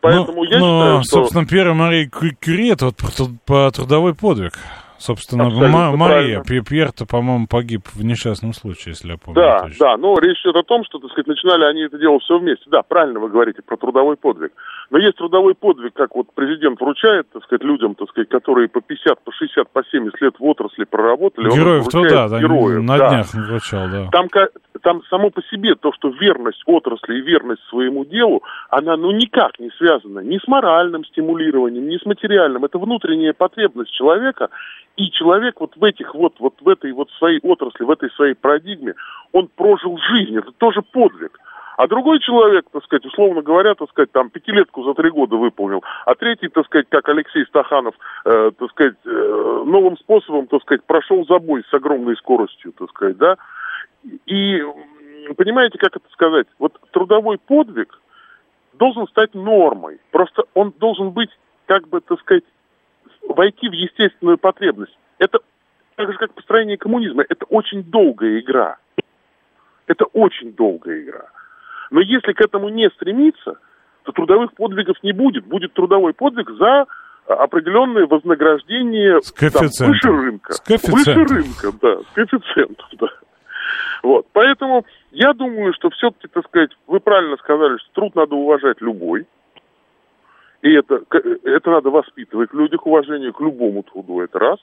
[0.02, 1.10] Поэтому ну, я ну, считаю, что...
[1.18, 2.96] собственно, первая Мария Кю- Кюри, это вот
[3.46, 4.54] по трудовой подвиг.
[5.00, 9.78] Собственно, Абсолютно Мария, Пьер-то, по-моему, погиб в несчастном случае, если я помню Да, точно.
[9.80, 12.66] да, но речь идет о том, что, так сказать, начинали они это делать все вместе.
[12.68, 14.52] Да, правильно вы говорите про трудовой подвиг.
[14.90, 18.82] Но есть трудовой подвиг, как вот президент вручает, так сказать, людям, так сказать, которые по
[18.82, 21.50] 50, по 60, по 70 лет в отрасли проработали.
[21.50, 23.10] Героев труда, да, героев, на да.
[23.10, 24.10] днях вручал, да.
[24.12, 24.28] Там,
[24.82, 29.60] там само по себе то, что верность отрасли и верность своему делу, она ну никак
[29.60, 32.66] не связана ни с моральным стимулированием, ни с материальным.
[32.66, 34.50] Это внутренняя потребность человека,
[35.00, 38.34] и человек вот в этих вот, вот в этой вот своей отрасли, в этой своей
[38.34, 38.96] парадигме,
[39.32, 41.40] он прожил жизнь, это тоже подвиг.
[41.78, 45.82] А другой человек, так сказать, условно говоря, так сказать, там пятилетку за три года выполнил,
[46.06, 47.96] а третий, так сказать, как Алексей Стаханов,
[48.26, 53.16] э, так сказать, э, новым способом, так сказать, прошел забой с огромной скоростью, так сказать,
[53.16, 53.38] да.
[54.26, 54.62] И
[55.38, 56.48] понимаете, как это сказать?
[56.60, 57.98] Вот трудовой подвиг
[58.74, 60.02] должен стать нормой.
[60.12, 61.30] Просто он должен быть,
[61.68, 62.44] как бы, так сказать,
[63.34, 64.98] войти в естественную потребность.
[65.18, 65.40] Это
[65.96, 68.78] так же, как построение коммунизма, это очень долгая игра.
[69.88, 71.26] Это очень долгая игра.
[71.92, 73.58] Но если к этому не стремиться,
[74.04, 75.46] то трудовых подвигов не будет.
[75.46, 76.86] Будет трудовой подвиг за
[77.28, 80.54] а, определенное вознаграждение С там, выше рынка.
[80.54, 80.62] С.
[80.88, 83.08] Выше рынка, да, с коэффициентом, да.
[84.02, 88.80] Вот, поэтому я думаю, что все-таки, так сказать, вы правильно сказали, что труд надо уважать
[88.82, 89.28] любой.
[90.62, 91.04] И это,
[91.44, 94.60] это надо воспитывать в людях уважение к любому труду, это раз.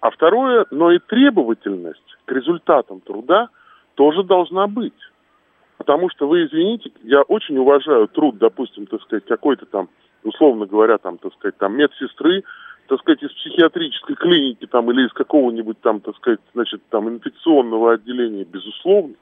[0.00, 3.48] А второе, но и требовательность к результатам труда
[3.94, 4.92] тоже должна быть.
[5.78, 9.88] Потому что вы извините, я очень уважаю труд, допустим, так сказать, какой-то там,
[10.22, 12.44] условно говоря, там, так сказать, там медсестры,
[12.88, 17.94] так сказать, из психиатрической клиники там или из какого-нибудь там, так сказать, значит, там инфекционного
[17.94, 19.14] отделения, безусловно,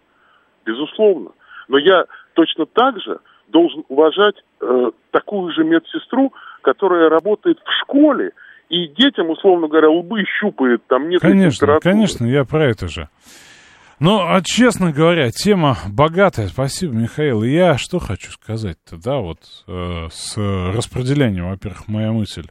[0.65, 1.31] безусловно.
[1.69, 3.20] Но я точно так же
[3.51, 6.33] должен уважать э, такую же медсестру,
[6.63, 8.33] которая работает в школе
[8.69, 13.09] и детям, условно говоря, лбы щупает, там нет Конечно, конечно, я про это же.
[13.99, 16.47] Ну, а честно говоря, тема богатая.
[16.47, 17.43] Спасибо, Михаил.
[17.43, 22.47] И я что хочу сказать-то, да, вот э, с распределением, во-первых, моя мысль.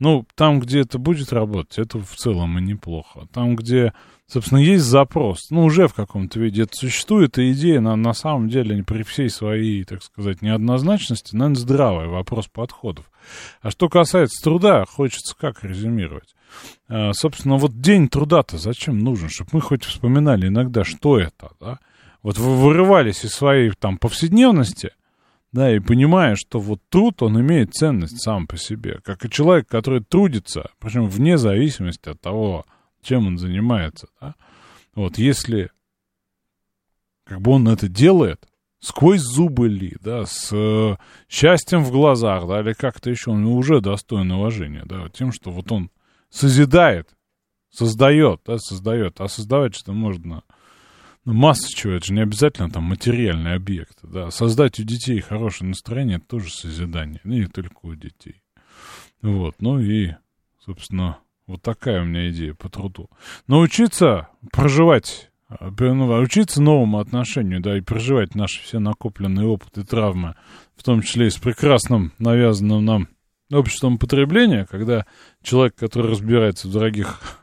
[0.00, 3.28] Ну, там, где это будет работать, это в целом и неплохо.
[3.32, 3.92] Там, где,
[4.26, 8.48] собственно, есть запрос, ну, уже в каком-то виде это существует, и идея на, на самом
[8.48, 13.10] деле при всей своей, так сказать, неоднозначности, наверное, здравая, вопрос подходов.
[13.60, 16.34] А что касается труда, хочется как резюмировать?
[16.88, 19.28] А, собственно, вот день труда-то зачем нужен?
[19.28, 21.78] Чтобы мы хоть вспоминали иногда, что это, да?
[22.22, 24.92] Вот вы вырывались из своей там повседневности,
[25.52, 29.68] да, и понимая, что вот труд, он имеет ценность сам по себе, как и человек,
[29.68, 32.64] который трудится, причем вне зависимости от того,
[33.02, 34.34] чем он занимается, да?
[34.94, 35.70] Вот если
[37.24, 38.48] как бы он это делает,
[38.80, 40.96] сквозь зубы ли, да, с э,
[41.28, 45.70] счастьем в глазах, да, или как-то еще, он уже достоин уважения, да, тем, что вот
[45.70, 45.90] он
[46.28, 47.08] созидает,
[47.70, 50.42] создает, да, создает, а создавать что можно,
[51.32, 56.18] масса чего, это же не обязательно там материальный объект, да, создать у детей хорошее настроение,
[56.18, 58.42] это тоже созидание, ну, не только у детей,
[59.22, 60.12] вот, ну и,
[60.64, 63.10] собственно, вот такая у меня идея по труду.
[63.48, 70.36] Научиться проживать ну, учиться новому отношению, да, и переживать наши все накопленные опыты, травмы,
[70.76, 73.08] в том числе и с прекрасным навязанным нам
[73.50, 75.06] обществом потребления, когда
[75.42, 77.39] человек, который разбирается в дорогих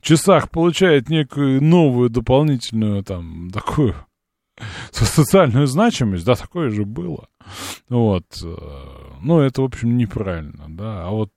[0.00, 3.94] часах, получает некую новую дополнительную там такую
[4.92, 7.28] социальную значимость, да, такое же было.
[7.88, 8.24] Вот.
[8.42, 8.56] Э,
[9.20, 11.06] ну, это, в общем, неправильно, да.
[11.06, 11.30] А вот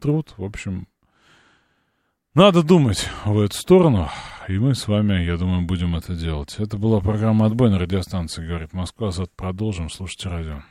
[0.00, 0.86] труд, в общем,
[2.34, 4.08] надо думать в эту сторону,
[4.48, 6.56] и мы с вами, я думаю, будем это делать.
[6.58, 9.10] Это была программа «Отбой» на радиостанции, говорит Москва.
[9.10, 9.90] Зад продолжим.
[9.90, 10.62] Слушайте радио.